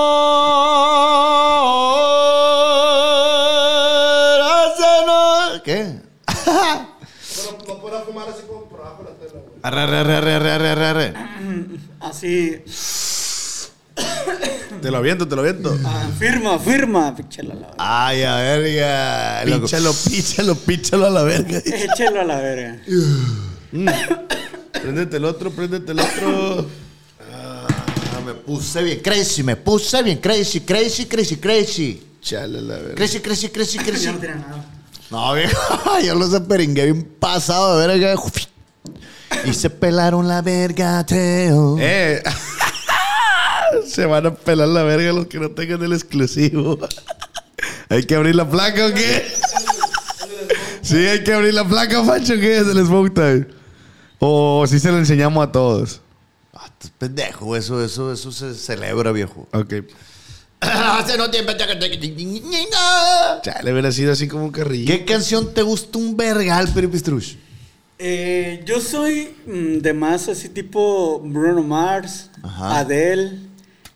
[4.43, 5.62] Hace no...
[5.62, 6.01] ¿Qué?
[6.45, 9.61] Pero no podrá fumar así como por abajo la tela, güey.
[9.62, 11.14] Arre, arre, arre, arre, arre, arre, arre.
[12.01, 12.61] Así.
[14.80, 15.78] Te lo aviento, te lo aviento.
[15.84, 17.14] ah, firma, firma.
[17.14, 17.76] Píchalo a la verga.
[17.78, 19.42] Ay, a verga.
[19.61, 21.59] Píchalo, píchalo, píchalo a la verga.
[21.64, 22.78] Échalo a la verga.
[24.72, 26.66] Préndete el otro, préndete el otro.
[27.32, 27.66] Ah,
[28.26, 32.03] me puse bien crazy, me puse bien crazy, crazy, crazy, crazy.
[32.20, 32.94] Chale a la verga.
[32.96, 34.07] Crazy, crazy, crazy, crazy.
[34.07, 34.64] No tiene nada.
[35.11, 38.20] No, viejo, yo los aperingué bien pasado de verga.
[39.44, 41.76] Y se pelaron la verga, Teo.
[41.78, 42.20] Eh.
[43.87, 46.79] Se van a pelar la verga los que no tengan el exclusivo.
[47.89, 49.27] ¿Hay que abrir la placa o qué?
[50.83, 53.47] Sí, hay que abrir la placa, Pancho, ¿qué es el Smoke Time?
[54.18, 56.01] O si se lo enseñamos a todos.
[56.53, 56.68] Ah,
[56.99, 59.47] pendejo, eso, eso, eso se celebra, viejo.
[59.53, 59.75] Ok.
[60.61, 61.53] Hace no tiempo.
[63.43, 64.93] Chale, hubiera sido así como un carrillo.
[64.93, 67.37] ¿Qué canción te gusta un vergal, Peripistrush?
[67.99, 72.81] Eh, yo soy mm, de más así tipo Bruno Mars, Ajá.
[72.81, 73.39] Adele,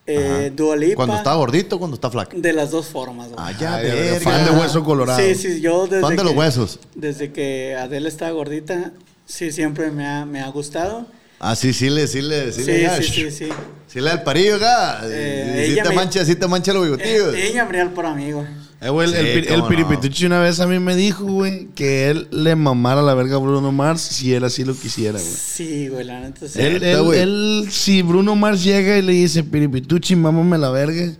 [0.07, 0.95] eh, Dua Lipa.
[0.95, 2.31] ¿Cuando está gordito o cuando está flaco?
[2.35, 3.27] De las dos formas.
[3.27, 3.37] güey.
[3.39, 4.19] Ah, ya, Ay, verga.
[4.21, 5.19] fan de hueso colorado.
[5.19, 6.79] Sí, sí, yo desde Fan de los que- huesos.
[6.95, 8.91] Desde que Adele estaba gordita,
[9.25, 11.05] sí, siempre me ha, me ha gustado.
[11.39, 12.89] Ah, sí, sí le, sí le, sí, Sí, le.
[13.03, 13.49] sí, sí, sí.
[13.87, 15.01] Sí le da el parillo acá.
[15.05, 17.35] Eh, sí te me- mancha, sí te mancha los bigotillos.
[17.35, 18.45] Eh, ella Gabriel por amigo.
[18.79, 19.67] Eh, güey, el, Sí, el, no.
[19.67, 23.39] piripituchi una vez a mí me dijo, güey, que él le mamara la verga a
[23.39, 25.33] Bruno Mars si él así lo quisiera, güey.
[25.33, 26.59] Sí, güey, la neta sí.
[26.61, 31.11] Él, él, si Bruno Mars llega y le dice, Piripituchi, mámame la verga,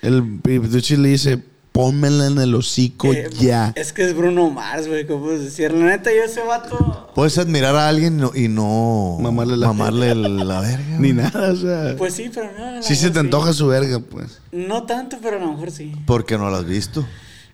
[0.00, 1.42] el Piripituchi le dice,
[1.72, 3.72] pónmela en el hocico Eh, ya.
[3.74, 5.72] Es que es Bruno Mars, güey, ¿cómo puedes decir?
[5.72, 10.14] La neta, yo ese vato, Puedes admirar a alguien no- y no Mamarle la- mamarle
[10.14, 10.98] la verga.
[10.98, 11.94] Ni nada, o sea.
[11.96, 12.82] pues sí, pero no.
[12.82, 14.38] sí se te antoja su verga, pues.
[14.52, 15.92] No tanto, pero a lo mejor sí.
[16.06, 17.06] Porque no la has visto.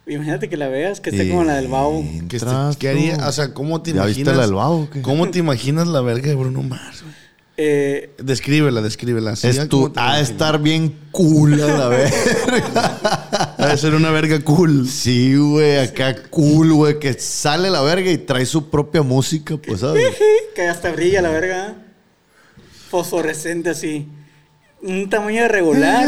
[0.06, 2.02] Imagínate que la veas, que esté como la del babo.
[2.28, 2.40] ¿Qué,
[2.78, 3.28] ¿qué haría?
[3.28, 4.16] O sea, ¿cómo te ¿Ya imaginas?
[4.16, 4.88] viste la del babo?
[5.02, 7.14] ¿Cómo te imaginas la verga de Bruno Mars, güey?
[7.61, 9.32] Eh, Descríbela, descríbela.
[9.32, 10.30] así, Es ¿cómo tu, te ha de imaginas?
[10.30, 13.54] estar bien cool a la verga.
[13.59, 14.88] Ha de ser una verga cool.
[14.88, 19.80] Sí, güey, acá cool, güey, que sale la verga y trae su propia música, pues,
[19.80, 20.14] ¿sabes?
[20.54, 21.74] que hasta brilla la verga.
[22.90, 24.06] Fosforescente así.
[24.80, 26.06] Un tamaño irregular.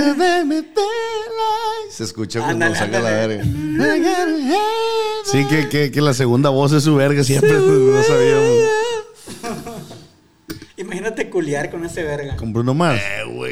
[1.90, 3.42] Se escucha cuando saca la verga.
[5.24, 8.59] Sí, que, que, que la segunda voz es su verga siempre, pues, no sabíamos.
[10.90, 12.34] Imagínate culiar con ese verga.
[12.36, 13.00] Con Bruno Mars.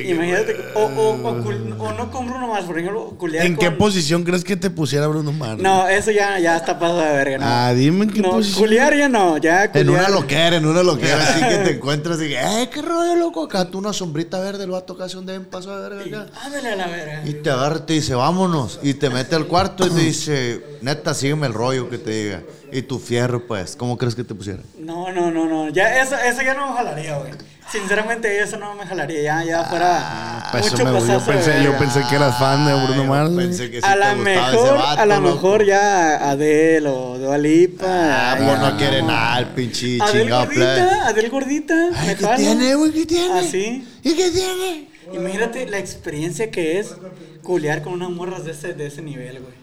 [0.05, 3.71] Imagínate, o, o, o, cul- o no con Bruno Mars, por ejemplo, culiar ¿En qué
[3.71, 5.63] posición crees que te pusiera Bruno Mars?
[5.63, 7.45] No, eso ya, ya está pasado de verga, ¿no?
[7.47, 8.59] Ah, dime en qué no, posición.
[8.61, 9.87] culiar ya no, ya culiar.
[9.87, 13.45] En una loquera, en una loquera, así que te encuentras y ¡eh, qué rollo, loco!
[13.45, 16.33] Acá tú una sombrita verde, el vato casi un den paso de verga acá.
[16.45, 17.23] Ándale a la verga.
[17.25, 18.81] Y te agarra y te dice, vámonos.
[18.83, 22.43] Y te mete al cuarto y te dice, neta, sígueme el rollo que te diga.
[22.73, 24.63] Y tu fierro, pues, ¿cómo crees que te pusiera?
[24.79, 25.69] No, no, no, no.
[25.71, 27.33] Ya, eso, eso ya no me jalaría, güey.
[27.71, 29.23] Sinceramente, eso no me jalaría.
[29.23, 30.51] Ya, ya fuera.
[30.55, 31.79] Eso Mucho me- yo, pensé, yo verga.
[31.79, 33.31] pensé que eras fan de Bruno Mars.
[33.37, 37.87] Pensé que sí a la mejor, vato, a lo mejor ya Adele o Dua Lipa.
[37.87, 39.09] Ah, ya, pues no quiere no.
[39.09, 40.31] nada, el pinche plebe.
[40.31, 41.75] gordita, Adele gordita.
[41.95, 42.91] Ay, ¿qué tiene, güey?
[42.93, 43.39] ¿Qué tiene?
[43.39, 43.87] ¿Ah, sí?
[44.03, 44.89] ¿Y qué tiene?
[45.13, 46.95] Imagínate la experiencia que es
[47.43, 49.55] culear con unas morras de ese, de ese nivel, güey.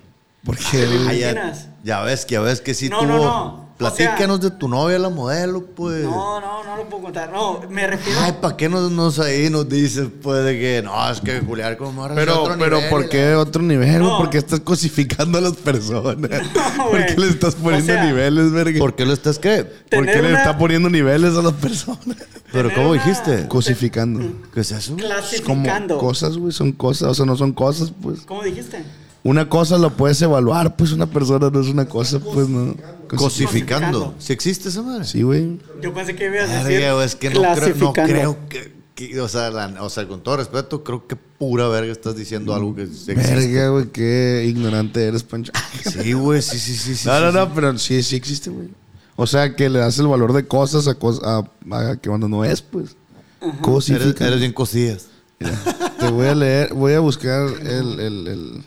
[0.46, 0.64] Porque
[1.10, 1.68] Ay, ya, imaginas?
[1.84, 3.08] ya ves, que ya ves que sí No, tuvo.
[3.08, 3.66] no, no.
[3.76, 6.06] O Platícanos de tu novia, la modelo, pues.
[6.06, 7.30] No, no, no lo puedo contar.
[7.30, 8.18] No, me refiero.
[8.22, 11.76] Ay, ¿para qué nos, nos ahí nos dices, pues, de que no, es que Julián
[11.76, 14.00] con morras es Pero, otro pero nivel, ¿por qué la- otro nivel?
[14.00, 14.10] güey?
[14.12, 14.18] No.
[14.18, 16.16] ¿Por qué estás cosificando a las personas?
[16.78, 17.06] ¿Por güey.
[17.06, 18.80] qué le estás poniendo O sea, niveles, verga?
[18.80, 19.66] ¿Por qué lo estás qué?
[19.66, 22.16] ¿Por qué le una- está poniendo niveles a las personas?
[22.54, 23.46] ¿Pero cómo una- dijiste?
[23.50, 24.22] Cosificando.
[24.54, 24.96] ¿Qué es eso?
[24.96, 25.98] Es como Clasificando.
[25.98, 28.22] cosas, güey, son cosas, o sea, no son cosas, pues.
[28.22, 28.86] ¿Cómo dijiste?
[29.26, 32.76] Una cosa lo puedes evaluar, pues una persona no es una cosa, pues no.
[33.08, 33.18] Cosificando.
[33.18, 34.16] Cosificando.
[34.20, 35.04] ¿Si existe esa madre?
[35.04, 35.60] Sí, güey.
[35.82, 36.80] Yo pensé que ibas a decir.
[36.80, 40.08] Verga, güey, es que no creo, no creo que, que- o, sea, la- o sea,
[40.08, 43.16] con todo respeto, creo que pura verga estás diciendo algo que existe.
[43.16, 45.52] Verga, güey, qué ignorante eres, Pancho.
[45.92, 46.96] Sí, güey, sí, sí, sí.
[46.96, 47.38] sí no, sí, no, sí.
[47.38, 48.70] no, pero sí, sí existe, güey.
[49.16, 52.28] O sea, que le das el valor de cosas a, cos- a, a que cuando
[52.30, 52.96] no es, pues.
[53.42, 54.28] Eres, Cosifica.
[54.28, 55.08] eres bien cosillas.
[56.00, 58.64] Te voy a leer, voy a buscar el, el, el-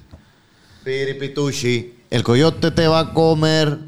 [0.88, 1.92] Piripitushi.
[2.08, 3.78] El coyote te va a comer.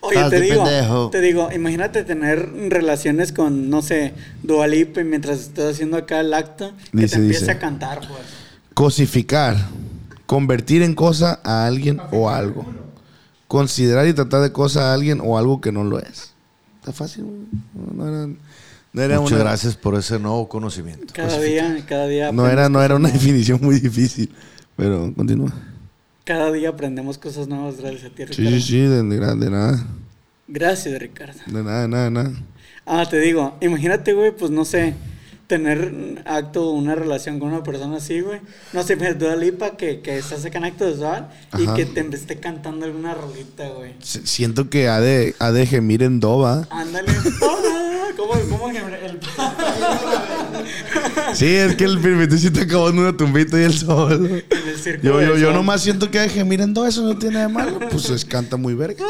[0.00, 1.10] Oye, te digo, pendejo.
[1.10, 6.34] te digo, imagínate tener relaciones con, no sé, Dualipa y mientras estás haciendo acá el
[6.34, 7.52] acto, que Dice, te empiece dice.
[7.52, 8.20] a cantar, pues.
[8.74, 9.56] cosificar.
[10.26, 12.66] Convertir en cosa a alguien o algo.
[13.46, 16.32] Considerar y tratar de cosa a alguien o algo que no lo es.
[16.80, 17.24] Está fácil.
[17.94, 18.26] No, era,
[18.92, 21.14] no era Muchas una, gracias por ese nuevo conocimiento.
[21.14, 22.32] Cada día, cada día.
[22.32, 24.30] no era, no era una definición muy difícil.
[24.76, 25.52] Pero continúa.
[26.28, 28.50] Cada día aprendemos cosas nuevas gracias a ti, Sí, Ricardo.
[28.50, 29.86] sí, sí, de, de nada, de nada.
[30.46, 31.40] Gracias, Ricardo.
[31.46, 32.32] De nada, de nada, de nada.
[32.84, 34.92] Ah, te digo, imagínate, güey, pues no sé,
[35.46, 38.40] tener acto, una relación con una persona así, güey.
[38.74, 41.74] No sé, pues Dua Lipa que, que estás en acto visual y Ajá.
[41.74, 43.94] que te esté cantando alguna rolita, güey.
[44.00, 46.68] Siento que ha de, ha de gemir en Dova.
[46.70, 47.10] Ándale.
[47.42, 49.20] Ah, ¿Cómo, cómo que el...
[51.34, 54.44] Sí, es que el pirmito sí está acabando una tumbita y el sol.
[54.50, 57.02] en el circo Yo, yo, yo nomás siento que ha de gemir en Dova, eso
[57.02, 57.78] no tiene nada de malo.
[57.90, 59.04] Pues es, canta muy verga.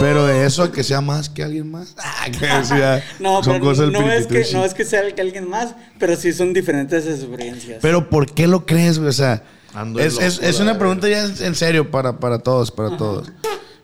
[0.00, 1.94] Pero de eso a que sea más que alguien más.
[2.20, 5.14] Ah, que No, son pero cosas del no es, que, no es que sea el
[5.14, 7.78] que alguien más, pero sí son diferentes experiencias.
[7.82, 9.10] Pero ¿por qué lo crees, güey?
[9.10, 9.42] O sea,
[9.74, 13.30] Ando es, es- es una pregunta ya en, en serio para, para todos, para todos.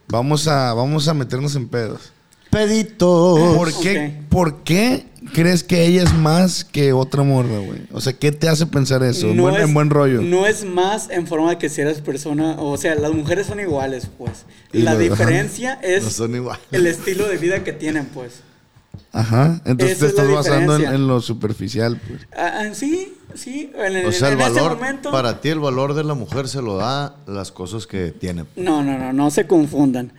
[0.08, 2.12] Vamos a, vamos a meternos en pedos.
[2.54, 3.54] Pedito.
[3.56, 4.12] ¿Por qué.
[4.28, 7.80] ¿Por qué crees que ella es más que otra morra, güey?
[7.92, 9.30] O sea, ¿qué te hace pensar eso?
[9.30, 10.22] en, buen, es- en buen rollo.
[10.22, 13.60] No es más en forma de que si eres persona, o sea, las mujeres son
[13.60, 14.44] iguales, pues.
[14.72, 16.62] Y La lo- diferencia es No son iguales.
[16.72, 18.34] el estilo de vida que tienen, pues.
[19.12, 19.60] Ajá.
[19.64, 22.20] Entonces Esa te es estás basando en, lo superficial, pues.
[22.36, 23.70] Ah, ah, sí, sí.
[23.74, 25.10] En, O sea, el ese valor, momento.
[25.10, 28.44] para ti el valor de la mujer se lo da las cosas que tiene.
[28.56, 30.12] No, no, no, no se confundan.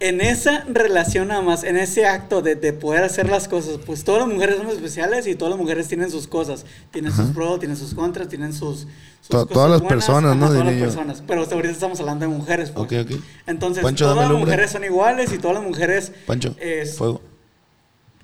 [0.00, 4.04] En esa relación nada más, en ese acto de, de poder hacer las cosas, pues
[4.04, 6.64] todas las mujeres son especiales y todas las mujeres tienen sus cosas.
[6.90, 8.80] Tienen sus pros, tienen sus contras, tienen sus...
[8.80, 10.46] sus To- cosas todas las buenas, personas, ¿no?
[10.48, 11.22] Todas las personas.
[11.26, 12.84] Pero ahorita estamos hablando de mujeres, pues.
[12.86, 13.20] Ok, ok.
[13.46, 16.12] Entonces, Pancho, todas las mujeres son iguales y todas las mujeres...
[16.26, 17.22] Pancho, es- fuego.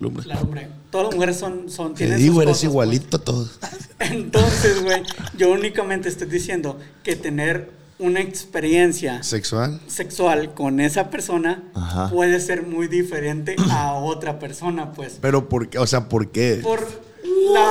[0.01, 0.27] Lumbre.
[0.27, 0.69] La lumbre.
[0.91, 1.71] Todas las mujeres son...
[1.71, 2.65] son Te digo, sus eres cosas, pues.
[2.65, 3.59] igualito a todos.
[4.01, 5.03] Entonces, güey,
[5.37, 9.79] yo únicamente estoy diciendo que tener una experiencia Sexual.
[9.87, 12.09] sexual con esa persona Ajá.
[12.09, 15.19] puede ser muy diferente a otra persona, pues.
[15.21, 15.79] Pero ¿por qué?
[15.79, 16.61] O sea, ¿por qué?
[16.63, 16.81] Por
[17.53, 17.71] la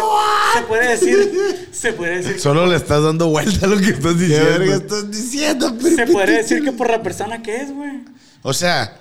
[0.53, 4.19] se puede decir, se puede decir, Solo le estás dando vuelta a lo que estás
[4.19, 4.63] diciendo.
[4.65, 8.03] estás diciendo, se puede decir que por la persona que es, güey.
[8.43, 8.99] O sea,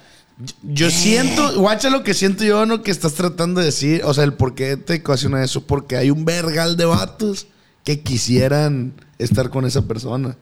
[0.62, 4.24] yo- siento, guacha lo que siento yo, no que estás tratando de decir, o sea,
[4.24, 7.46] el por qué te ocasiona eso, porque hay un vergal de vatos
[7.84, 10.36] que quisieran estar con esa persona.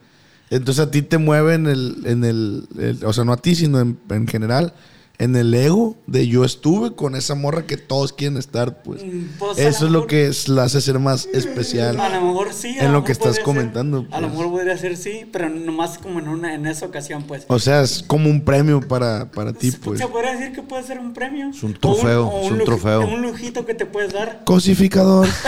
[0.50, 3.54] Entonces a ti te mueve en el, en el, el- o sea, no a ti,
[3.54, 4.74] sino en, en general,
[5.18, 9.02] en el ego de yo estuve con esa morra que todos quieren estar, pues.
[9.04, 11.98] Mm, pues, Eso lo es lo que es- la hace ser más especial.
[12.00, 12.76] A lo mejor sí.
[12.78, 14.38] En lo que estás comentando, ser- a lo pues.
[14.38, 17.44] mejor podría ser sí, pero nomás como en una en esa ocasión, pues.
[17.48, 20.00] O sea, es como un premio para, para ti, Se- pues.
[20.00, 21.48] Se podría decir que puede ser un premio.
[21.50, 23.00] Es un O trofeo, o es un trofeo.
[23.06, 24.42] Un lujito que te puedes dar.
[24.44, 25.26] Cosificador.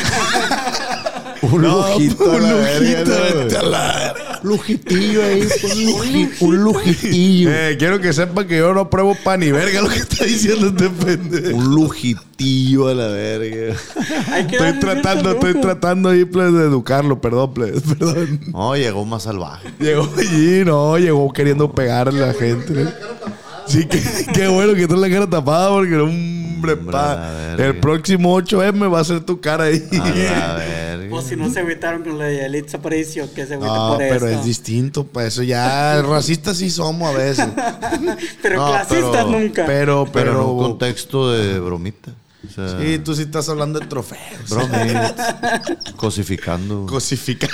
[1.41, 2.25] Un No, lujito.
[2.25, 3.13] un lujito,
[4.43, 5.43] Lujitillo ahí.
[5.43, 5.49] Un,
[5.87, 7.51] luji- un lujitillo.
[7.53, 10.69] Eh, quiero que sepa que yo no apruebo pan ni verga lo que está diciendo
[10.69, 11.57] este pendejo.
[11.57, 13.75] Un lujitillo a la verga.
[14.39, 18.41] Estoy darle tratando, estoy tratando ahí pues, de educarlo, perdón, please, perdón.
[18.53, 19.69] No, llegó más salvaje.
[19.81, 22.87] Llegó allí, no, llegó queriendo pegarle a la gente.
[23.69, 23.87] Sí,
[24.33, 28.99] qué bueno que trae la cara tapada porque hombre, Hombre, pa, el próximo 8M va
[28.99, 29.81] a ser tu cara ahí.
[29.93, 31.15] A verga.
[31.17, 34.15] O si no se evitaron con la de Aparicio, que se agüita No, por pero
[34.27, 34.41] esto.
[34.41, 37.47] es distinto, para eso ya racistas sí somos a veces.
[38.43, 39.67] Pero No, clasistas pero- nunca.
[39.67, 42.11] Pero, Pero pero, en un contexto de bromita.
[42.49, 44.49] O sea, Sí, tú sí estás hablando de trofeos.
[44.51, 45.63] bromita.
[45.97, 46.87] cosificando.
[46.89, 47.51] Cosificar.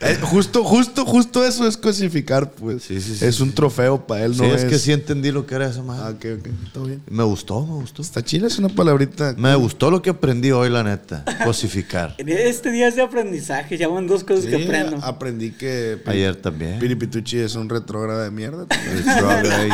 [0.00, 2.82] Eh, justo, justo, justo eso es cosificar, pues.
[2.82, 5.46] Sí, sí, sí, es un trofeo para él, Sí, no es, que sí entendí lo
[5.46, 6.34] que era esa Ah, madre.
[6.34, 6.48] ok, ok.
[6.72, 7.02] Todo bien.
[7.08, 8.02] Me gustó, me gustó.
[8.02, 9.34] Está chila, es una palabrita.
[9.38, 11.24] Me gustó lo que aprendí hoy, la neta.
[11.44, 12.14] Cosificar.
[12.26, 14.98] Este día es de aprendizaje, ya van dos cosas Sí, que aprendo.
[15.02, 16.78] aprendí que Ayer también.
[16.80, 18.66] Piripituchi es un retrógrado de mierda.
[18.94, 19.70] Retrograde.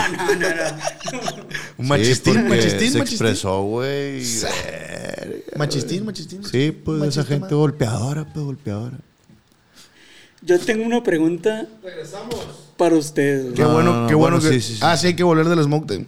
[1.79, 3.01] Un machistín, machistín, se machistín.
[3.01, 4.23] expresó, güey.
[5.57, 6.45] Machistín, machistín.
[6.45, 7.57] Sí, pues Machista, esa gente madre.
[7.57, 8.99] golpeadora, pues golpeadora.
[10.43, 11.67] Yo tengo una pregunta
[12.77, 13.55] para ustedes.
[13.55, 14.61] Qué No, bueno, no, no, qué bueno, bueno, que.
[14.61, 14.81] sí, sí, sí.
[14.83, 16.07] Ah, sí, hay que volver del smoke time.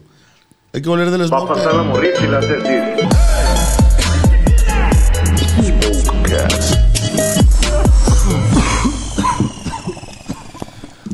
[0.73, 2.73] Hay que volver del Va a smoke pasar a morir si la hace así.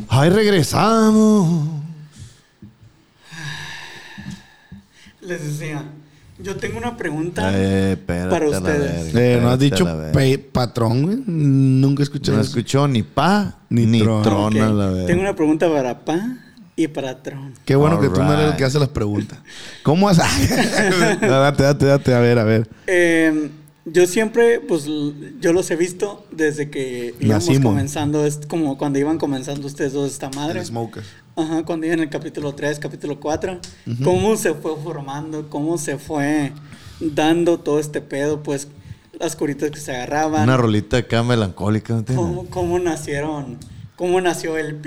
[0.08, 1.68] ¡Ay, regresamos!
[5.20, 5.84] Les decía,
[6.42, 9.12] yo tengo una pregunta Eh, para ustedes.
[9.12, 9.86] verga, Eh, no has dicho
[10.52, 11.18] patrón, güey.
[11.26, 14.54] Nunca escuché No escuchó ni pa Ni ni, tron.
[14.54, 15.06] la verga.
[15.06, 16.20] Tengo una pregunta para Pa
[16.76, 17.54] y para Tron.
[17.64, 19.38] Qué bueno que tú no eres el que hace las preguntas.
[19.82, 20.18] ¿Cómo has.?
[21.20, 22.14] No, date, date, date.
[22.14, 22.68] A ver, a ver.
[22.86, 23.50] Eh,
[23.84, 24.84] yo siempre, pues,
[25.40, 27.72] yo los he visto desde que íbamos Nacimos.
[27.72, 30.60] comenzando, es como cuando iban comenzando ustedes dos esta madre.
[30.60, 31.02] El smoker.
[31.38, 33.60] Ajá, cuando iban en el capítulo 3, capítulo 4.
[34.02, 36.52] Cómo se fue formando, cómo se fue
[36.98, 38.66] dando todo este pedo, pues,
[39.20, 40.42] las curitas que se agarraban.
[40.42, 43.56] Una rolita acá melancólica, ¿no cómo, cómo nacieron,
[43.94, 44.80] cómo nació el.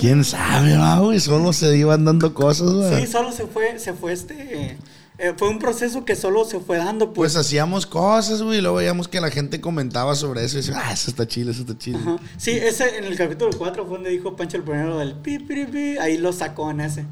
[0.00, 1.20] ¿Quién sabe, va, güey?
[1.20, 3.06] Solo se iban dando cosas, güey.
[3.06, 4.76] Sí, solo se fue, se fue este...
[5.18, 7.36] eh, fue un proceso que solo se fue dando, Pues pues.
[7.46, 10.92] hacíamos cosas, güey, y luego veíamos que la gente comentaba sobre eso y decía, ah,
[10.92, 11.98] eso está chido, eso está chido.
[11.98, 12.16] Ajá.
[12.36, 15.64] Sí, ese en el capítulo 4 fue donde dijo Pancho el primero del pi, pi,
[15.66, 17.04] pi, ahí lo sacó en ese.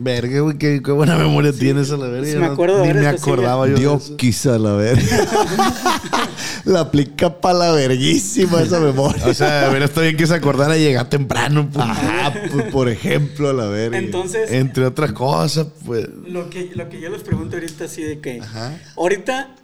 [0.00, 2.30] Verga, güey, qué, qué buena memoria tienes a la verga.
[2.30, 5.02] Sí, me no- acuerdo de Ni me sí, acordaba yo Dios quizá la verga.
[6.64, 9.26] la aplica para la verguísima esa memoria.
[9.26, 11.84] O sea, a ver, está bien que se acordara de llegar temprano, pues.
[11.86, 13.98] Ajá, pues, por ejemplo, a la verga.
[13.98, 16.08] Entonces, Entre otras cosas, pues.
[16.26, 18.78] lo que, lo que yo les pregunto ahorita así de que, Ajá.
[18.96, 19.54] ahorita,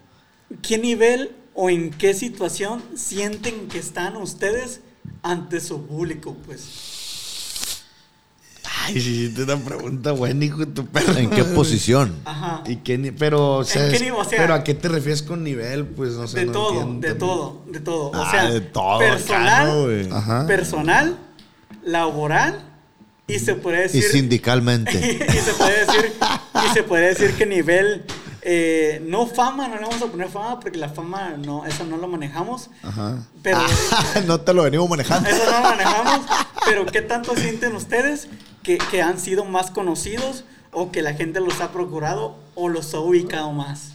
[0.63, 4.81] ¿qué nivel o en qué situación sienten que están ustedes
[5.23, 6.37] ante su público?
[6.47, 6.63] Pues,
[8.87, 11.15] Ay, sí, sí, te una pregunta buena, hijo de tu perro.
[11.17, 12.15] ¿En qué posición?
[12.25, 12.63] ajá.
[12.67, 14.13] ¿Y qué pero, o sea, ¿En qué?
[14.13, 15.87] O sea, pero ¿a qué te refieres con nivel?
[15.87, 16.41] Pues, no sé.
[16.41, 18.11] de no todo, entiendo de todo, de todo.
[18.11, 20.11] O Ah, sea, de todo personal, acá, ¿no, güey?
[20.11, 20.47] Ajá.
[20.47, 21.17] personal,
[21.85, 22.61] laboral
[23.27, 24.93] y se puede Y decir sindicalmente.
[25.29, 26.13] y se puede decir
[26.65, 28.05] y se puede decir que nivel
[28.47, 31.97] eh, no fama no le vamos a poner fama porque la fama no eso no
[31.97, 33.17] lo manejamos Ajá.
[33.43, 33.59] pero
[34.27, 35.29] no te lo venimos manejando.
[35.31, 36.21] eso no lo manejamos
[36.67, 38.29] pero qué tanto sienten ustedes
[38.63, 42.93] que, que han sido más conocidos o que la gente los ha procurado o los
[42.95, 43.93] ha ubicado más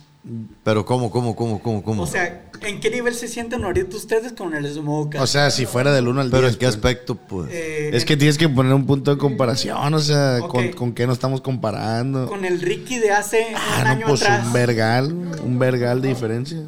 [0.63, 2.03] Pero ¿cómo, cómo, cómo, cómo, cómo?
[2.03, 5.65] o sea en qué nivel se sienten ahorita ustedes con el smoke O sea, si
[5.65, 6.37] fuera del 1 al 10.
[6.39, 6.75] ¿Pero en qué pues.
[6.75, 7.49] aspecto, pues?
[7.51, 11.07] Eh, Es que tienes que poner un punto de comparación, o sea, con, con qué
[11.07, 12.27] nos estamos comparando.
[12.27, 15.13] con el Ricky de hace un Ah, no, año pues atrás un vergal,
[15.43, 16.59] un vergal de diferencia.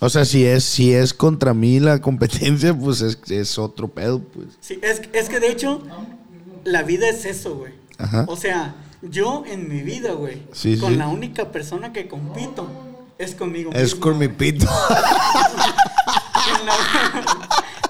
[0.00, 4.18] O sea, si es, si es contra mí la competencia, pues es, es otro pedo,
[4.20, 4.48] pues.
[4.60, 5.82] Sí, es, es que de hecho,
[6.64, 7.72] la vida es eso, güey.
[7.98, 8.24] Ajá.
[8.28, 10.96] O sea, yo en mi vida, güey, Sí, con sí.
[10.96, 12.66] la única persona que compito
[13.18, 14.66] es conmigo Es mismo, con mi pito.
[16.60, 16.74] En la-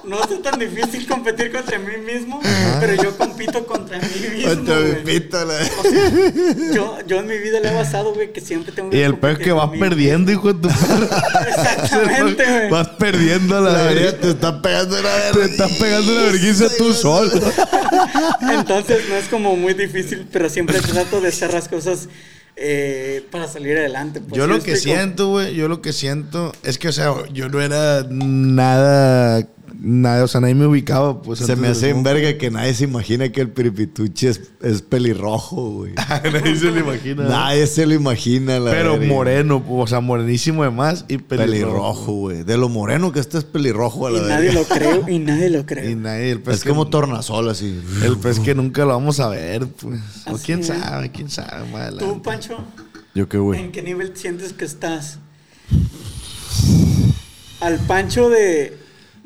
[0.05, 2.41] No es tan difícil competir contra mí mismo,
[2.81, 5.03] pero yo compito contra mí mismo, Contra mi güey.
[5.03, 5.45] pito.
[5.45, 9.13] la- Yo, yo en mi vida le he basado, güey, que siempre tengo Y el
[9.13, 11.07] pez competir que vas perdiendo, hijo de tu perro.
[11.47, 12.69] Exactamente, güey.
[12.69, 14.17] Vas perdiendo la, La verga.
[14.19, 15.45] te está pegando la Te verga.
[15.53, 17.31] estás pegando una vergüenza tú solo.
[18.41, 22.09] Entonces no es como muy difícil, pero siempre trato de hacer las cosas
[22.55, 24.19] eh, para salir adelante.
[24.19, 24.97] pues, Yo ¿sí lo que explico?
[24.97, 29.47] siento, güey, yo lo que siento es que, o sea, yo no era nada,
[29.79, 31.39] nada, o sea, nadie me ubicaba, pues.
[31.39, 35.71] Se me hace en verga que nadie se imagina que el piripituche es, es pelirrojo,
[35.71, 35.93] güey.
[36.31, 37.23] nadie se lo imagina.
[37.23, 39.13] Nadie se lo imagina, la Pero verga.
[39.13, 41.51] moreno, o sea, morenísimo además y pelirrojo.
[41.51, 42.43] Pelirrojo, güey.
[42.43, 44.59] De lo moreno que este es pelirrojo a Y la nadie verga.
[44.61, 44.65] lo
[45.01, 45.91] cree, y nadie lo cree.
[45.91, 47.79] Y nadie, el pez Es que- como tornasol, así.
[48.03, 49.99] El pez que nunca lo vamos a ver, pues.
[50.27, 50.67] O quién es.
[50.67, 52.21] sabe, quién sabe, más Tú.
[52.21, 52.57] Pancho,
[53.15, 53.59] Yo qué, güey.
[53.59, 55.19] ¿en qué nivel sientes que estás?
[57.59, 58.77] Al Pancho de...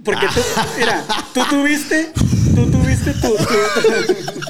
[0.08, 0.40] Porque tú,
[0.80, 1.04] mira,
[1.34, 2.14] tú tuviste,
[2.56, 3.36] tú tuviste tu...
[3.36, 4.48] tu-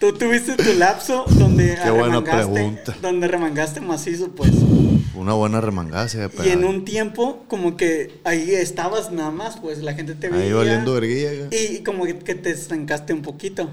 [0.00, 2.96] tú tuviste tu lapso donde Qué buena pregunta.
[3.00, 4.50] donde remangaste macizo, pues.
[5.14, 9.58] Una buena remangada se había Y en un tiempo, como que ahí estabas nada más,
[9.58, 10.44] pues la gente te veía.
[10.44, 11.30] Ahí valiendo verguilla.
[11.52, 13.70] Y como que, que te estancaste un poquito.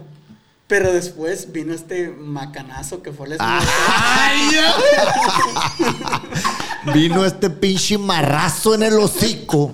[0.67, 3.61] Pero después vino este macanazo que fue el Ah.
[6.93, 9.73] Vino este pinche marrazo en el hocico.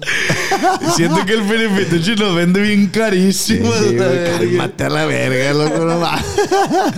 [0.96, 3.72] Siento que el Felipe nos vende bien carísimo.
[3.74, 6.08] Sí, cálmate a la verga, loco, no.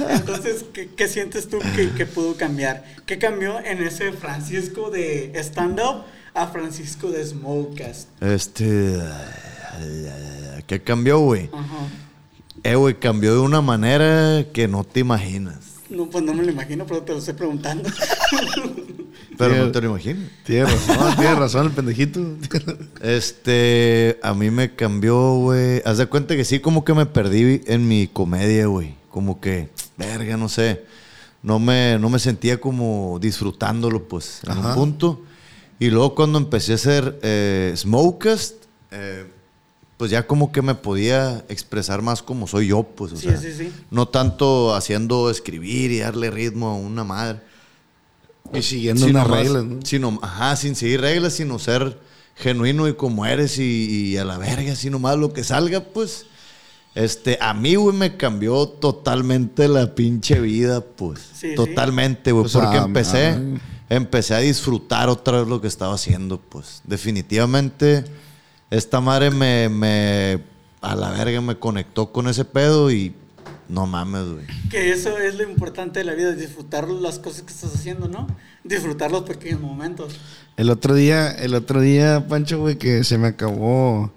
[0.09, 2.83] Entonces, ¿qué, qué sientes tú que, que pudo cambiar?
[3.05, 8.09] ¿Qué cambió en ese Francisco de stand-up a Francisco de Smokecast?
[8.21, 8.99] Este.
[10.67, 11.49] ¿Qué cambió, güey?
[11.53, 11.87] Ajá.
[12.63, 15.57] Eh, güey, cambió de una manera que no te imaginas.
[15.89, 17.89] No, pues no me lo imagino, pero te lo estoy preguntando.
[19.37, 20.29] Pero no te lo imaginas.
[20.45, 22.21] Tiene razón, tiene razón el pendejito.
[23.01, 25.81] Este, a mí me cambió, güey.
[25.83, 28.95] Haz de cuenta que sí, como que me perdí en mi comedia, güey.
[29.09, 30.83] Como que, verga, no sé.
[31.41, 34.75] No me, no me sentía como disfrutándolo, pues, en un Ajá.
[34.75, 35.21] punto.
[35.79, 39.25] Y luego cuando empecé a hacer eh, Smokecast, eh,
[40.01, 43.11] pues ya como que me podía expresar más como soy yo, pues.
[43.13, 43.71] O Sí, sea, sí, sí.
[43.91, 47.39] No tanto haciendo escribir y darle ritmo a una madre.
[48.51, 49.79] Y siguiendo Sino unas más- reglas, ¿no?
[49.85, 51.99] Sino, ajá, sin seguir reglas, sino ser
[52.35, 53.63] genuino y como eres y,
[54.13, 56.25] y a la verga, así nomás lo que salga, pues.
[56.95, 61.19] Este, a mí, güey, me cambió totalmente la pinche vida, pues.
[61.55, 62.49] Totalmente, güey.
[62.49, 63.61] Sea, porque empecé, ay.
[63.87, 66.81] empecé a disfrutar otra vez lo que estaba haciendo, pues.
[66.85, 68.03] Definitivamente,
[68.71, 70.39] esta madre me, me,
[70.81, 73.13] a la verga, me conectó con ese pedo y
[73.69, 74.45] no mames, güey.
[74.69, 78.27] que eso es lo importante de la vida, disfrutar las cosas que estás haciendo, ¿no?
[78.63, 80.19] Disfrutar los pequeños momentos.
[80.57, 84.11] El otro día, el otro día, Pancho, güey, que se me acabó,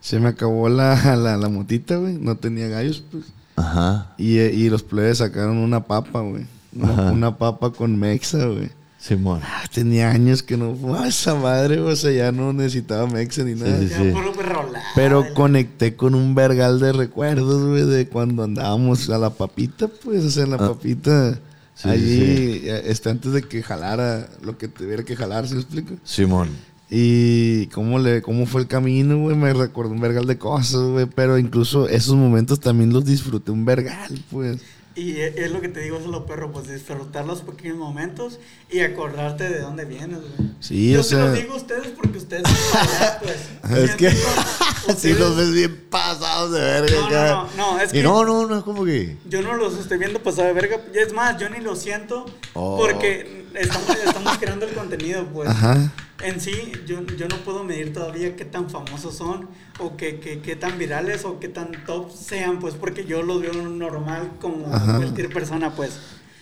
[0.00, 2.14] se me acabó la, la, la motita, güey.
[2.14, 3.24] No tenía gallos, pues.
[3.56, 4.14] Ajá.
[4.18, 6.46] Y, y los plebes sacaron una papa, güey.
[6.74, 7.12] Una, Ajá.
[7.12, 8.70] una papa con mexa, güey.
[9.02, 9.40] Simón.
[9.42, 11.92] Ah, tenía años que no fumaba esa madre, güey.
[11.92, 13.76] O sea, ya no necesitaba mexa ni nada.
[13.80, 14.12] sí, Ya sí.
[14.36, 14.80] perrolada.
[14.94, 20.24] Pero conecté con un vergal de recuerdos, güey, de cuando andábamos a la papita, pues,
[20.24, 21.38] o sea, en la papita, Ah.
[21.74, 25.60] Sí, allí, eh, este, antes de que jalara lo que tuviera que jalar, ¿sí me
[25.62, 25.94] explico?
[26.04, 26.50] Simón.
[26.90, 31.06] Y cómo, le, cómo fue el camino, güey, me recordó un vergal de cosas, güey,
[31.06, 34.58] pero incluso esos momentos también los disfruté un vergal, pues.
[34.94, 37.78] Y e- es lo que te digo, eso es lo perro, pues disfrutar los pequeños
[37.78, 38.38] momentos
[38.70, 40.50] y acordarte de dónde vienes, güey.
[40.60, 43.36] Sí, Yo o se los sea- digo a ustedes porque ustedes son allá, pues.
[43.90, 44.08] Es que
[44.88, 46.96] Ustedes- si los ves bien pasados de verga.
[47.00, 49.16] No, no, no, no, es y que- no, no, no, es como que.
[49.28, 50.78] Yo no los estoy viendo pasar de verga.
[50.94, 52.76] Es más, yo ni lo siento Oh.
[52.78, 55.48] porque estamos, estamos creando el contenido, pues.
[55.48, 55.90] Ajá.
[56.24, 59.48] En sí, yo, yo no puedo medir todavía qué tan famosos son
[59.80, 63.42] o qué, qué, qué tan virales o qué tan top sean, pues, porque yo los
[63.42, 64.98] veo normal como Ajá.
[64.98, 65.90] cualquier persona, pues.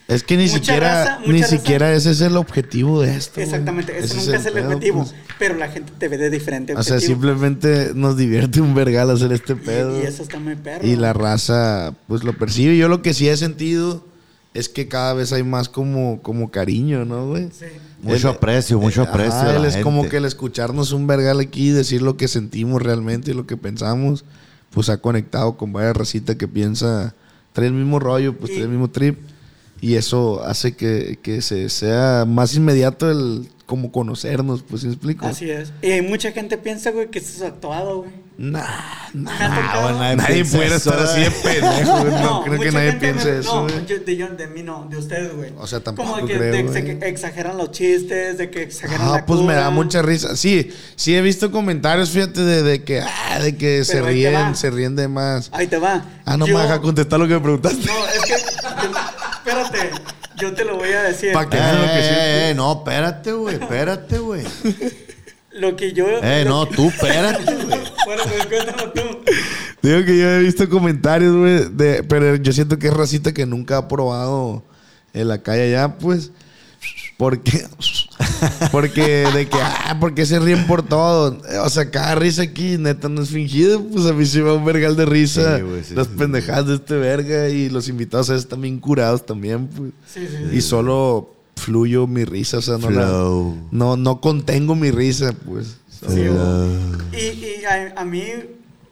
[0.06, 1.56] Es que ni Mucha siquiera, raza, ni raza.
[1.56, 3.40] siquiera ese es el objetivo de esto.
[3.40, 5.14] Exactamente, ese, Ese nunca es el, pedo, objetivo, pues.
[5.38, 9.32] pero la gente te ve de diferente O sea, simplemente nos divierte un vergal hacer
[9.32, 10.02] este Y- pedo.
[10.02, 10.84] Y, eso está muy perro.
[10.84, 12.76] Y la raza, pues lo percibe.
[12.76, 14.04] Yo lo que sí he sentido
[14.54, 17.48] es que cada vez hay más como, como cariño, ¿no, güey?
[17.52, 17.66] Sí.
[18.02, 19.50] Mucho El- aprecio, mucho aprecio.
[19.50, 23.34] él es como que el escucharnos un vergal aquí, decir lo que sentimos realmente y
[23.34, 24.24] lo que pensamos,
[24.70, 27.14] pues ha conectado con varias racita que piensa,
[27.52, 29.18] trae el mismo rollo, pues Y- trae el mismo trip.
[29.82, 34.94] Y eso hace que, que se sea más inmediato el como conocernos, pues ¿sí me
[34.94, 35.24] explico?
[35.26, 35.72] Así es.
[35.80, 38.10] Y mucha gente piensa, güey, que esto es actuado, güey.
[38.36, 38.62] Nah,
[39.12, 42.12] nah, nadie Nadie eso, estar así de pendejo, güey.
[42.22, 43.86] No, creo que nadie piense me- eso, No, güey.
[43.86, 45.52] yo, de, yo- de mí no, de ustedes, güey.
[45.58, 46.98] O sea, tampoco Como de que, creo, de güey.
[46.98, 50.34] que exageran los chistes, de que exageran Ah, la pues me da mucha risa.
[50.36, 54.56] Sí, sí he visto comentarios, fíjate, de, de que, ah, de que se Pero ríen,
[54.56, 55.48] se ríen de más.
[55.52, 56.02] Ahí te va.
[56.24, 57.86] Ah, no Yo- me deja contestar lo que me preguntaste.
[57.86, 58.34] No, es que.
[59.38, 59.90] espérate,
[60.40, 61.32] yo te lo voy a decir.
[61.32, 62.20] Pa' que- Eh, lo que siento.
[62.20, 64.42] eh, eh, no, espérate, güey, espérate, güey.
[65.52, 66.06] Lo que yo.
[66.22, 67.80] Eh, no, que- tú, espérate, güey.
[68.06, 69.00] Bueno, pues cuéntalo tú.
[69.82, 73.46] Digo que yo he visto comentarios, güey, de- pero yo siento que es racita que
[73.46, 74.62] nunca ha probado
[75.12, 76.30] en la calle allá, pues.
[77.16, 77.64] Porque,
[78.72, 81.38] porque de que, ah, porque se ríen por todo.
[81.64, 83.82] O sea, cada risa aquí, neta, no es fingido.
[83.82, 85.58] Pues a mí se me va un vergal de risa.
[85.58, 89.24] Sí, sí, Las sí, pendejadas de este verga y los invitados a veces también curados
[89.26, 89.90] también, pues.
[90.12, 90.56] Sí, sí, sí.
[90.56, 95.76] Y solo fluyo mi risa, o sea, no, la- no, no contengo mi risa, pues.
[96.08, 96.22] Sí.
[97.12, 98.22] Y, y a, a mí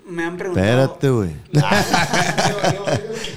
[0.08, 0.66] me han preguntado.
[0.66, 1.30] Espérate, güey.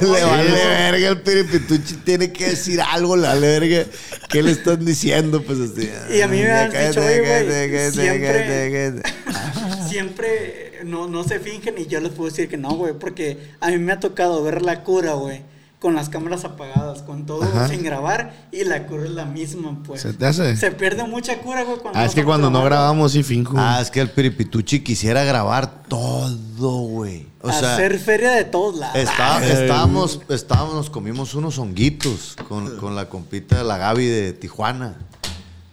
[0.00, 3.84] Le vale verga el piripituchi, tiene que decir algo, la verga.
[4.28, 5.42] ¿Qué le están diciendo?
[5.42, 5.88] Pues así.
[6.12, 7.18] Y a mí me han dicho, güey.
[9.88, 13.70] Siempre no, no se fingen y yo les puedo decir que no, güey, porque a
[13.70, 15.42] mí me ha tocado ver la cura, güey.
[15.78, 17.68] Con las cámaras apagadas, con todo Ajá.
[17.68, 20.02] sin grabar y la cura es la misma, pues.
[20.02, 20.56] ¿Se te hace?
[20.56, 21.78] Se pierde mucha cura, güey.
[21.78, 23.54] cuando Ah, es que cuando no grabamos sí finjo.
[23.56, 27.26] Ah, es que el Piripituchi quisiera grabar todo, güey.
[27.42, 28.96] O sea, Hacer feria de todos lados.
[28.96, 34.32] está- estábamos, estábamos, nos comimos unos honguitos con, con la compita de la Gaby de
[34.32, 34.96] Tijuana.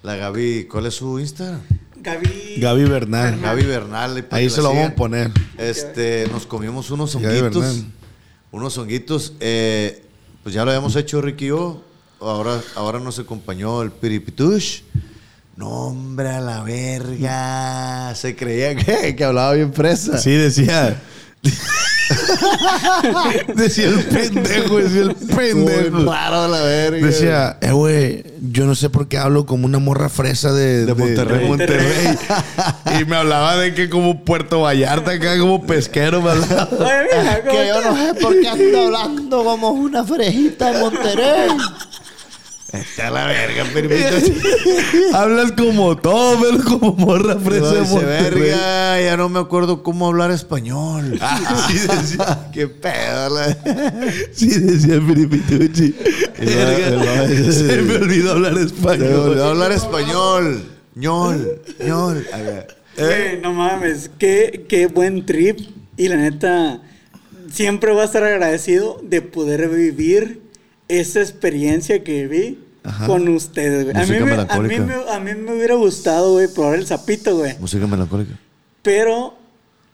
[0.04, 1.62] La Gaby, ¿cuál es su Instagram?
[1.98, 2.58] Gaby.
[2.60, 3.40] Gaby Bernal.
[3.42, 4.20] Gaby Bernal.
[4.20, 5.32] y para Ahí se la lo vamos a poner.
[5.58, 7.84] Este, nos comimos unos Gaby honguitos.
[8.52, 9.34] Unos honguitos.
[9.40, 10.02] eh,
[10.44, 11.82] pues ya lo habíamos hecho Ricky y yo.
[12.22, 14.82] Ahora, ahora nos acompañó el Piripitush.
[15.58, 18.14] No, hombre, a la verga.
[18.16, 20.18] Se creía que, que hablaba bien fresa.
[20.18, 21.02] Sí, decía.
[23.56, 25.92] decía el pendejo, decía el pendejo.
[25.92, 27.06] Muy raro la verga.
[27.06, 30.94] Decía, eh, güey, yo no sé por qué hablo como una morra fresa de, De
[30.94, 31.40] Monterrey.
[31.40, 32.18] de Monterrey.
[33.02, 36.70] y me hablaba de que como Puerto Vallarta, acá como pesquero, me hablaba.
[36.80, 40.80] Oye, mira, ¿cómo Que yo no sé por qué ando hablando como una frejita de
[40.80, 41.50] Monterrey.
[42.82, 44.34] Está la verga, Piripitush.
[45.14, 48.42] Hablas como todo, pero como morra fresa de Monterrey.
[48.42, 51.18] verga, ya no me acuerdo cómo hablar español.
[51.22, 52.50] Ah, sí decía.
[52.54, 53.30] Qué pedo.
[53.30, 53.58] la-
[54.34, 55.96] Sí, decía Piripituchi.
[56.40, 59.14] Verga, Se me olvidó hablar Se me español.
[59.30, 60.64] olvidó hablar español.
[60.96, 62.26] ñol, ñol.
[62.98, 65.60] Güey, no mames, qué, qué buen trip.
[65.98, 66.82] Y la neta,
[67.52, 70.42] siempre voy a estar agradecido de poder vivir
[70.88, 72.60] esa experiencia que viví
[73.06, 73.96] con ustedes, güey.
[73.96, 74.84] A mí, Música me, a, mí melancólica.
[74.84, 77.58] me, a mí me hubiera gustado, güey, probar el sapito, güey.
[77.60, 78.38] Música melancólica.
[78.82, 79.36] Pero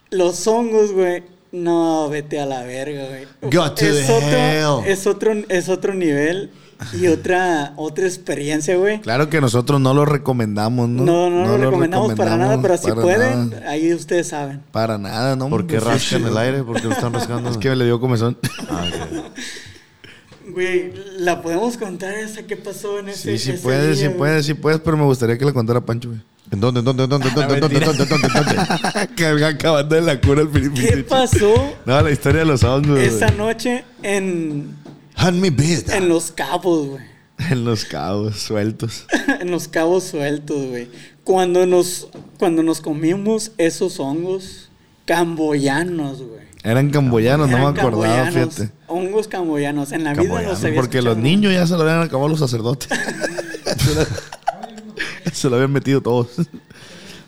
[0.10, 3.26] los hongos, güey, no, vete a la verga, güey.
[3.52, 4.92] Go to es, the otro, hell.
[4.92, 6.52] es otro es otro nivel
[6.94, 9.02] y otra otra experiencia, güey.
[9.02, 11.04] Claro que nosotros no lo recomendamos, ¿no?
[11.04, 13.70] No, no, lo recomendamos para nada, pero si para pueden, nada.
[13.70, 14.62] ahí ustedes saben.
[14.72, 15.50] Para nada, ¿no?
[15.50, 16.64] ¿Por qué Pues, rascan el aire?
[16.64, 17.50] ¿Por qué lo están rascando?
[17.52, 18.38] Es que me le dio comezón.
[18.70, 19.24] Ah, ok.
[20.52, 24.46] Güey, ¿la podemos contar esa que pasó en ese Sí, sí puedes, día, sí puedes,
[24.46, 26.22] sí puedes, pero me gustaría que la contara Pancho, güey.
[26.52, 29.16] ¿En dónde, en dónde, en dónde, en dónde, en dónde, en dónde, en dónde, en
[29.16, 29.46] dónde?
[29.46, 30.92] Acabando de la cura el Filipinas.
[30.92, 31.78] ¿Qué pasó?
[31.86, 34.76] No, la historia de los sábados, Esa noche en.
[35.16, 35.96] Hand me vida.
[35.96, 37.12] En los cabos, güey.
[37.50, 39.06] En los cabos sueltos.
[39.40, 40.90] en los cabos sueltos, güey.
[41.24, 44.70] Cuando nos, cuando nos comimos esos hongos
[45.06, 46.51] camboyanos, güey.
[46.64, 48.72] Eran camboyanos, no me acordaba, fíjate.
[48.88, 49.92] Hongos camboyanos.
[49.92, 52.40] En la vida Camboyanos, los había Porque los niños ya se lo habían acabado los
[52.40, 52.88] sacerdotes.
[55.34, 56.28] se lo habían metido todos.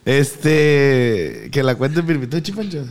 [0.05, 1.49] Este.
[1.51, 2.86] Que la cuente Piripituchi, Pancho.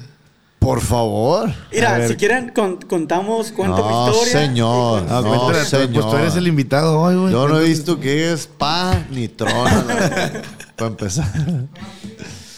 [0.59, 1.53] Por favor.
[1.72, 4.32] Mira, si quieren con- contamos, cuento mi No, historia.
[4.32, 5.03] señor.
[5.03, 5.22] No,
[5.64, 5.90] señor.
[5.93, 7.32] Pues tú eres el invitado hoy, güey.
[7.32, 9.84] Yo no he visto que es pa ni trona.
[10.76, 11.26] Para empezar.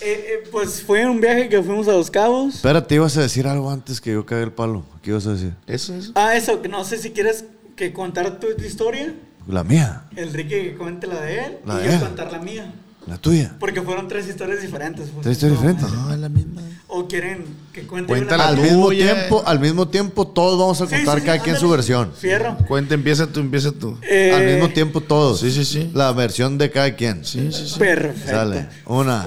[0.04, 2.56] Eh, eh, pues fue un viaje que fuimos a Los Cabos.
[2.56, 4.84] Espérate, ibas a decir algo antes que yo cague el palo.
[5.02, 5.54] ¿Qué ibas a decir?
[5.66, 6.12] Eso, eso.
[6.14, 7.44] Ah, eso, que no sé si quieres
[7.76, 9.14] que contar tu, tu historia.
[9.48, 10.04] La mía.
[10.16, 12.00] Enrique que cuente la de él La y de yo él.
[12.00, 12.72] contar la mía.
[13.06, 13.54] La tuya.
[13.60, 15.08] Porque fueron tres historias diferentes.
[15.10, 15.22] pues.
[15.24, 15.98] ¿Tres historias No, diferentes?
[15.98, 16.62] No, es la misma.
[16.88, 19.04] O quieren que cuente Cuéntala una- Al mismo oye.
[19.04, 21.76] tiempo, al mismo tiempo, todos vamos a Sí, contar sí, sí, cada quien su ándale.
[21.76, 22.12] versión.
[22.16, 22.56] Fierro.
[22.68, 23.98] Cuenta, empieza tú, empieza tú.
[24.02, 25.40] Eh, Al mismo tiempo, todos.
[25.40, 25.90] Sí, sí, sí.
[25.92, 27.24] La versión de cada quien.
[27.24, 27.78] Sí, sí, sí.
[27.78, 28.30] Perfecto.
[28.30, 28.68] Sale.
[28.86, 29.26] Una,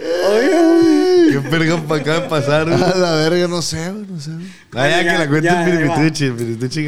[0.00, 2.68] Oye, ¿Qué verga para acá de pasar?
[2.68, 2.82] güey?
[2.82, 4.30] A la verga, no sé, güey, no sé.
[4.74, 5.48] Ah, ya, Ya, que la cuente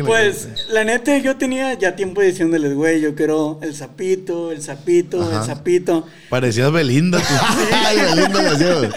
[0.05, 0.63] Pues, cuente.
[0.73, 5.47] la neta, yo tenía ya tiempo diciéndoles, güey, yo quiero el sapito, el sapito, el
[5.47, 6.07] sapito.
[6.29, 7.25] Parecías Belinda, tú.
[7.87, 8.91] Ay, Belinda lo hacía, güey.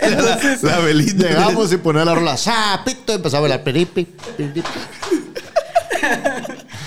[0.00, 1.28] Entonces, La Belinda.
[1.28, 2.36] Llegamos y ponía la rola.
[2.36, 4.06] Sapito, empezaba a bailar peripi.
[4.36, 4.62] peripi.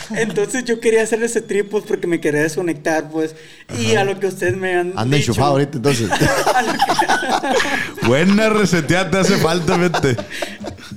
[0.16, 3.36] entonces yo quería hacer ese trip, pues, porque me quería desconectar, pues.
[3.80, 5.32] Y a lo que ustedes me han Anda dicho.
[5.32, 6.10] enchufado ahorita, entonces.
[8.07, 10.16] Buena reseteada te hace falta, vete.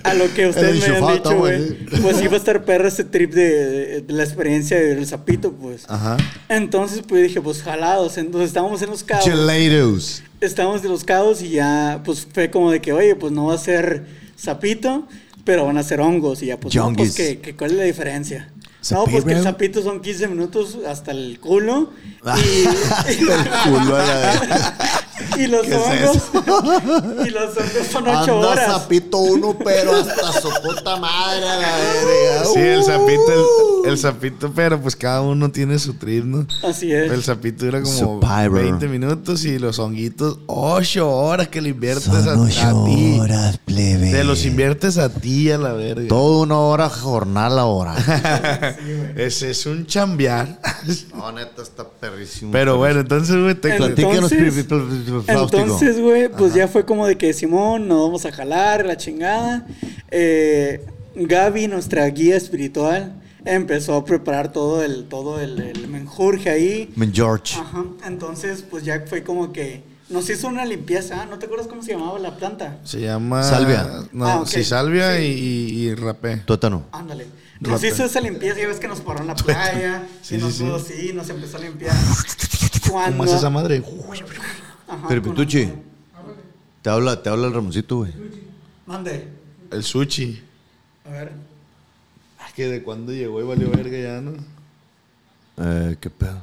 [0.04, 1.86] A lo que ustedes me han dicho, güey.
[2.00, 5.84] Pues iba a estar perra ese trip de, de la experiencia del sapito, pues.
[5.88, 6.16] Ajá.
[6.48, 8.18] Entonces, pues dije, pues jalados.
[8.18, 9.24] Entonces estábamos en los cabos.
[9.24, 10.22] Gelatos.
[10.40, 13.54] Estábamos de los cabos y ya, pues fue como de que, oye, pues no va
[13.54, 15.06] a ser sapito,
[15.44, 16.42] pero van a ser hongos.
[16.42, 17.14] Y ya, pues, no, pues.
[17.14, 18.50] ¿qué, qué, ¿cuál es la diferencia?
[18.90, 21.90] No, pues que el sapito son 15 minutos hasta el culo.
[22.24, 23.16] Y,
[23.64, 24.76] Culo a la verga.
[25.38, 27.26] Y los ¿Qué es hongos.
[27.26, 28.66] y los hongos son 8 Anda horas.
[28.72, 32.44] sapito uno, pero hasta su puta madre a la verga.
[32.52, 36.46] Sí, el sapito, El sapito, pero pues cada uno tiene su trip, ¿no?
[36.62, 37.10] Así es.
[37.10, 38.52] El sapito dura como Su pyro.
[38.52, 43.18] 20 minutos y los honguitos 8 horas que le inviertes a, a ti.
[43.20, 44.10] horas, plebe.
[44.10, 46.08] Te los inviertes a ti a la verga.
[46.08, 47.94] Toda una hora jornal ahora.
[49.16, 50.60] Ese es un chambear.
[51.14, 52.52] no, neta, está perrísimo.
[52.52, 55.01] Pero bueno, entonces, güey, te Entonces-.
[55.26, 59.66] Entonces, güey, pues ya fue como de que Simón, nos vamos a jalar, la chingada.
[60.10, 60.84] Eh,
[61.14, 66.92] Gaby, nuestra guía espiritual, empezó a preparar todo el, todo el, el menjurje ahí.
[66.96, 67.58] Men George.
[67.58, 67.84] Ajá.
[68.06, 71.26] Entonces, pues ya fue como que nos hizo una limpieza.
[71.26, 72.78] ¿No te acuerdas cómo se llamaba la planta?
[72.84, 73.42] Se llama.
[73.42, 73.86] Salvia.
[74.12, 75.22] No, Ah, sí, salvia Sí.
[75.24, 76.38] y, y, rapé.
[76.38, 76.84] Tuétano.
[76.92, 77.26] Ándale.
[77.60, 77.88] Nos Rapé.
[77.88, 80.02] hizo esa limpieza, ya ves que nos paró en la playa.
[80.22, 80.92] Sí, y nos sí, pudo sí.
[80.98, 81.94] así, nos empezó a limpiar.
[82.90, 83.82] Cuando, ¿Cómo es esa madre?
[84.92, 85.72] Ajá, Pero Pituchi,
[86.82, 88.12] te habla, te habla el Ramoncito, güey.
[88.84, 89.26] Mande.
[89.70, 90.42] El sushi.
[91.06, 91.32] A ver.
[92.38, 94.32] Ah, que de cuándo llegó y valió verga ya, ¿no?
[95.56, 96.42] Eh, qué pedo.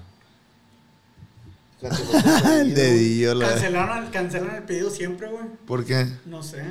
[2.60, 3.50] el dedillo, la.
[3.50, 5.46] Cancelaron, cancelaron el pedido siempre, güey.
[5.68, 6.08] ¿Por qué?
[6.26, 6.64] No sé.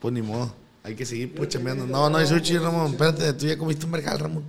[0.00, 0.54] Pues ni modo.
[0.82, 1.86] Hay que seguir pues chambeando.
[1.86, 2.92] No, no hay sushi, Ramón.
[2.92, 4.44] Espérate, tú ya comiste un mercal, Ramón.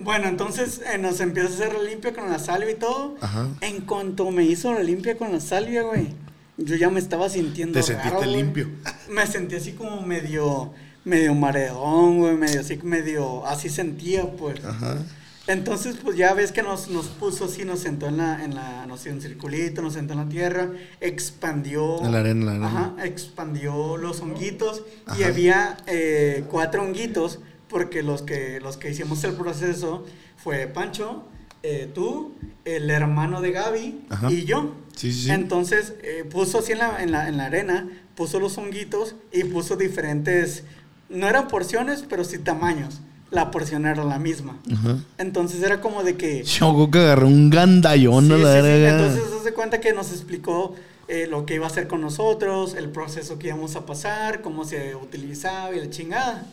[0.00, 3.16] Bueno, entonces eh, nos empieza a hacer la limpia con la salvia y todo.
[3.20, 3.48] Ajá.
[3.60, 6.08] En cuanto me hizo la limpia con la salvia, güey,
[6.56, 8.36] yo ya me estaba sintiendo Te raro, sentiste güey.
[8.42, 8.68] limpio.
[9.10, 10.72] Me sentí así como medio,
[11.04, 14.64] medio mareón, güey, medio así, medio, así sentía, pues.
[14.64, 14.98] Ajá.
[15.46, 18.86] Entonces, pues ya ves que nos, nos puso así, nos sentó en la, en la,
[18.86, 20.70] no sé, un circulito, nos sentó en la tierra,
[21.02, 22.02] expandió.
[22.02, 22.66] En la arena, en la arena.
[22.96, 24.82] Ajá, expandió los honguitos
[25.18, 27.40] y había eh, cuatro honguitos,
[27.74, 30.06] porque los que, los que hicimos el proceso
[30.36, 31.24] fue Pancho,
[31.64, 32.32] eh, tú,
[32.64, 34.30] el hermano de Gaby Ajá.
[34.30, 34.76] y yo.
[34.94, 35.30] Sí, sí, sí.
[35.32, 39.42] Entonces, eh, puso así en la, en, la, en la arena, puso los honguitos y
[39.42, 40.62] puso diferentes,
[41.08, 43.00] no eran porciones, pero sí tamaños.
[43.32, 44.56] La porción era la misma.
[44.72, 44.98] Ajá.
[45.18, 46.44] Entonces era como de que...
[46.56, 48.68] Creo que agarré un gandallón a la sí.
[48.68, 50.76] Entonces, haz de cuenta que nos explicó
[51.08, 54.64] eh, lo que iba a hacer con nosotros, el proceso que íbamos a pasar, cómo
[54.64, 56.46] se utilizaba y la chingada.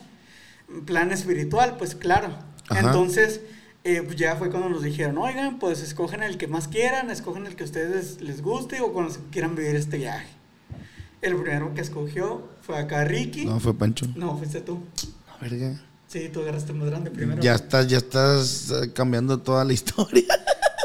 [0.86, 2.28] Plan espiritual, pues claro.
[2.68, 2.80] Ajá.
[2.80, 3.40] Entonces,
[3.84, 7.46] eh, pues, ya fue cuando nos dijeron, oigan, pues escogen el que más quieran, escogen
[7.46, 10.28] el que a ustedes les guste o cuando quieran vivir este viaje.
[11.20, 13.44] El primero que escogió fue acá Ricky.
[13.44, 14.06] No, fue Pancho.
[14.16, 14.80] No, fuiste tú.
[15.28, 15.80] La verga.
[16.08, 17.40] Sí, tú agarraste el más grande primero.
[17.40, 20.24] Ya estás, ya estás eh, cambiando toda la historia.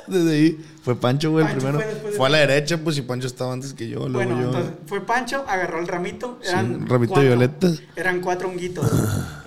[0.07, 0.65] Desde ahí.
[0.83, 1.79] Fue Pancho, güey, el Pancho primero.
[1.83, 4.07] fue después de Fue a la derecha, pues, y Pancho estaba antes que yo.
[4.07, 4.45] Luego Bueno, yo.
[4.47, 6.39] entonces fue Pancho, agarró el ramito.
[6.47, 7.67] Eran Sí, ramito cuatro, violeta.
[7.95, 8.89] Eran cuatro honguitos.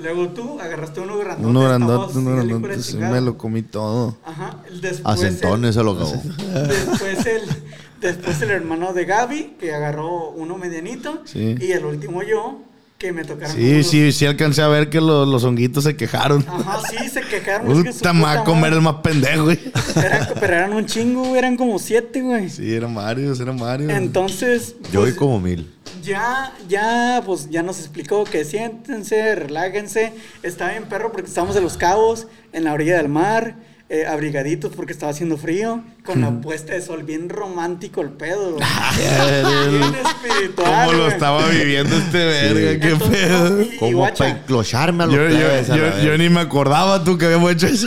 [0.00, 1.48] Luego tú agarraste uno grandote.
[1.48, 2.82] uno grandote, uno el grandote.
[2.82, 4.16] Sí, me lo comí todo.
[4.24, 4.58] Ajá.
[4.70, 6.12] Después A centones se lo acabó.
[6.14, 7.42] El, después, el,
[8.02, 11.22] después el hermano de Gaby, que agarró uno medianito.
[11.24, 11.56] Sí.
[11.58, 12.60] Y el último yo,
[13.00, 13.56] que me tocaron.
[13.56, 16.44] Sí, unos- sí, sí alcancé a ver que los, los honguitos se quejaron.
[16.46, 17.72] Ajá, sí, se quejaron.
[17.78, 19.58] es que Puta, va a puta comer el más pendejo, güey.
[19.96, 22.50] Eran- pero eran un chingo, güey, eran como siete, güey.
[22.50, 23.90] Sí, eran varios, eran varios.
[23.90, 24.74] Entonces.
[24.92, 25.66] Yo vi pues, como mil.
[26.04, 30.12] Ya, ya, pues ya nos explicó que siéntense, relájense.
[30.42, 33.54] Está bien, perro, porque estamos en los cabos, en la orilla del mar,
[33.88, 35.82] eh, abrigaditos porque estaba haciendo frío,
[36.12, 38.64] con la puesta de sol, bien romántico el pedo, güey.
[39.78, 40.86] bien espiritual.
[40.86, 42.80] ¿Cómo lo estaba viviendo este verga?
[42.80, 43.62] ¿Qué Entonces, pedo?
[43.62, 45.28] y- Como guacha, para enclocharme a los Yo,
[46.02, 47.86] yo, a ni me acordaba tú que habíamos hecho eso.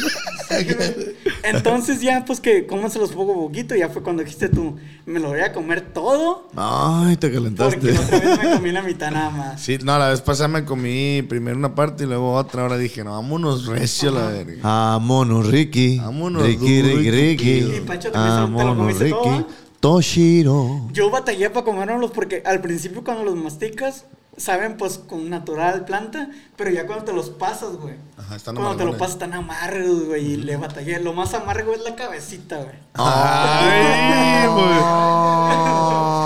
[1.43, 5.29] Entonces ya, pues que cómanselos poco a poquito, ya fue cuando dijiste tú, me lo
[5.29, 7.91] voy a comer todo, Ay, te porque calentaste.
[7.91, 9.61] la otra vez me comí la mitad nada más.
[9.61, 12.61] Sí, no, la vez pasada me comí primero una parte y luego otra.
[12.61, 14.55] Ahora dije, no, vámonos recio a la verga.
[14.61, 15.97] Vámonos, Ricky.
[15.97, 17.51] Vámonos, Ricky, Ricky, Ricky.
[17.77, 17.83] Y.
[17.85, 19.35] Pancho lo- te lo Vámonos, comiste todo, Ricky.
[19.37, 19.45] ¿eh?
[19.79, 20.81] Toshiro.
[20.91, 24.05] Yo batallé para comérnoslos porque al principio cuando los masticas,
[24.37, 27.95] saben pues con natural planta, pero ya cuando te los pasas, güey.
[28.17, 28.99] Ajá, están Cuando te lo amargones.
[28.99, 30.99] pasas están amargos, güey, y le batallé.
[31.01, 32.75] Lo más amargo es la cabecita, güey.
[32.93, 34.83] Ay, pues.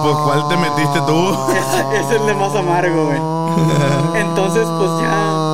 [0.04, 1.36] Pues, ¿cuál te metiste tú?
[1.52, 4.22] Ese, es el más amargo, güey.
[4.22, 5.47] Entonces, pues ya,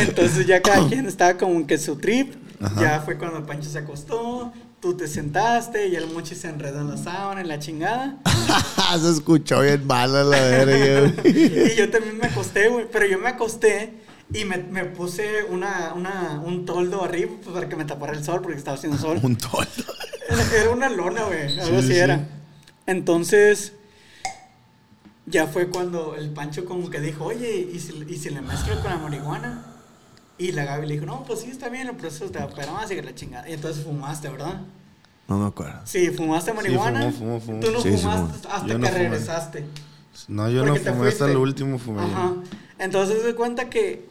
[0.00, 2.34] entonces ya cada quien estaba como que su trip.
[2.80, 6.88] Ya fue cuando Pancho se acostó, tú te sentaste y el mochi se enredó en
[6.88, 8.16] la sábana, en la chingada.
[8.98, 12.86] Se escuchó bien mal a la verga, y yo también me acosté, güey.
[12.90, 13.92] Pero yo me acosté
[14.32, 18.24] y me, me puse una, una, un toldo arriba pues, para que me tapara el
[18.24, 19.20] sol porque estaba haciendo sol.
[19.22, 19.66] Un toldo.
[20.28, 21.58] Era era una lona, güey.
[21.60, 21.96] Algo Sí, así sí.
[21.98, 22.26] era.
[22.86, 23.74] Entonces,
[25.26, 28.80] ya fue cuando el Pancho como que dijo, oye, ¿y si, y si le mezclo
[28.80, 29.64] con la marihuana?
[30.38, 32.86] Y la Gaby le dijo, no, pues sí, está bien, el proceso te vamos a
[32.86, 33.48] seguir la chingada.
[33.48, 34.60] Y entonces fumaste, ¿verdad?
[35.28, 35.80] No me acuerdo.
[35.84, 37.10] Sí, fumaste marihuana.
[37.10, 37.60] fumó, fumó, fumó.
[37.60, 38.54] Tú no Sí, sí, fumaste fumó.
[38.54, 38.90] hasta no que fumé.
[38.90, 39.64] regresaste.
[40.28, 42.02] No, yo Porque no fumé hasta el último fumé.
[42.02, 42.32] Ajá.
[42.78, 44.08] Entonces se cuenta que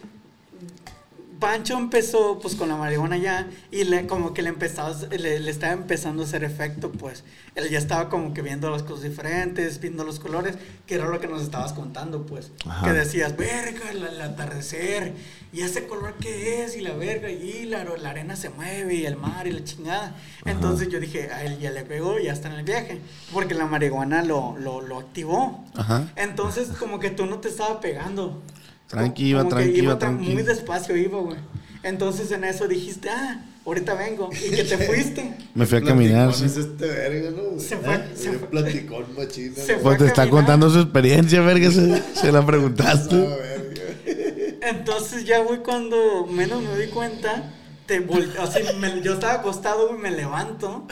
[1.40, 5.52] Pancho empezó pues con la marihuana ya y le, como que le, empezaba, le, le
[5.52, 7.24] estaba empezando a hacer efecto pues.
[7.56, 11.20] Él ya estaba como que viendo las cosas diferentes, viendo los colores, que era lo
[11.20, 12.52] que nos estabas contando pues.
[12.68, 12.86] Ajá.
[12.86, 15.14] Que decías, verga, el, el atardecer,
[15.54, 19.06] y ese color que es, y la verga, y la, la arena se mueve, y
[19.06, 20.16] el mar, y la chingada.
[20.44, 23.00] Entonces yo dije, a él ya le pegó, ya está en el viaje,
[23.32, 25.64] porque la marihuana lo, lo, lo activó.
[25.76, 26.10] Ajá.
[26.18, 28.42] Entonces como que tú no te estaba pegando.
[28.88, 29.96] Tranqui, iba, Como que tranqui, iba.
[30.12, 31.38] Muy despacio iba, güey.
[31.84, 34.30] Entonces en eso dijiste, ah, ahorita vengo.
[34.34, 35.34] Y que te fuiste.
[35.54, 36.34] Me fui a caminar.
[36.34, 36.46] sí.
[36.46, 37.60] Es este verga, ¿no?
[37.60, 38.12] Se fue- ¿Eh?
[38.16, 39.56] se fue- platicón, machina.
[39.56, 39.80] se ¿no?
[39.80, 39.84] fue.
[39.84, 41.72] Pues te está contando su experiencia, verga.
[41.72, 43.16] Se, se la preguntaste.
[43.28, 44.70] Ah, verga.
[44.70, 47.52] Entonces ya, güey, cuando menos me di cuenta,
[47.86, 50.88] te volte- así, me- yo estaba acostado, güey, me levanto.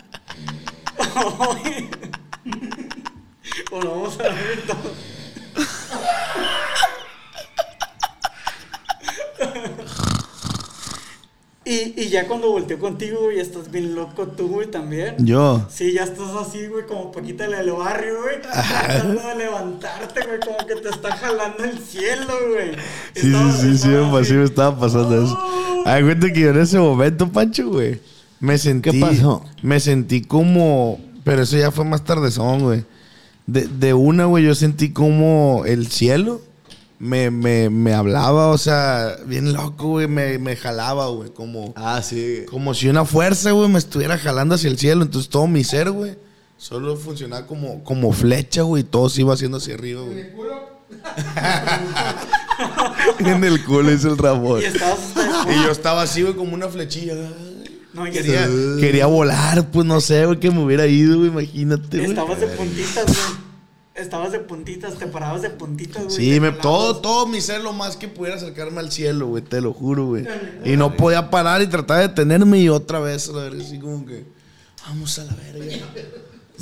[3.72, 4.94] bueno, vamos a ver todo.
[11.66, 15.16] Y, y ya cuando volteo contigo, güey, estás bien loco tú, güey, también.
[15.20, 15.66] Yo.
[15.70, 18.42] Sí, ya estás así, güey, como Paquita del barrio, güey.
[18.42, 22.72] Tratando de levantarte, güey, como que te está jalando el cielo, güey.
[23.16, 24.26] Sí, sí, sí, sí, así.
[24.26, 25.40] sí me estaba pasando eso.
[25.42, 25.84] Oh.
[25.86, 28.02] Ay, cuenta que yo en ese momento, Pancho, güey,
[28.42, 29.00] me sentí...
[29.00, 29.46] pasó?
[29.62, 31.00] Me sentí como...
[31.24, 32.84] Pero eso ya fue más tardezón, güey.
[33.48, 36.42] De, de una, güey, yo sentí como el cielo
[37.04, 41.74] me, me, me hablaba, o sea, bien loco, güey, me, me jalaba, güey, como...
[41.76, 42.46] Ah, sí.
[42.50, 45.04] Como si una fuerza, güey, me estuviera jalando hacia el cielo.
[45.04, 46.16] Entonces todo mi ser, güey,
[46.56, 48.84] solo funcionaba como, como flecha, güey.
[48.84, 50.24] Y todo se iba haciendo hacia arriba, güey.
[53.20, 54.62] en el culo hizo el Ramón.
[54.62, 57.16] Y estabas hasta Y yo estaba así, güey, como una flechilla.
[57.94, 58.48] No, y Quería,
[58.80, 62.12] quería volar, pues no sé, güey, que me hubiera ido, güey, imagínate, güey.
[62.12, 63.53] estabas de puntitas, güey.
[63.96, 66.16] Estabas de puntitas, te parabas de puntitas, güey.
[66.16, 69.62] Sí, me, todo, todo mi ser, lo más que pudiera acercarme al cielo, güey, te
[69.62, 70.26] lo juro, güey.
[70.66, 73.78] Y no podía parar y trataba de detenerme y otra vez, a la verga, así
[73.78, 74.26] como que,
[74.88, 75.86] vamos a la verga.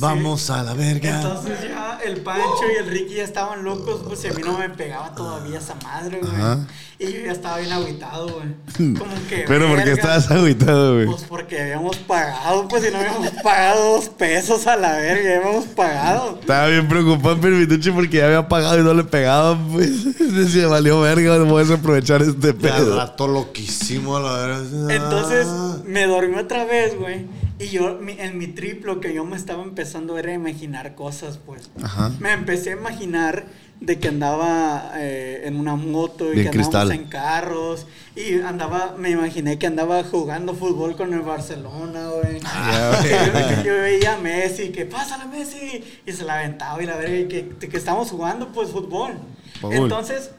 [0.02, 1.22] Vamos a la verga.
[1.22, 4.58] Entonces ya el Pancho y el Ricky ya estaban locos, pues y a mí no
[4.58, 6.34] me pegaba todavía esa madre, güey.
[6.36, 6.60] Ajá.
[7.00, 8.96] Y yo ya estaba bien agüitado, güey.
[8.98, 9.46] Como que.
[9.48, 11.06] Pero ¿por qué estabas agüitado, güey?
[11.08, 15.38] Pues porque habíamos pagado, pues si no habíamos pagado dos pesos a la verga, ya
[15.38, 16.38] habíamos pagado.
[16.42, 20.18] Estaba bien preocupado en Permituche porque ya había pagado y no le pegaba, pues.
[20.34, 22.96] Decía, valió verga, no voy a aprovechar este pedo.
[22.98, 24.96] rato loquísimo, a la verga.
[24.96, 25.78] Entonces Ah.
[25.86, 27.26] me dormí otra vez, güey.
[27.62, 31.38] Y yo, mi- en mi triplo, que yo me estaba empezando era a imaginar cosas,
[31.38, 31.70] pues.
[31.82, 32.12] Ajá.
[32.20, 33.46] Me empecé a imaginar
[33.80, 36.92] de que andaba eh, en una moto y Bien que andábamos cristal.
[36.92, 37.88] en carros.
[38.16, 42.40] Y andaba, me imaginé que andaba jugando fútbol con el Barcelona, güey.
[42.46, 45.84] Ah, yo, yo veía a Messi, que pásala Messi.
[46.06, 49.14] Y se la aventaba y la verga, y que, que estamos jugando, pues, fútbol.
[49.62, 49.74] Paul.
[49.76, 50.32] Entonces,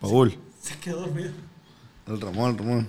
[0.00, 1.30] Paul, se quedó dormido.
[2.08, 2.88] el Ramón, el Ramón.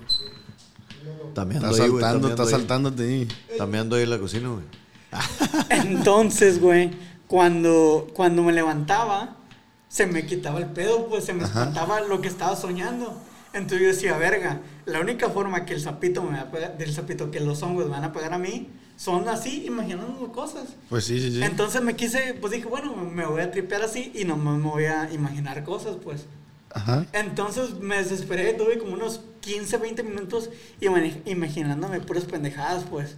[1.34, 2.50] También Está saltando, está ando ahí.
[2.50, 3.28] saltándote ahí.
[3.58, 4.64] También ando ahí en la cocina, güey.
[5.70, 6.92] Entonces, güey,
[7.28, 9.36] cuando, cuando me levantaba,
[9.88, 13.20] se me quitaba el pedo, pues se me espantaba lo que estaba soñando.
[13.54, 16.94] Entonces yo decía, verga, la única forma que el sapito me va a pegar, del
[16.94, 20.76] sapito que los hongos me van a pegar a mí, son así, imaginándome cosas.
[20.90, 21.44] Pues sí, sí, sí.
[21.44, 24.86] Entonces me quise, pues dije, bueno, me voy a tripear así y no me voy
[24.86, 26.26] a imaginar cosas, pues.
[26.74, 27.06] Ajá.
[27.14, 30.50] Entonces me desesperé, tuve como unos 15, 20 minutos
[31.26, 33.16] imaginándome puras pendejadas, pues.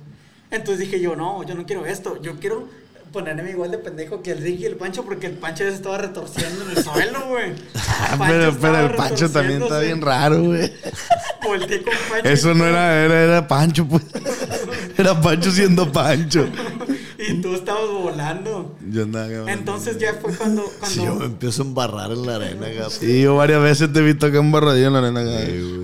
[0.52, 2.68] Entonces dije yo, no, yo no quiero esto, yo quiero
[3.12, 5.78] ponerme igual de pendejo que el Ricky y el Pancho, porque el Pancho ya se
[5.78, 7.54] estaba retorciendo en el suelo, güey.
[8.12, 10.72] Ah, pero, el Pancho también está bien raro, güey.
[11.44, 12.30] Volteé con Pancho.
[12.30, 14.04] Eso no era, era, era Pancho, pues.
[14.98, 16.50] Era Pancho siendo Pancho.
[17.30, 18.76] Y tú estabas volando.
[18.92, 19.52] Yo andaba.
[19.52, 20.64] Entonces ya fue cuando...
[20.80, 22.90] cuando Si yo me empiezo a embarrar en la arena, güey.
[22.90, 25.80] Sí, yo varias veces te he visto acá embarradillo en la arena, güey.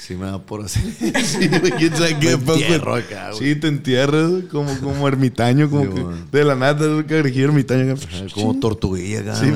[0.00, 0.82] Sí me da por hacer.
[1.24, 3.38] Sí, güey, quién sabe qué poco- entierro acá, güey.
[3.54, 5.88] Sí, te entierras como, como ermitaño, como Sí,
[6.30, 7.92] que de la nada, un cagrejillo ermitaño.
[7.94, 8.06] acá.
[8.34, 9.46] Como tortuguilla acá, Sí.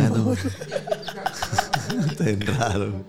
[2.17, 3.05] Está raro.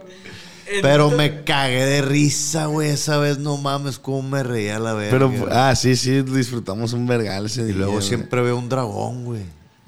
[0.82, 2.90] Pero me cagué de risa, güey.
[2.90, 5.12] Esa vez no mames cómo me reía la verga.
[5.12, 5.44] Pero, güey.
[5.52, 8.04] ah, sí, sí, disfrutamos un vergal ese y luego güey.
[8.06, 9.44] siempre veo un dragón, güey.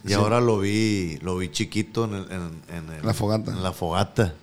[0.06, 3.52] Y ahora lo vi, lo vi chiquito en, el- en- en el- La fogata.
[3.52, 4.34] En la fogata.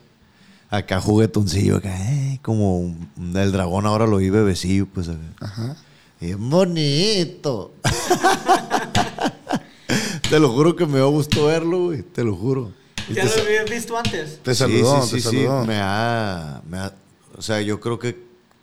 [0.69, 5.19] Acá juguetoncillo, acá, eh, como un- el dragón ahora lo vi bebecillo, pues acá.
[5.41, 5.77] Ajá.
[6.21, 7.73] Y es bonito.
[10.31, 12.03] te lo juro que me dio gusto verlo, güey.
[12.03, 12.73] Te lo juro.
[13.13, 14.41] ¿Ya lo habías visto antes?
[14.43, 15.65] Te saludó, sí, sí, te sí, saludó.
[15.65, 16.95] Me ha, me ha-
[17.37, 18.19] O sea, yo creo que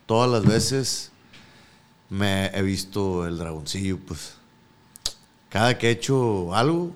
[0.06, 1.10] todas las veces
[2.10, 4.34] me he visto el dragoncillo, pues.
[5.48, 6.92] Cada que he hecho algo,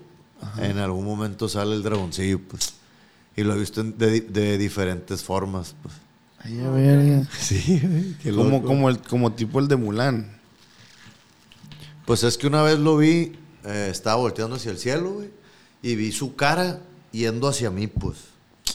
[0.57, 2.73] en algún momento sale el dragoncillo, pues.
[3.35, 5.95] Y lo he visto de, de diferentes formas, pues.
[6.41, 7.27] Ay, a verga.
[7.39, 8.13] Sí, güey.
[8.21, 8.67] qué Como, loco.
[8.67, 10.37] como, el, como tipo el de Mulan.
[12.05, 13.33] Pues es que una vez lo vi,
[13.65, 15.29] eh, estaba volteando hacia el cielo, güey,
[15.81, 16.81] y vi su cara
[17.11, 18.17] yendo hacia mí, pues,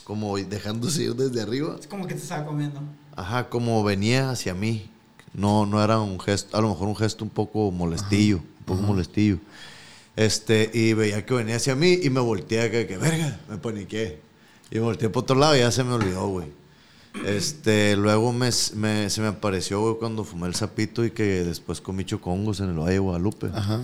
[0.05, 1.77] como dejándose ir desde arriba.
[1.81, 2.81] Es como que te estaba comiendo.
[3.17, 4.91] Ajá, como venía hacia mí.
[5.33, 8.83] No, no era un gesto, a lo mejor un gesto un poco molestillo, un poco
[8.83, 9.39] molestillo.
[10.17, 14.21] Este, y veía que venía hacia mí y me volteé acá, que verga, me paniqué.
[14.71, 16.47] Y me volteé por otro lado y ya se me olvidó, güey.
[17.27, 21.81] Este, luego me, me- se me apareció, güey, cuando fumé el sapito y que después
[21.81, 23.51] comí chocongos en el Valle de Guadalupe.
[23.55, 23.81] Ajá.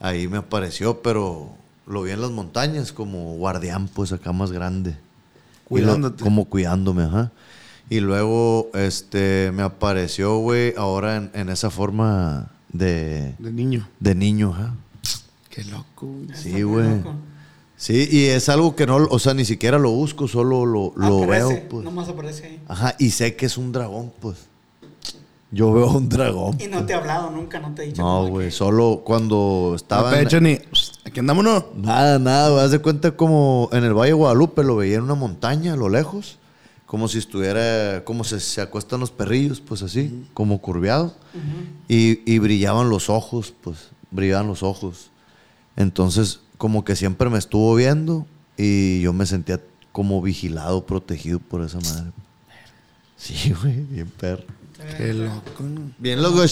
[0.00, 1.54] Ahí me apareció, pero
[1.88, 4.90] lo vi en las montañas como guardián, pues acá más grande.
[4.92, 6.22] Lo- Cuidándote.
[6.24, 7.32] como cuidándome, ajá.
[7.90, 13.88] Y luego, este, me apareció, güey, ahora en, en esa forma de, De niño.
[13.98, 14.74] de niño, ajá.
[15.50, 16.28] Qué loco, güey.
[16.36, 16.96] Sí, güey.
[16.98, 17.14] loco.
[17.76, 21.22] Sí, y es algo que no, o sea, ni siquiera lo busco, solo lo, lo
[21.24, 21.84] Aparece, veo, pues.
[21.84, 22.60] Nomás aparece ahí.
[22.68, 24.36] Ajá, y sé que es un dragón, pues.
[25.50, 26.58] Yo veo un dragón.
[26.60, 28.02] Y no te he hablado nunca, no te he dicho.
[28.02, 30.10] No, güey, que- solo cuando estaba...
[30.10, 30.58] No te he hecho ni.
[31.06, 31.66] Aquí andamos, ¿no?
[31.74, 32.64] Nada, nada, güey.
[32.64, 35.76] Haz de cuenta como en el Valle de Guadalupe lo veía en una montaña a
[35.76, 36.36] lo lejos,
[36.84, 41.14] como si estuviera, como se, se acuestan los perrillos, pues así, como curveado.
[41.88, 45.10] y, y brillaban los ojos, pues, brillaban los ojos.
[45.76, 48.26] Entonces, como que siempre me estuvo viendo
[48.58, 49.60] y yo me sentía
[49.92, 52.10] como vigilado, protegido por esa madre.
[53.16, 54.44] Sí, güey, bien perro.
[54.96, 55.90] Qué loco, ¿no?
[55.98, 56.44] Bien loco,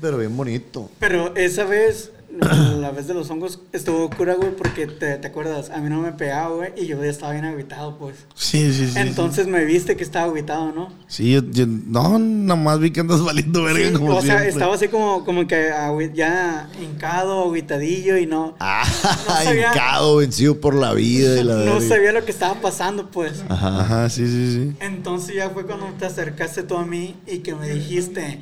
[0.00, 0.90] pero bien bonito.
[0.98, 5.70] Pero esa vez, la vez de los hongos, estuvo cura, güey, porque te, te acuerdas,
[5.70, 8.16] a mí no me pegaba, güey, y yo ya estaba bien agüitado, pues.
[8.34, 8.98] Sí, sí, sí.
[8.98, 10.92] Entonces me viste que estaba agüitado, ¿no?
[11.08, 14.22] Sí, yo, yo- no, nada más vi que andas valiendo verga Sí, como o sea,
[14.22, 14.48] siempre.
[14.48, 15.70] estaba así como, como que
[16.14, 18.84] ya hincado, agüitadillo y no, Ah,
[19.26, 21.88] No sabía- hincado, vencido por la vida y la no verga.
[21.88, 23.44] sabía lo que estaba pasando, pues.
[23.48, 23.80] Ajá.
[23.80, 24.76] Ajá, sí, sí, sí.
[24.80, 28.38] Entonces ya fue cuando te acercaste tú a mí y que me dijiste,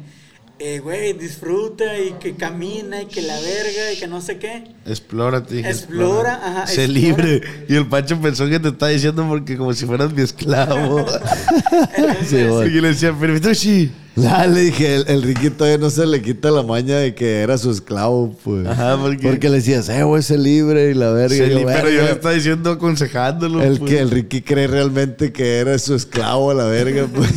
[0.60, 4.64] eh, güey, disfruta y que camina y que la verga y que no sé qué.
[4.86, 5.60] Explórate.
[5.60, 7.00] hija, Explora, ajá, Sé explora.
[7.26, 7.42] libre.
[7.68, 11.06] Y el Pancho pensó que te estaba diciendo porque como si fueras mi esclavo.
[11.96, 12.32] Entonces,
[12.70, 13.90] y yo le decía, pero sí.
[14.22, 17.40] Ya le dije, el, el Ricky todavía no se le quita la maña de que
[17.40, 18.66] era su esclavo, pues.
[18.66, 21.34] Ajá, porque- Porque le decías, eh, güey, sé libre y la verga.
[21.36, 23.62] Y yo, pero yo le estaba diciendo aconsejándolo.
[23.62, 23.90] El pues.
[23.90, 27.30] que el Ricky cree realmente que era su esclavo la verga, pues.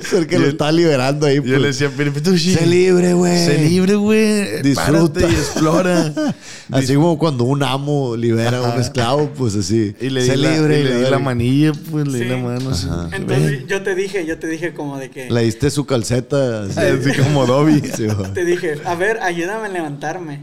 [0.00, 1.60] es el que lo está liberando ahí, Yo pues.
[1.60, 2.54] le decía, pero tú sí.
[2.54, 3.44] sé libre, güey.
[3.46, 4.62] Sé libre, güey.
[4.62, 5.20] Disfruta.
[5.20, 6.12] Párate y explora.
[6.70, 9.94] Así como cuando un amo libera a un esclavo, pues así.
[10.02, 12.30] Y le di, sé la, libre y le di la manilla, pues le di Sí.
[12.30, 12.70] la mano.
[12.70, 12.86] así.
[13.12, 15.30] entonces yo te dije, yo te dije como de que...
[15.30, 16.62] Le diste su calceta.
[16.64, 16.80] así.
[17.10, 17.80] Así como Dobby.
[17.96, 18.06] Sí.
[18.34, 20.40] Te dije, a ver, ayúdame a levantarme.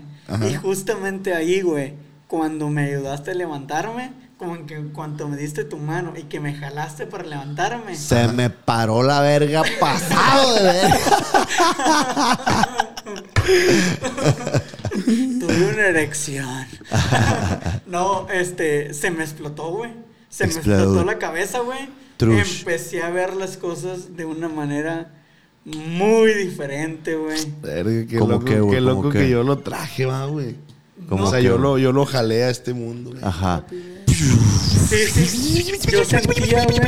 [0.49, 1.93] Y justamente ahí, güey,
[2.27, 6.53] cuando me ayudaste a levantarme, como que cuando me diste tu mano y que me
[6.55, 10.99] jalaste para levantarme, Se me paró la verga pasado de verga.
[15.39, 16.67] tuve una erección.
[17.85, 19.91] no, este, se me explotó, güey.
[20.29, 21.87] Se me explotó la cabeza, güey.
[22.19, 25.11] Empecé a ver las cosas de una manera
[25.65, 27.39] muy diferente, güey.
[27.61, 29.19] Verga, qué ¿Cómo loco, qué, loco qué?
[29.19, 30.55] que yo lo traje, va, güey.
[31.09, 33.23] ¿Cómo o sea, qué, yo lo, yo lo jalé a este mundo, güey.
[33.23, 33.65] Ajá.
[34.07, 35.75] Sí, sí.
[35.91, 36.79] Yo sentía, güey.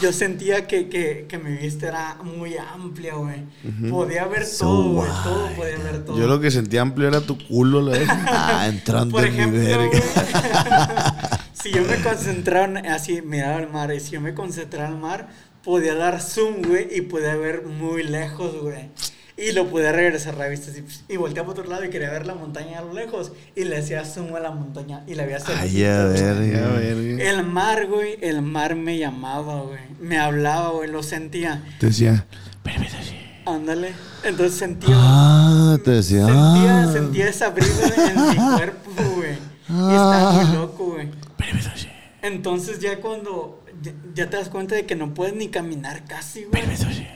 [0.00, 3.42] Yo sentía que, que, que mi vista era muy amplia, güey.
[3.90, 5.10] Podía ver todo, güey.
[5.24, 6.16] Todo podía ver todo.
[6.18, 8.24] Yo lo que sentía amplio era tu culo, la verdad.
[8.28, 9.86] Ah, entrando Por en mi ejemplo, verga.
[9.88, 10.02] güey,
[11.52, 14.94] si yo me concentraba en- así, miraba el mar, y si yo me concentraba en
[14.94, 15.28] el mar,
[15.68, 18.88] podía dar zoom, güey, y podía ver muy lejos, güey.
[19.36, 22.08] Y lo podía regresar a la vista así, y volteaba para otro lado y quería
[22.08, 25.26] ver la montaña a lo lejos, y le hacía zoom a la montaña, y la
[25.26, 26.50] veía Ay, a ver.
[26.50, 27.22] Ya, verga.
[27.22, 29.80] El mar, güey, el mar me llamaba, güey.
[30.00, 31.62] Me hablaba, güey, lo sentía.
[31.78, 32.24] Te decía,
[33.44, 33.92] Ándale.
[34.24, 34.94] Entonces sentía.
[34.96, 36.24] Ah, te decía.
[36.24, 36.92] Sentía, ah.
[36.92, 39.32] sentía esa brisa en mi cuerpo, güey.
[39.68, 41.10] Y está muy loco, güey.
[42.22, 43.57] Entonces ya cuando
[44.14, 46.62] ya, te das cuenta de que no puedes ni caminar casi, güey.
[46.76, 47.06] sí,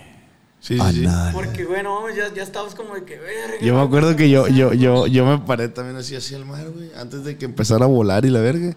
[0.61, 1.07] sí, sí.
[1.33, 3.57] Porque, bueno, ya, ya estabas como de que, verga.
[3.61, 6.69] Yo me acuerdo que yo, yo, yo, yo me paré también así hacia el mar,
[6.71, 8.77] güey, antes de que empezara a volar y la verga.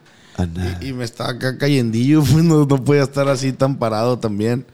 [0.82, 4.66] Y, y me estaba acá cayendillo, pues no, no podía estar así tan parado también.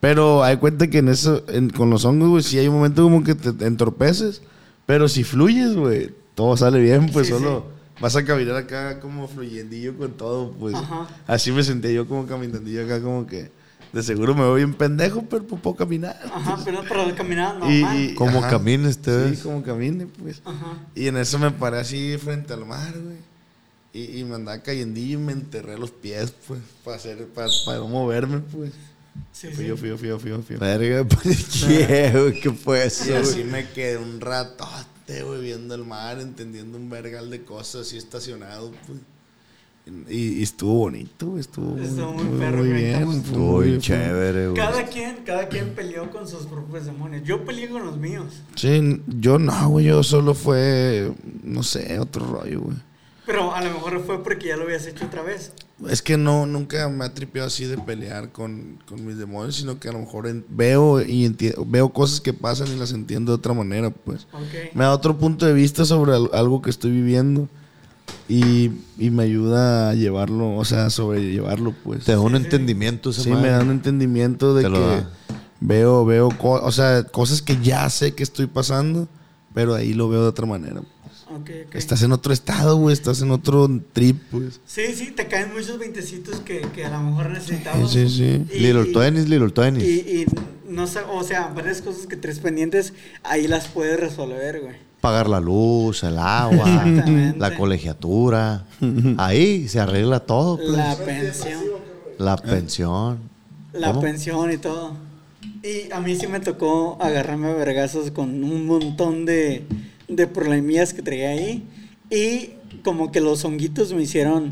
[0.00, 3.02] Pero hay cuenta que en eso, en- con los hongos, güey, sí hay un momento
[3.02, 4.40] como que te entorpeces.
[4.86, 7.66] Pero si fluyes, güey, todo sale bien, pues Sí, solo
[8.00, 10.74] vas a caminar acá como fluyendillo con todo, pues.
[10.74, 11.06] Ajá.
[11.26, 13.50] Así me sentía yo como caminandillo acá, como que
[13.92, 16.18] de seguro me voy bien pendejo, pero pues puedo caminar.
[16.32, 18.00] Ajá, pero, pero caminaba Y- normal.
[18.00, 18.50] y- Como ajá.
[18.50, 20.40] camines, te Sí, como camine, pues.
[20.44, 20.78] Ajá.
[20.94, 23.16] Y en eso me paré así frente al mar, güey.
[23.92, 27.78] Y, y me andaba cayendo y me enterré los pies, pues, para hacer, para, para
[27.78, 28.70] no moverme, pues.
[29.32, 29.82] Sí, Fío, sí.
[29.82, 30.58] fío, fío, fío, fío.
[30.60, 32.40] Verga, pues, ¿qué, güey?
[32.40, 33.44] ¿Qué fue eso, Y así güey?
[33.50, 34.20] me quedé un
[35.24, 38.98] güey, viendo el mar, entendiendo un vergal de cosas así estacionado, pues.
[40.08, 43.10] Y, y estuvo bonito, estuvo, Estuvo muy muy, perro, muy güey, bien.
[43.10, 44.56] Estuvo muy- chévere, güey.
[44.56, 47.22] Cada quien, cada quien peleó con sus propios demonios.
[47.24, 48.26] Yo peleé con los míos.
[48.54, 51.10] Sí, yo no, güey, yo solo fue,
[51.42, 52.76] no sé, otro rollo, güey.
[53.30, 55.52] Pero a lo mejor fue porque ya lo habías hecho otra vez.
[55.88, 59.78] Es que no, nunca me ha tripeado así de pelear con, con mis demonios, sino
[59.78, 63.30] que a lo mejor en- veo y enti- veo cosas que pasan y las entiendo
[63.30, 64.26] de otra manera, pues.
[64.74, 67.48] Me da otro punto de vista sobre al- algo que estoy viviendo
[68.28, 72.06] y, y me ayuda a llevarlo, o sea, a sobrellevarlo, pues.
[72.06, 73.42] Te da un entendimiento esa Sí, madre.
[73.42, 75.10] me da un entendimiento de Te que da.
[75.60, 79.06] veo, veo, co- o sea, cosas que ya sé que estoy pasando,
[79.54, 80.82] pero ahí lo veo de otra manera.
[81.74, 84.60] Estás en otro estado, güey, estás en otro trip, pues.
[84.66, 87.92] Sí, sí, te caen muchos veintecitos que, que a lo mejor necesitamos.
[87.92, 89.84] Sí, sí, Y- Little Twenties, Little Twenties.
[89.84, 90.26] Y, y
[90.68, 92.92] no sé, o sea, varias cosas que tres pendientes,
[93.22, 94.74] ahí las puedes resolver, güey.
[95.00, 96.84] Pagar la luz, el agua,
[97.38, 98.66] la colegiatura.
[99.16, 100.70] Ahí se arregla todo, pues.
[100.70, 101.60] La pensión.
[102.18, 103.18] La pensión.
[103.72, 104.00] La ¿Cómo?
[104.02, 104.94] pensión y todo.
[105.62, 109.64] Y a mí sí me tocó agarrarme a vergazos con un montón de,
[110.10, 111.64] de problemillas que traía ahí.
[112.10, 112.50] Y
[112.82, 114.50] como que los honguitos me hicieron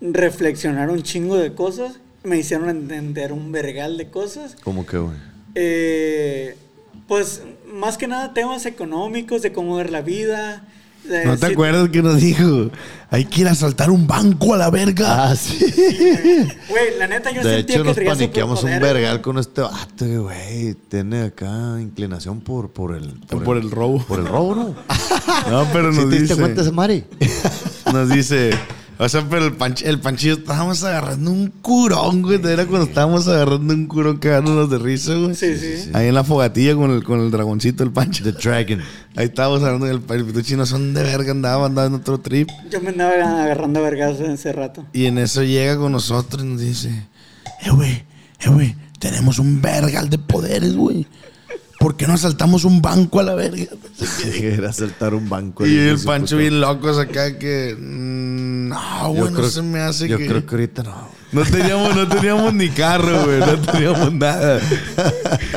[0.00, 2.00] reflexionar un chingo de cosas.
[2.24, 4.56] Me hicieron entender un vergal de cosas.
[4.62, 5.16] ¿Cómo que, güey?
[5.54, 6.56] Eh,
[7.06, 10.66] pues más que nada temas económicos, de cómo ver la vida.
[11.24, 12.70] ¿No te acuerdas que nos dijo?
[13.10, 15.30] Hay que ir a saltar un banco a la verga.
[15.30, 15.58] Ah, sí.
[16.68, 20.04] Güey, la neta yo De sentía hecho, que nos paniqueamos un vergal con este vato,
[20.24, 20.74] güey.
[20.88, 23.12] Tiene acá inclinación por, por el...
[23.28, 23.98] Por el robo.
[24.04, 24.74] Por el robo, ¿no?
[25.50, 27.04] No, pero ¿Sí nos te diste dice, cuenta ese Mari?
[27.92, 28.50] nos dice,
[28.98, 32.40] o sea, pero el, panch- el panchillo estábamos agarrando un curón, güey.
[32.44, 35.34] Era cuando estábamos agarrando un curón cagándonos de risa, güey.
[35.34, 35.90] Sí, sí.
[35.92, 38.24] Ahí en la fogatilla con el, con el dragoncito, el pancho.
[38.24, 38.80] The Dragon.
[39.16, 42.48] Ahí estábamos hablando del el pituchi, no son de verga, andaba, andaba en otro trip.
[42.70, 43.12] Yo me andaba
[43.44, 44.84] agarrando a vergazos en ese rato.
[44.92, 46.90] Y en eso llega con nosotros y nos dice,
[47.62, 48.04] eh, güey,
[48.40, 51.06] eh, güey, tenemos un vergal de poderes, güey.
[51.78, 53.64] ¿Por qué no asaltamos un banco a la verga?
[54.34, 55.66] Era saltar un banco.
[55.66, 57.74] Y el Pancho bien locos acá que...
[57.78, 60.26] mm, no, güey, no creo- se me hace Yo que...
[60.26, 61.08] creo que ahorita no.
[61.32, 63.40] No teníamos, no teníamos ni carro, güey.
[63.40, 64.60] No teníamos nada.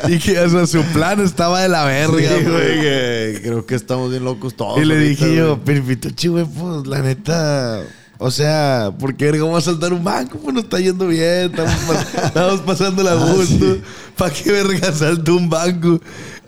[0.07, 2.81] Y que, o sea, su plan estaba de la verga, Sí, güey.
[2.81, 4.81] que creo que estamos bien locos todos.
[4.81, 5.81] Y le ahorita, dije yo, güey.
[5.81, 7.81] Pituchi, güey, pues, la neta...
[8.21, 10.37] O sea, ¿por qué verga vamos a saltar un banco?
[10.39, 13.75] Pues nos está yendo bien, estamos, pas- estamos pasando la Ah, gusto.
[13.75, 13.81] sí.
[14.17, 16.01] ¿Para qué verga salto un banco?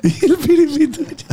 [0.03, 1.25] Y el piripituchi...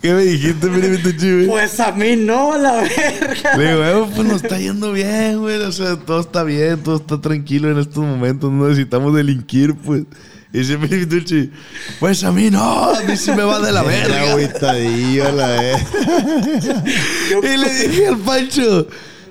[0.00, 1.46] ¿Qué me dijiste, güey?
[1.46, 3.56] Pues a mí no, la verga.
[3.56, 5.56] Le digo, "Eh, pues nos está yendo bien, güey.
[5.62, 8.50] O sea, todo está bien, todo está tranquilo en estos momentos.
[8.50, 10.02] No necesitamos delinquir, pues.
[10.54, 11.50] Y dice Pituchi,
[11.98, 14.32] pues a mí no, a mí sí me va de la verga.
[14.32, 15.82] agüitadillo, la vez.
[17.42, 18.86] Y le dije al Pancho,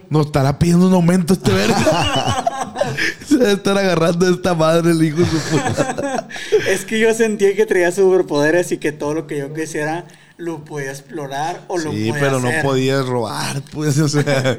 [0.10, 2.74] nos estará pidiendo un aumento este verga.
[3.28, 6.28] Se debe estar agarrando a esta madre, el hijo de su puta.
[6.68, 10.06] Es que yo sentía que traía superpoderes y que todo lo que yo quisiera
[10.42, 14.58] lo podía explorar o lo Sí, podía pero no podías robar, pues, o sea.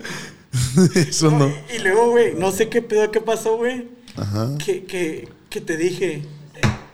[0.94, 1.52] Eso no.
[1.74, 3.88] Y luego, güey, no sé qué pedo, qué pasó, güey.
[4.16, 4.50] Ajá.
[4.64, 6.22] Que, que, que te dije.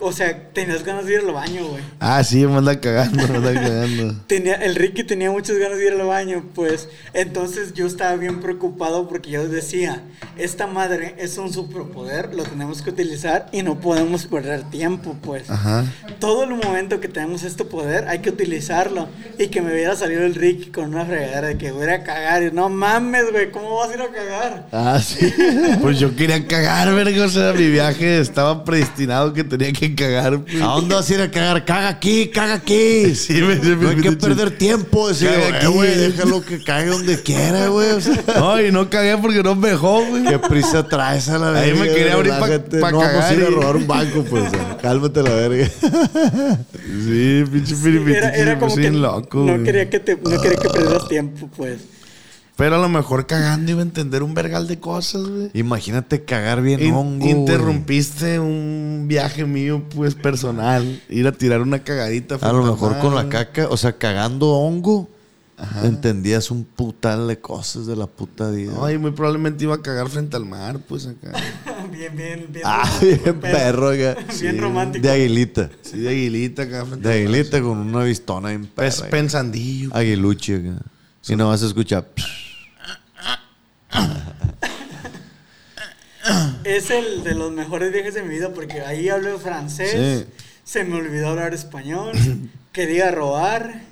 [0.00, 1.82] O sea, tenías ganas de ir al baño, güey.
[1.98, 4.14] Ah, sí, me anda cagando, me anda cagando.
[4.26, 6.88] Tenía, el Ricky tenía muchas ganas de ir al baño, pues.
[7.14, 10.02] Entonces yo estaba bien preocupado porque yo decía,
[10.36, 15.50] esta madre es un superpoder, lo tenemos que utilizar y no podemos perder tiempo, pues.
[15.50, 15.84] Ajá.
[16.20, 19.08] Todo el momento que tenemos este poder hay que utilizarlo.
[19.38, 22.42] Y que me hubiera salido el Ricky con una fregadera de que voy a cagar.
[22.42, 24.68] Y no mames, güey, ¿cómo vas a ir a cagar?
[24.72, 25.32] Ah, sí.
[25.80, 27.24] Pues yo quería cagar, verga.
[27.24, 30.40] O sea, mi viaje estaba predestinado que tenía que cagar.
[30.40, 30.60] pues.
[30.62, 31.64] ¿A dónde vas a ir a cagar?
[31.64, 33.14] Caga aquí, caga aquí.
[33.14, 35.08] Sí, me- me- No hay me- que perder tiempo.
[35.08, 35.66] Caga "Eh, aquí".
[35.66, 37.90] güey, déjalo que cague donde quiera, güey.
[37.90, 40.24] O sea, No, y no cagué porque no me dejó, güey.
[40.24, 41.60] ¿Qué prisa traes a la verga?
[41.60, 42.78] Ahí me quería abrir pa- relájate.
[42.80, 44.46] pa No vamos a cagar ir a robar un banco, pues.
[44.46, 45.68] o sea, cálmate la verga.
[46.72, 49.64] Sí, pinche piripituchi, Era, era me como que loco, no güey.
[49.64, 51.78] quería que te, no quería que perdieras tiempo, pues.
[52.58, 55.50] Pero a lo mejor cagando iba a entender un vergal de cosas, güey.
[55.54, 57.18] Imagínate cagar bien In- hongo.
[57.24, 57.30] güey.
[57.30, 61.00] interrumpiste un viaje mío, pues, personal.
[61.08, 62.34] Ir a tirar una cagadita.
[62.40, 65.08] A lo mejor con la caca, o sea, cagando hongo,
[65.84, 68.72] entendías un putal de cosas de la puta vida.
[68.82, 71.30] Ay, muy probablemente iba a cagar frente al mar, pues, acá.
[71.92, 72.64] Bien, bien, bien.
[72.66, 74.16] ah, bien perro, acá.
[74.40, 75.02] Bien romántico.
[75.06, 75.70] De aguilita.
[75.82, 77.28] Sí, de aguilita acá frente De al mar.
[77.34, 79.10] aguilita con una vistona Pues, perra.
[79.10, 79.90] pensandillo.
[79.94, 80.82] Aguiluche acá.
[81.28, 82.06] Y no vas a escuchar.
[86.64, 90.32] Es el de los mejores viajes de mi vida porque ahí hablo francés, Sí.
[90.64, 92.12] se me olvidó hablar español,
[92.72, 93.82] quería robar,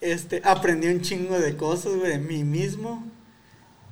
[0.00, 3.06] este, aprendí un chingo de cosas, güey, de mí mismo.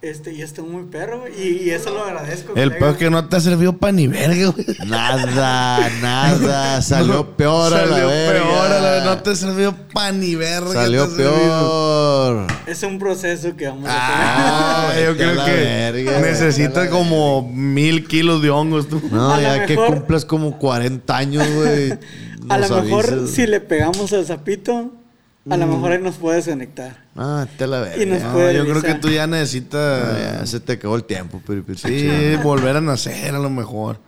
[0.02, 2.54] Este, y estoy muy perro, güey, y, y eso lo agradezco.
[2.56, 4.66] El peor que no te ha servido para ni verga, güey.
[4.86, 6.80] Nada, nada.
[6.82, 10.72] Salió peor a la Salió peor a la No te ha servido para ni verga.
[10.72, 12.46] Salió peor.
[12.66, 18.06] Es un proceso que vamos a Ah, Vete yo creo que verga, necesitas como mil
[18.08, 19.02] kilos de hongos tú.
[19.10, 21.92] No, A ya que mejor- cumples como 40 años, güey.
[22.48, 24.90] A lo mejor si le pegamos al zapito,
[25.48, 27.04] a lo mejor él nos puede desconectar.
[27.16, 30.40] Ah, te la nos No, yo creo que tú ya Ah, necesitas.
[30.40, 32.08] ya, se te acabó el tiempo, pero Sí,
[32.42, 33.98] volver a nacer a lo mejor.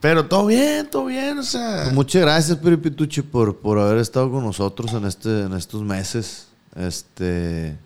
[0.00, 1.82] Pero todo bien, todo bien, o sea.
[1.84, 6.48] Pues Muchas gracias, Piripituchi, por, por haber estado con nosotros en, este, en estos meses.
[6.76, 7.76] Este.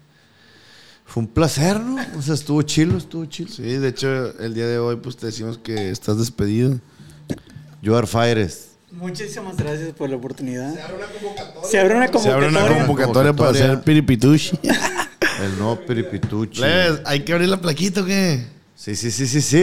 [1.04, 1.96] Fue un placer, ¿no?
[2.18, 3.50] O sea, estuvo chilo, estuvo chilo.
[3.50, 6.78] Sí, de hecho, el día de hoy, pues te decimos que estás despedido.
[7.82, 8.69] You are Fires.
[8.92, 10.74] Muchísimas gracias por la oportunidad.
[10.74, 11.68] Se abre una convocatoria.
[11.70, 12.48] Se abre una Se convocatoria.
[12.60, 14.58] abre una convocatoria para hacer piripitushi.
[15.42, 16.60] El nuevo Piripituchi.
[16.60, 18.44] Plebes, ¿Hay que abrir la plaquita o qué?
[18.74, 19.56] Sí, sí, sí, sí, sí.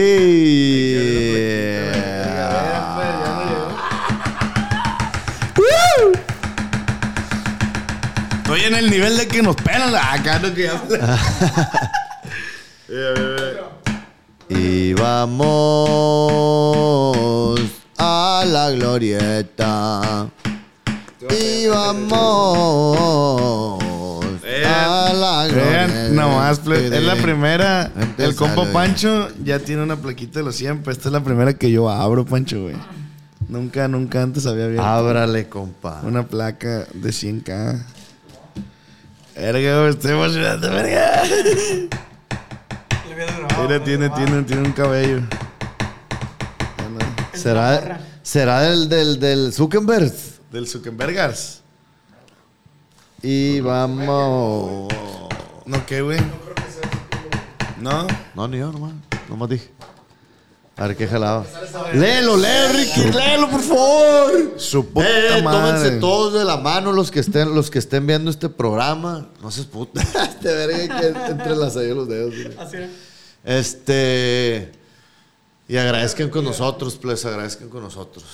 [8.38, 10.70] Estoy en el nivel de que nos pelan la acá, no que
[14.48, 15.48] Y vamos
[18.40, 20.28] a la glorieta.
[21.30, 23.82] Y vamos
[24.64, 25.86] a la glorieta.
[25.86, 27.90] Vean, nomás, es la primera.
[28.16, 28.64] El compa.
[28.72, 31.90] Pancho ya tiene una plaquita de los 100, pero esta es la primera que yo
[31.90, 32.76] abro, Pancho, güey.
[33.48, 36.00] Nunca, nunca antes había abierto Ábrale, compa.
[36.04, 37.82] una placa de 100k.
[39.34, 41.22] Verga, güey, estoy emocionado, verga.
[43.62, 45.22] Mira, tiene, tiene, tiene un cabello.
[47.32, 50.12] ¿Será, será del, del, del Zuckerberg?
[50.52, 51.60] Del Zuckerbergars.
[53.22, 54.92] Y vamos.
[55.66, 56.18] No, ¿qué, güey?
[57.80, 58.06] No.
[58.34, 58.92] No, ni yo, nomás.
[59.28, 59.70] Nomás dije.
[60.76, 61.44] A ver qué jalaba.
[61.94, 64.54] Léelo, léelo, Ricky, léelo, por favor.
[64.58, 65.58] Su puta Eh, madre.
[65.72, 69.26] tómense todos de la mano los que estén, los que estén viendo este programa.
[69.42, 70.00] No seas puta.
[70.28, 72.32] Este verga que entre las ahí los dedos.
[72.32, 72.56] güey.
[72.58, 72.90] Así es.
[73.44, 74.72] Este.
[75.68, 78.24] Y agradezcan con nosotros, pues, agradezcan con nosotros.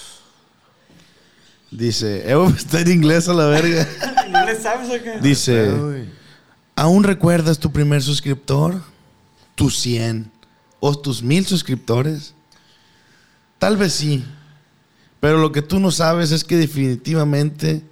[1.71, 3.89] Dice, Evo está en inglés a la verga.
[4.31, 5.19] ¿No le sabes o qué?
[5.21, 6.09] Dice, Uy.
[6.77, 8.81] ¿aún recuerdas tu primer suscriptor?
[9.57, 10.31] ¿Tus 100
[10.79, 12.35] o tus 1000 suscriptores?
[13.59, 14.25] Tal vez sí.
[15.19, 17.83] Pero lo que tú no sabes es que definitivamente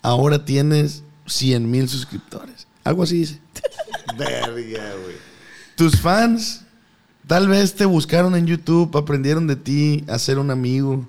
[0.00, 2.66] ahora tienes 100 mil suscriptores.
[2.84, 3.40] Algo así dice.
[4.16, 5.16] Verga, güey.
[5.74, 6.62] Tus fans
[7.26, 11.06] tal vez te buscaron en YouTube, aprendieron de ti a ser un amigo.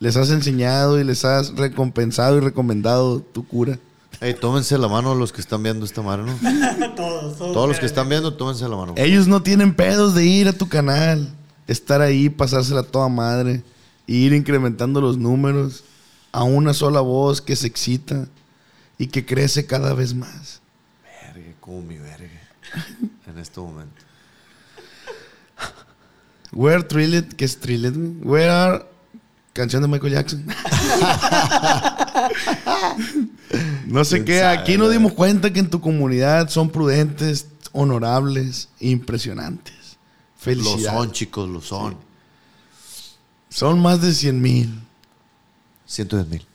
[0.00, 3.78] Les has enseñado y les has recompensado y recomendado tu cura.
[4.20, 6.34] Ey, tómense la mano los que están viendo esta mano, ¿no?
[6.96, 7.52] Todos, todos.
[7.52, 8.94] Todos los que están viendo, tómense la mano.
[8.96, 11.28] Ellos no tienen pedos de ir a tu canal,
[11.66, 13.62] estar ahí, pasársela a toda madre,
[14.08, 15.84] e ir incrementando los números
[16.32, 18.26] a una sola voz que se excita
[18.98, 20.60] y que crece cada vez más.
[21.34, 22.28] Verga, como mi verga.
[23.26, 24.07] En este momento.
[26.52, 28.24] Where Thrilled, ¿qué es Thrilled?
[28.24, 28.84] Where are
[29.58, 30.46] canción de Michael Jackson.
[33.86, 39.74] no sé qué, aquí nos dimos cuenta que en tu comunidad son prudentes, honorables, impresionantes.
[39.74, 40.86] Lo Felicidades.
[40.86, 41.96] son, chicos, lo son.
[43.48, 44.80] Son más de 100 mil.
[45.86, 46.46] 110 mil.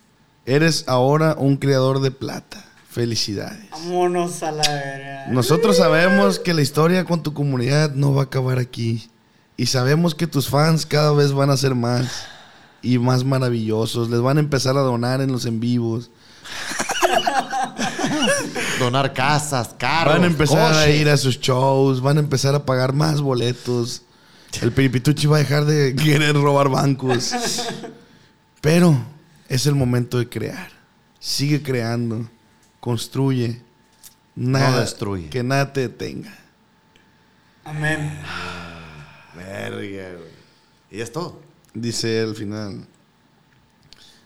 [0.46, 2.64] Eres ahora un creador de plata.
[2.90, 3.70] Felicidades.
[3.72, 5.28] Vámonos a la verga.
[5.28, 9.10] Nosotros sabemos que la historia con tu comunidad no va a acabar aquí.
[9.56, 12.26] Y sabemos que tus fans cada vez van a ser más
[12.82, 14.10] y más maravillosos.
[14.10, 16.10] Les van a empezar a donar en los en vivos.
[18.80, 20.14] Donar casas, carros.
[20.14, 22.02] Van a empezar a ir a sus shows.
[22.02, 24.02] Van a empezar a pagar más boletos.
[24.62, 27.34] El piripituchi va a dejar de querer robar bancos.
[28.62, 28.98] Pero
[29.48, 30.70] es el momento de crear.
[31.20, 32.30] Sigue creando.
[32.80, 33.62] Construye.
[34.36, 35.30] Nada, destruye.
[35.30, 36.34] Que nada te detenga.
[37.64, 38.20] Amén.
[39.36, 39.78] Verga,
[40.18, 40.32] güey.
[40.92, 41.40] Y es todo.
[41.74, 42.86] Dice al final.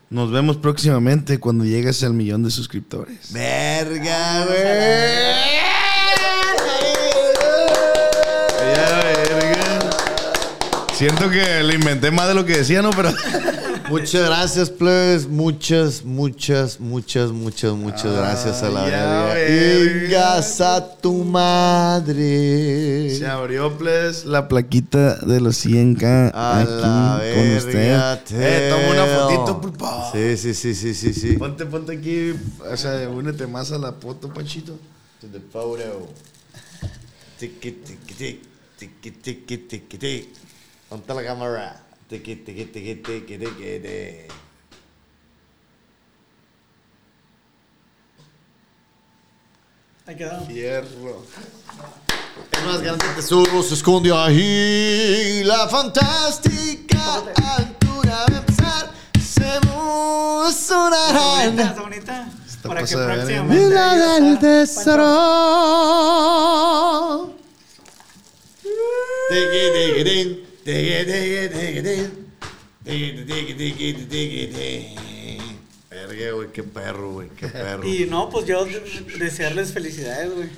[0.10, 3.32] Nos vemos próximamente cuando llegues al millón de suscriptores.
[3.34, 5.58] Verga, güey.
[10.94, 12.90] Siento que le inventé más de lo que decía, ¿no?
[12.90, 13.14] Pero.
[13.90, 15.28] Muchas gracias, plebes.
[15.28, 20.38] Muchas, muchas, muchas, muchas, muchas gracias a la verga.
[20.38, 23.16] a tu madre.
[23.16, 28.20] Se abrió, pues, la plaquita de los 100K A aquí la con usted.
[28.32, 30.12] Eh, toma una fotito, pulpa.
[30.12, 31.34] Sí, sí, sí, sí, sí, sí.
[31.34, 32.34] Ponte, ponte aquí,
[32.70, 34.74] o sea, únete más a la foto, Panchito.
[35.22, 36.10] To the photo.
[37.40, 38.42] Tiki, tiki,
[38.78, 40.34] tiki, tiki, tiki, tiki.
[40.90, 41.87] Ponte la cámara.
[42.10, 44.28] Tiki, tiki, tiki, tiki, tiki, tiki.
[50.06, 50.46] Ahí quedó.
[50.46, 51.26] Fierro.
[52.52, 55.44] El más grande tesoro se esconde ahí.
[55.44, 58.92] La fantástica aventura de empezar.
[59.20, 59.68] Se Está bonita,
[60.48, 61.60] emocionarán.
[61.60, 62.30] está bonita.
[62.64, 63.78] Para que próximamente.
[63.78, 65.04] Ahí del tesoro.
[69.30, 70.47] Tiki, tiki, tin.
[75.90, 77.88] Verga, güey, qué perro, güey, qué perro.
[77.88, 78.80] Y no, pues yo de-
[79.18, 80.50] desearles felicidades, güey.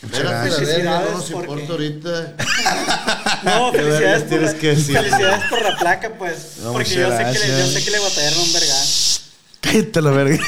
[0.00, 2.36] Felicidades no nos porque- importa ahorita.
[3.44, 6.56] No, ¿Qué felicidades por, la- que felicidades por la placa, pues.
[6.62, 8.74] No, porque yo sé, que le, yo sé que le batallaron un verga.
[9.60, 10.38] Cállate la verga.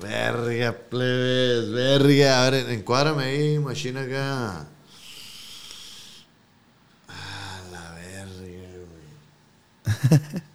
[0.00, 2.46] Verga, plebes, verga.
[2.46, 4.66] A ver, encuádrame ahí, machina acá.
[7.08, 9.08] Ah, la verga, güey.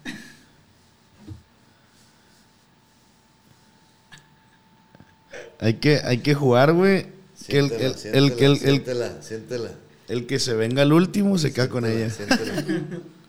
[5.60, 7.06] Hay que, hay que jugar, güey.
[7.46, 9.70] Que el, el, el, que el, el, siéntela, siéntela.
[10.08, 12.08] el que se venga al último se queda con ella.
[12.08, 12.64] Siéntela.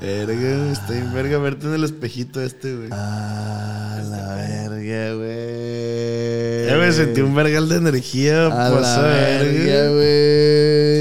[0.00, 2.88] Verga, está bien verga verte en el espejito este, güey.
[2.90, 6.66] Ah, la verga, güey.
[6.66, 10.41] Ya me sentí un vergal de energía, A pues, la verga, verga.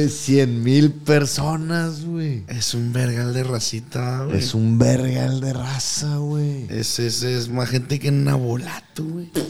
[0.06, 0.10] Güey.
[0.10, 2.44] Cien mil personas, güey.
[2.48, 4.38] Es un vergal de racita, güey.
[4.40, 6.66] Es un vergal de raza, güey.
[6.70, 9.30] Es, es, es más gente que en Nabolato, güey.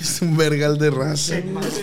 [0.00, 1.36] Es un vergal de raza.
[1.36, 1.82] Sí, más de-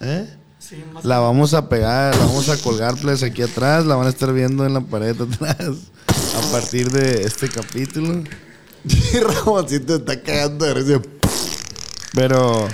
[0.00, 0.26] ¿Eh?
[0.58, 3.84] sí, más La vamos a pegar, la vamos a colgar, pues, aquí atrás.
[3.84, 5.58] La van a estar viendo en la pared atrás.
[6.08, 8.22] A partir de este capítulo.
[8.84, 11.02] Y Ramoncito está cagando de risa.
[12.14, 12.66] Pero,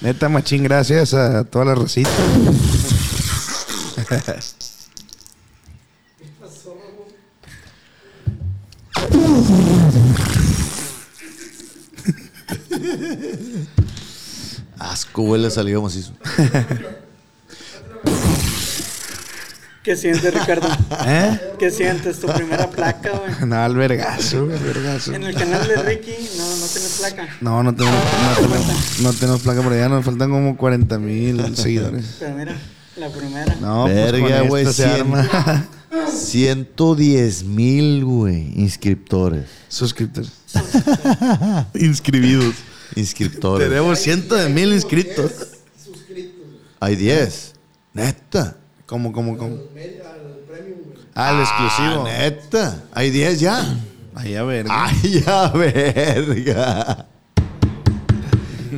[0.00, 1.74] neta, machín, gracias a toda la
[4.08, 4.66] racita.
[14.78, 16.12] Asco, güey, le salió macizo.
[19.82, 20.68] ¿Qué sientes, Ricardo?
[21.06, 21.40] ¿Eh?
[21.58, 22.20] ¿Qué sientes?
[22.20, 23.32] Tu primera placa, güey.
[23.48, 24.46] No, al vergazo.
[25.14, 27.28] En el canal de Ricky no, no tienes placa.
[27.40, 31.56] No, no tenemos, no tenemos, no tenemos placa por allá, nos faltan como 40 mil
[31.56, 32.16] seguidores.
[32.18, 32.54] Pero mira,
[32.98, 33.54] la primera.
[33.60, 35.68] No, Verga, pues con güey, arma.
[36.12, 39.48] 110 mil, güey, inscriptores.
[39.68, 40.32] Suscriptores.
[41.74, 42.54] Inscribidos.
[42.94, 43.68] Inscriptores.
[43.68, 45.32] Tenemos cientos de mil inscritos.
[46.80, 47.54] Hay 10.
[47.94, 48.56] Neta.
[48.86, 49.56] ¿Cómo, cómo, cómo?
[51.14, 52.06] Ah, el exclusivo.
[52.06, 52.84] Ah, neta.
[52.92, 53.76] Hay 10 ya.
[54.14, 54.66] Ahí a ver.
[54.68, 57.06] Ay, ya, verga.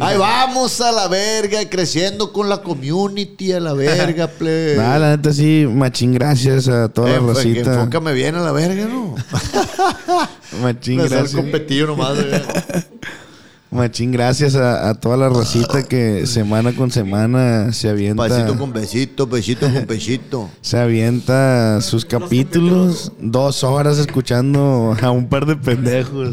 [0.01, 4.77] Ay, vamos a la verga, creciendo con la community a la verga, plebe.
[4.77, 7.75] Nada, la neta sí, machín, gracias a toda Eh, la que racita.
[7.75, 9.15] enfócame bien a la verga, ¿no?
[10.63, 11.35] Machín, Me gracias.
[11.35, 12.19] competido nomás.
[13.71, 18.27] Machín, gracias a, a toda la racita que semana con semana se avienta.
[18.27, 20.51] Pasito con besito, besito con besito.
[20.61, 26.31] Se avienta sus capítulos, dos horas escuchando a un par de pendejos.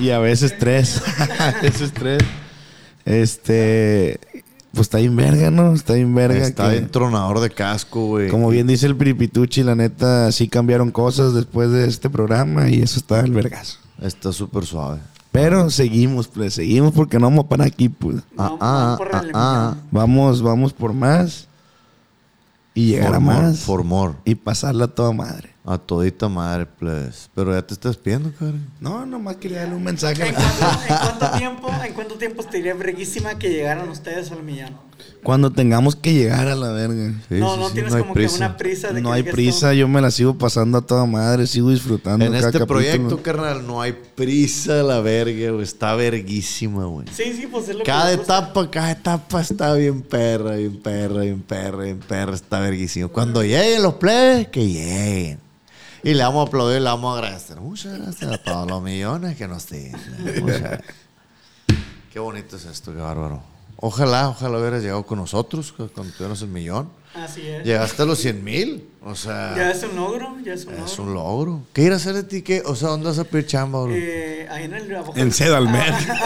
[0.00, 1.02] Y a veces tres.
[1.38, 2.22] a veces tres.
[3.04, 4.20] Este.
[4.72, 5.72] Pues está bien verga, ¿no?
[5.74, 6.46] Está bien verga.
[6.46, 8.28] Está que- bien tronador de casco, güey.
[8.28, 12.82] Como bien dice el Piripituchi, la neta, sí cambiaron cosas después de este programa y
[12.82, 13.78] eso está el vergazo.
[14.00, 15.00] Está súper suave.
[15.32, 18.16] Pero seguimos, pues, seguimos porque no vamos a parar aquí, pues.
[18.36, 19.76] No, ah, ah, el ah.
[19.90, 21.47] Vamos, vamos por más.
[22.78, 23.58] Y llegar a more, más.
[23.58, 24.14] For more.
[24.24, 25.52] Y pasarla a toda madre.
[25.64, 27.28] A todita madre, pues.
[27.34, 28.70] Pero ya te estás pidiendo, cabrón.
[28.78, 30.28] No, nomás quería darle un mensaje.
[30.28, 34.87] ¿En cuánto, en cuánto tiempo, ¿En cuánto tiempo estaría verguísima que llegaran ustedes al millón?
[35.22, 37.12] Cuando tengamos que llegar a la verga.
[37.28, 39.74] Sí, no, sí, no sí, tienes como que una prisa de No que hay prisa,
[39.74, 42.24] yo me la sigo pasando a toda madre, sigo disfrutando.
[42.24, 42.66] En cada este capítulo.
[42.80, 45.62] proyecto, carnal, no hay prisa la verga, güey.
[45.64, 47.06] Está verguísima, güey.
[47.12, 48.38] Sí, sí, pues es lo Cada que me gusta.
[48.38, 53.08] etapa, cada etapa está bien perra, bien perra, bien perra, bien perra, está verguísimo.
[53.08, 55.40] Cuando lleguen los plebes, que lleguen.
[56.04, 57.60] Y le vamos a aplaudir, le vamos a agradecer.
[57.60, 59.66] Muchas gracias a todos los millones que nos.
[60.40, 60.80] Muchas-
[62.12, 63.42] Qué bonito es esto, qué bárbaro.
[63.80, 66.90] Ojalá, ojalá hubieras llegado con nosotros cu- cuando tuvieras el millón.
[67.14, 67.64] Así es.
[67.64, 68.88] Llegaste a los 100 mil.
[69.04, 70.86] O sea, Ya es un logro, ya es un logro.
[70.86, 71.62] es un logro.
[71.72, 72.42] ¿Qué ir a hacer de ti?
[72.42, 72.62] ¿Qué?
[72.66, 73.92] O sea, ¿dónde vas a pedir chamba, bro?
[73.94, 75.94] Eh, ahí en el abajo- En Sedalmer.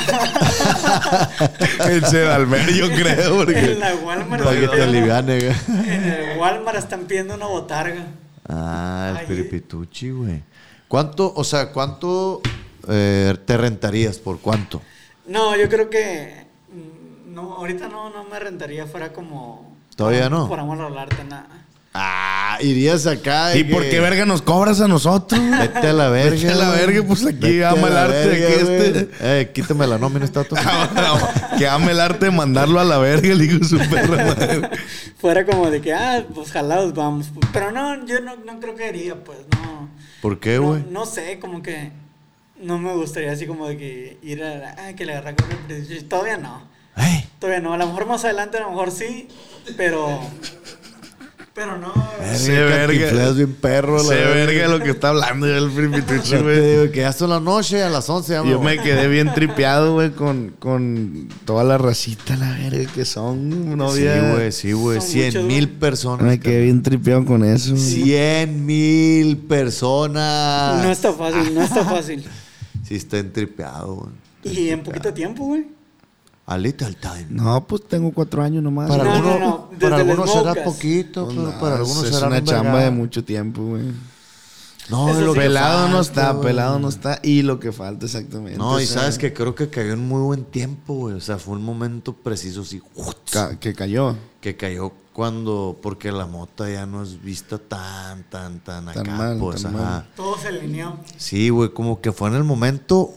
[1.89, 3.31] en Sedalmer, yo creo.
[3.31, 3.75] En Porque...
[3.75, 4.45] la Walmart.
[4.45, 5.39] Para que te aliviane.
[5.49, 8.07] En el Walmart están pidiendo una botarga.
[8.49, 9.27] Ah, el Ahí.
[9.27, 10.43] piripituchi, güey.
[10.89, 12.41] ¿Cuánto, o sea, cuánto
[12.89, 14.19] eh, te rentarías?
[14.19, 14.83] ¿Por cuánto?
[15.27, 16.47] No, yo creo que.
[17.33, 19.75] No, ahorita no, no me rentaría fuera como.
[19.97, 20.49] ¿Todavía no?
[20.49, 21.47] Por amor al arte, nada.
[21.95, 23.55] Ah, irías acá.
[23.55, 25.39] ¿Y por que- qué verga nos cobras a nosotros?
[25.61, 26.31] Vete a la verga.
[26.37, 26.79] Vete a la güey.
[26.79, 29.11] verga, pues aquí ama el la arte, verga, aquí este.
[29.21, 30.59] Eh, quítame la nómina, está todo.
[31.59, 34.71] que ame el arte de mandarlo a la verga, el hijo de su perra madre.
[35.19, 37.31] Fuera como de que, ah, pues jalados vamos.
[37.53, 39.89] Pero no, yo no, no creo que haría, pues, no.
[40.23, 40.85] ¿Por qué, güey?
[40.91, 41.93] no sé, como que.
[42.59, 44.77] No me gustaría así como de que ir a.
[44.79, 46.72] Ah, que le agarra con el Todavía no.
[46.97, 47.73] Ey, Todavía no.
[47.73, 49.29] A lo mejor más adelante, a lo mejor sí.
[49.77, 50.21] Pero.
[51.55, 51.93] Pero no.
[52.35, 53.99] Se verga, bien perro.
[54.03, 55.71] Se verga lo que está hablando ya el
[56.07, 56.61] te güey.
[56.61, 59.93] digo que ya son la noche, a las 11 ya Yo me quedé bien tripeado,
[59.93, 65.01] güey, con, con toda la racita, la verga, que son no Sí, güey, sí, güey.
[65.01, 66.27] Son 100 muchos, mil personas.
[66.27, 67.77] Me quedé bien tripeado con eso.
[67.77, 70.83] 100 mil personas.
[70.83, 72.25] No está fácil, no está fácil.
[72.85, 74.13] Sí, está entripeado, güey.
[74.45, 75.67] Y en poquito tiempo, güey.
[76.47, 77.27] A little time.
[77.31, 78.89] No, pues tengo cuatro años nomás.
[78.89, 82.05] Para No, algunos, no, no, para algunos será poquito, Pues pero no, para es- algunos
[82.05, 83.85] es será una un chamba de mucho tiempo, güey.
[84.91, 85.39] No, Eso es lo sí.
[85.39, 86.47] que Pelado no está, güey.
[86.49, 87.21] pelado no está.
[87.23, 88.59] Y lo que falta exactamente.
[88.59, 91.15] No, o y sea, sabes que creo que cayó en muy buen tiempo, güey.
[91.15, 92.83] O sea, fue un momento preciso, así,
[93.31, 94.17] ca- que cayó.
[94.41, 99.17] que cayó cuando, porque la mota ya no es vista tan, tan, tan acá, Tan
[99.17, 99.85] mal, pues, tan ajá.
[99.85, 100.09] mal.
[100.17, 100.97] Todo se alineó.
[101.17, 103.13] Sí, güey, como que fue en el momento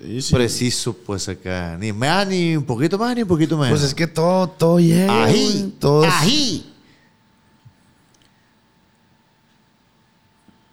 [0.00, 0.34] Sí, sí.
[0.34, 1.76] preciso, pues acá.
[1.78, 3.78] Ni más, ni un poquito más, ni un poquito menos.
[3.78, 5.24] Pues es que todo, todo llega.
[5.24, 6.72] Ají, Todo ají.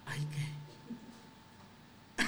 [0.06, 2.24] Ay, qué.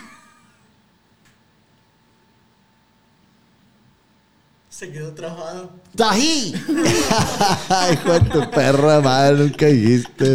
[4.69, 5.71] Se quedó trabado.
[5.97, 6.55] ¡Tají!
[7.93, 10.35] Hijo de tu perra madre, nunca dijiste.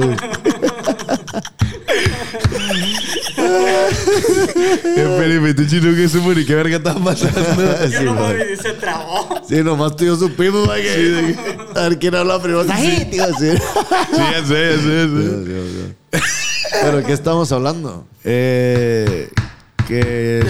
[3.37, 4.95] Güey.
[4.97, 7.41] El Primituchi nunca supo ni qué verga estaba pasando.
[7.89, 8.37] Yo Sí, no güey.
[8.37, 9.41] me se trabó.
[9.47, 11.35] Sí, nomás tú y yo supimos, güey, que-
[11.75, 12.63] A ver quién habla primero.
[12.63, 13.57] Sí, ya sé,
[14.17, 15.95] ya sé.
[16.81, 18.05] ¿Pero qué estamos hablando?
[18.23, 19.29] Eh,
[19.87, 20.43] que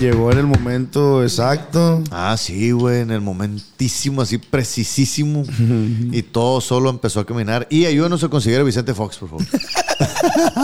[0.00, 2.02] llegó en el momento exacto.
[2.10, 5.44] Ah, sí, güey, en el momentísimo, así precisísimo.
[6.12, 7.66] y todo solo empezó a caminar.
[7.70, 9.44] Y ayúdanos a conseguir a Vicente Fox, por favor.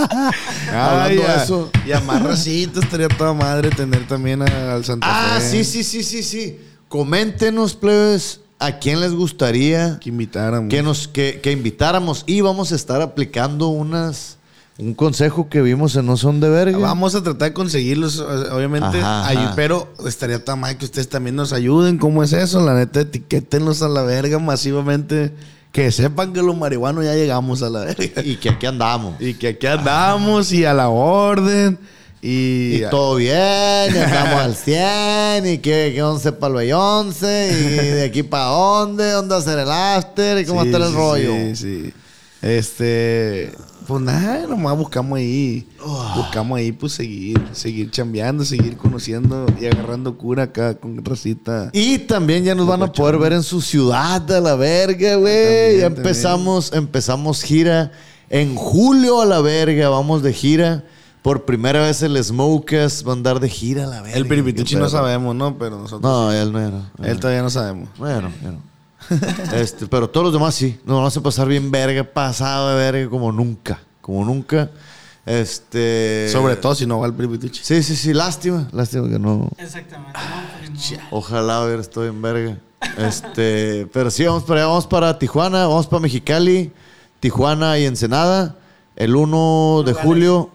[0.72, 1.36] Hablando ya.
[1.38, 1.70] de eso.
[1.86, 5.50] Y a más racita estaría toda madre tener también a- al Santa ah, Fe.
[5.50, 6.58] sí, sí, sí, sí, sí.
[6.88, 10.70] Coméntenos, plebes, a quién les gustaría Que invitáramos.
[10.70, 12.24] que nos que, que invitáramos.
[12.26, 14.38] Y vamos a estar aplicando unas
[14.78, 16.78] un consejo que vimos en No Son de Verga.
[16.78, 19.52] Vamos a tratar de conseguirlos, obviamente, Ajá, ayu- ajá.
[19.54, 21.98] pero estaría tan mal que ustedes también nos ayuden.
[21.98, 22.64] ¿Cómo es eso?
[22.64, 25.32] La neta, etiquétenlos a la verga masivamente.
[25.70, 28.22] Que sepan que los marihuanos ya llegamos a la verga.
[28.24, 29.20] Y que aquí andamos.
[29.20, 31.78] Y que aquí andamos y a la orden.
[32.22, 33.34] Y, Y todo bien,
[33.94, 38.44] y andamos al 100, y que, que 11 para el 11, y de aquí para
[38.46, 41.32] dónde, dónde hacer el after, y cómo Sí, está el sí, rollo.
[41.34, 41.92] Sí, sí.
[42.40, 43.52] Este.
[43.86, 45.66] Pues nada, nomás buscamos ahí.
[46.16, 51.70] Buscamos ahí, pues seguir, seguir chambeando, seguir conociendo y agarrando cura acá con racita.
[51.72, 55.34] Y también ya nos van a poder ver en su ciudad a la verga, güey.
[55.34, 57.92] También, Ya empezamos, empezamos gira
[58.30, 60.84] en julio a la verga, vamos de gira.
[61.22, 64.16] Por primera vez el Smokers va a andar de gira a la verga.
[64.16, 65.56] El piripituchi no sabemos, ¿no?
[65.58, 66.02] Pero nosotros.
[66.02, 66.90] No, él no era.
[67.02, 67.88] Él todavía no sabemos.
[67.98, 68.73] Bueno, ya no.
[69.54, 70.78] este, pero todos los demás sí.
[70.84, 73.80] Nos vamos a pasar bien verga, pasado de verga como nunca.
[74.00, 74.70] Como nunca.
[75.26, 76.28] Este.
[76.30, 77.62] Sobre todo si no va el piripituchi.
[77.64, 78.12] Sí, sí, sí.
[78.12, 78.68] Lástima.
[78.72, 79.48] Lástima que no.
[79.58, 80.18] Exactamente.
[80.18, 81.00] No, pues.
[81.10, 82.58] Ojalá hubiera estado en verga.
[82.98, 83.88] Este.
[83.92, 84.68] pero sí, vamos para allá.
[84.68, 85.66] Vamos para Tijuana.
[85.66, 86.72] Vamos para Mexicali.
[87.20, 88.56] Tijuana y Ensenada.
[88.96, 90.50] El 1 de julio.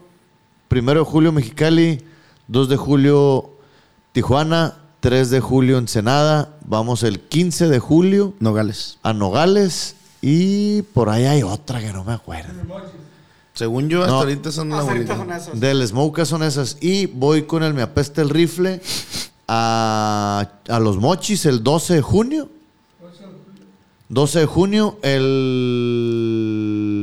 [0.68, 2.06] Primero de julio Mexicali.
[2.48, 3.50] 2 de julio
[4.12, 4.78] Tijuana.
[5.00, 6.50] 3 de julio Ensenada.
[6.66, 8.98] Vamos el 15 de julio Nogales.
[9.04, 9.96] a Nogales.
[10.22, 12.52] Y por ahí hay otra que no me acuerdo.
[13.54, 14.20] Según yo, hasta No.
[14.20, 15.60] ahorita son la Hasta ahorita son esos.
[15.60, 16.78] Del Smoke son esas.
[16.82, 18.82] Y voy con el Me Apesta el Rifle
[19.48, 22.50] a, a los Mochis el 12 de junio.
[24.10, 24.98] 12 de junio,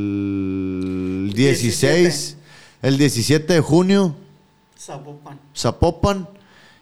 [0.01, 2.37] el 16,
[2.81, 4.13] el 17 de junio,
[4.77, 5.39] Zapopan.
[5.55, 6.27] Zapopan.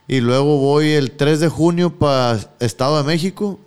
[0.07, 3.59] Y luego voy el 3 de junio para Estado de México.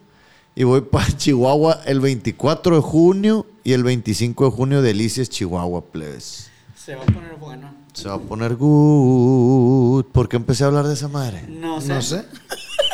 [0.55, 5.83] Y voy para Chihuahua el 24 de junio y el 25 de junio Delicias, Chihuahua,
[5.85, 6.51] plebes.
[6.77, 7.71] Se va a poner bueno.
[7.93, 10.05] Se va a poner good.
[10.07, 11.45] ¿Por qué empecé a hablar de esa madre?
[11.49, 11.89] No sé.
[11.89, 12.25] No sé.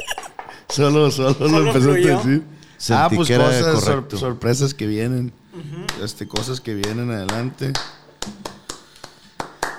[0.68, 2.14] solo, solo, lo Solo empezaste fluyó.
[2.14, 2.44] a decir.
[2.78, 5.32] Sentí ah, pues que era cosas, sor- sorpresas que vienen.
[6.02, 7.72] Este, cosas que vienen adelante.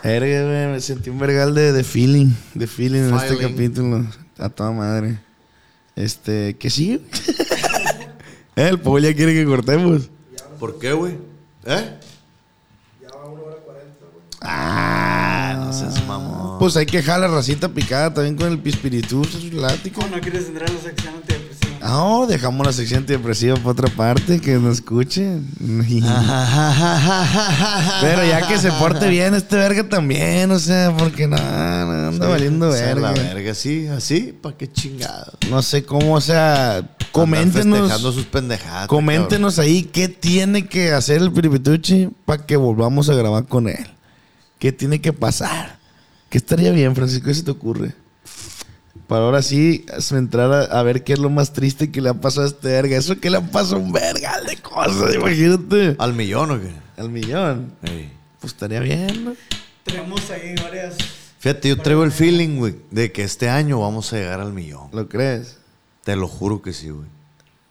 [0.05, 2.27] Verga, güey, me sentí un vergal de, de feeling.
[2.53, 4.05] De feeling en este capítulo.
[4.37, 5.19] A toda madre.
[5.95, 7.01] Este, ¿qué sigue?
[8.55, 10.11] El Paul ya quiere que cortemos.
[10.59, 11.17] ¿Por qué, güey?
[11.65, 11.99] ¿Eh?
[14.41, 16.59] Ah, No seas mamón.
[16.59, 19.23] Pues hay que dejar la racita picada también con el pispiritu,
[19.53, 20.03] látigo.
[20.03, 21.15] ¿O no quieres entrar a la sección
[21.85, 25.47] No, dejamos la sección antidepresiva para otra parte, que nos escuchen.
[28.01, 32.27] Pero ya que se porte bien este verga también, o sea, porque no, no anda
[32.27, 33.11] valiendo verga.
[33.11, 35.33] La verga, sí, así, ¿para qué chingado?
[35.51, 38.87] No sé cómo, o sea, coméntenos, sus pendejadas.
[38.87, 43.85] coméntenos ahí qué tiene que hacer el Piripituchi para que volvamos a grabar con él.
[44.57, 45.77] ¿Qué tiene que pasar?
[46.29, 47.27] ¿Qué estaría bien, Francisco?
[47.27, 47.93] ¿Qué se te ocurre?
[49.07, 52.13] Para ahora sí entrar a, a ver qué es lo más triste que le ha
[52.15, 52.97] pasado a este verga.
[52.97, 55.95] Eso que le ha pasado a un vergal de cosas, imagínate.
[55.99, 56.71] ¿Al millón o qué?
[56.97, 57.73] Al millón.
[57.81, 59.35] Pues estaría bien, ¿no?
[59.83, 60.97] Tenemos ahí varias.
[61.39, 64.89] Fíjate, yo traigo el feeling, güey, de que este año vamos a llegar al millón.
[64.93, 65.59] ¿Lo crees?
[66.03, 67.07] Te lo juro que sí, güey.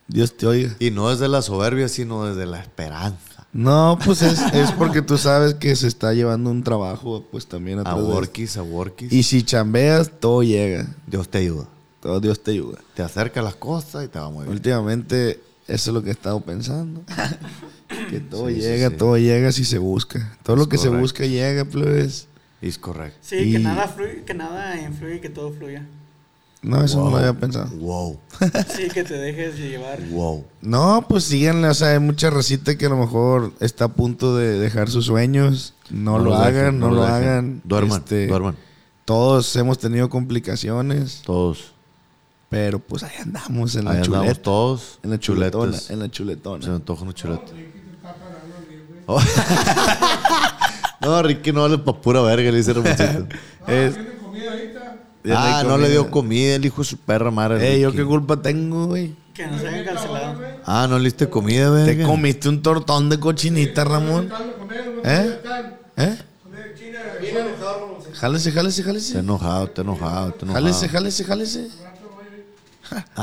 [0.07, 0.77] Dios te oiga.
[0.79, 3.34] Y no desde la soberbia, sino desde la esperanza.
[3.55, 7.79] No, pues es, es porque tú sabes que se está llevando un trabajo, pues también
[7.79, 9.13] A atrás workies, a workies.
[9.13, 10.87] Y si chambeas, todo llega.
[11.07, 11.67] Dios te ayuda.
[12.01, 12.79] Todo Dios te ayuda.
[12.95, 14.53] Te acerca las cosas y te va muy bien.
[14.55, 17.03] Últimamente, eso es lo que he estado pensando.
[18.11, 18.97] que todo Sí, llega, sí.
[18.97, 20.37] todo llega si se busca.
[20.43, 22.27] Todo lo que se busca llega, pues.
[22.61, 23.19] Es correcto.
[23.23, 25.87] Sí, Y- que nada fluye, que nada influye, que todo fluya.
[26.65, 27.67] No, eso no lo había pensado.
[27.77, 28.19] Wow,
[28.75, 30.01] Sí, que te dejes llevar.
[30.11, 30.45] wow.
[30.63, 31.69] No, pues síganle.
[31.69, 35.05] O sea, hay mucha recita que a lo mejor está a punto de dejar sus
[35.05, 35.75] sueños.
[35.91, 37.15] No, lo hagan, dejen, no, lo dejen.
[37.15, 37.61] hagan.
[37.65, 38.57] Duerman, Este, duerman.
[39.05, 41.73] Todos hemos tenido complicaciones, Todos.
[42.49, 44.43] pero pues ahí andamos en la Ahí andamos chuleta.
[44.43, 44.99] todos.
[45.03, 45.91] En la chuletona, chuletas.
[45.91, 46.75] en la Se me chuletona.
[46.75, 47.53] antoja una chuleta.
[49.07, 49.21] Oh.
[51.03, 53.27] no, Ricky no vale pa' pura verga, le dice Ramoncito.
[55.33, 56.57] Ah, no le dio comida.
[56.57, 57.75] el hijo de su perra madre.
[57.75, 59.15] Ey, ¿yo qué culpa tengo, güey?
[59.33, 60.41] Que nos hayan cancelado.
[60.67, 62.07] Ah, no le diste comida, Te verga.
[62.07, 64.31] comiste un tortón de cochinita, Ramón.
[65.05, 65.39] ¿Eh?
[65.97, 66.19] ¿Eh?
[68.13, 69.19] Jálese, jálese, Está jálese.
[69.19, 70.65] enojado, está enojado, está enojado.
[70.65, 71.69] Jálese, jálese, jálese.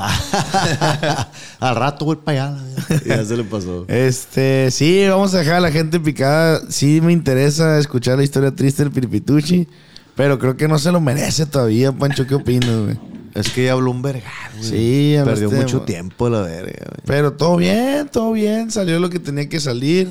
[1.60, 2.64] Al rato voy para allá.
[3.06, 3.86] ya se le pasó.
[3.88, 6.61] Este, sí, vamos a dejar a la gente picada.
[6.69, 9.68] Sí me interesa escuchar la historia triste del Piripituchi,
[10.15, 12.27] pero creo que no se lo merece todavía, Pancho.
[12.27, 12.97] ¿Qué opinas, güey?
[13.33, 14.69] Es que ya habló un vergal, güey.
[14.69, 15.85] Sí, Perdió mucho güey.
[15.88, 17.01] tiempo la verga, güey.
[17.05, 18.71] Pero todo bien, todo bien.
[18.71, 20.09] Salió lo que tenía que salir.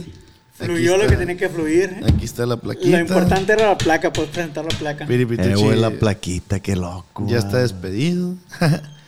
[0.55, 2.01] Fluyó lo que tenía que fluir.
[2.06, 2.90] Aquí está la plaquita.
[2.90, 5.06] Lo importante era la placa, puedes presentar la placa.
[5.06, 7.27] Piripituchi Eh, güey, la plaquita, qué loco.
[7.28, 8.35] ya está despedido.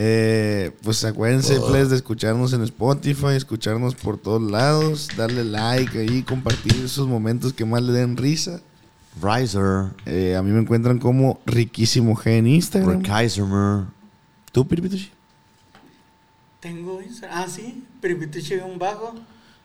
[0.00, 6.22] Eh, pues acuérdense, please, de escucharnos en Spotify, escucharnos por todos lados, darle like ahí,
[6.22, 8.60] compartir esos momentos que más le den risa.
[9.22, 13.02] Riser, Eh, a mí me encuentran como Riquísimo G en Instagram.
[13.02, 13.84] Rekaisermer.
[14.52, 15.10] ¿Tú, Piripituchi?
[16.60, 17.38] Tengo Instagram.
[17.38, 17.84] Ah, sí.
[18.02, 19.14] Piripituchi-bajo.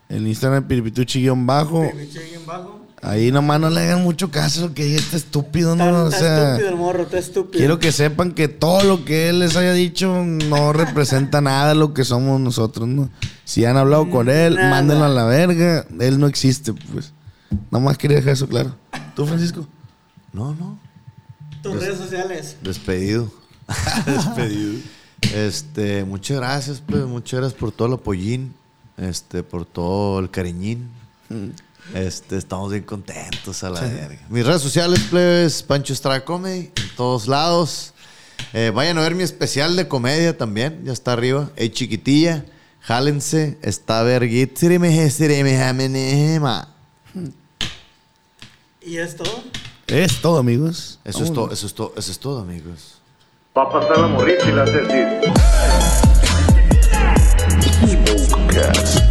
[0.09, 1.81] En Instagram, Piripituchi-bajo.
[1.91, 2.81] Piripituchi-bajo.
[3.01, 6.03] Ahí nomás no le hagan mucho caso que este estúpido, Está, ¿no?
[6.05, 7.57] O sea, estúpido el morro, está estúpido.
[7.59, 11.75] quiero que sepan que todo lo que él les haya dicho no representa nada de
[11.75, 13.09] lo que somos nosotros, ¿no?
[13.43, 14.69] Si han hablado con él, Nada.
[14.69, 15.85] mándenlo a la verga.
[15.99, 17.11] Él no existe, pues.
[17.71, 18.73] Nomás quería dejar eso claro.
[19.15, 19.68] ¿Tú, Francisco?
[20.31, 20.80] No, no.
[21.61, 22.57] Tus redes sociales.
[22.61, 23.31] Despedido.
[24.06, 24.80] Despedido.
[25.34, 28.53] Este, muchas gracias, pues, muchas gracias por todo el apoyín,
[28.98, 30.90] este, por todo el cariñín.
[31.94, 34.19] Este, estamos bien contentos a la verga.
[34.30, 37.94] Mis redes sociales, plebes, Pancho Estrada Comedy, en todos lados.
[38.52, 41.52] Eh, vayan a ver mi especial de comedia también, ya está arriba.
[41.56, 42.45] Hey, chiquitilla,
[42.81, 44.57] jálense, está verguit.
[48.85, 49.43] ¿Y es todo?
[49.88, 50.99] Es todo, amigos.
[51.05, 52.99] Eso es todo, eso es todo, eso es todo, amigos.
[53.57, 54.65] Va a pasar la morrita y la.
[57.88, 59.02] Smokecast.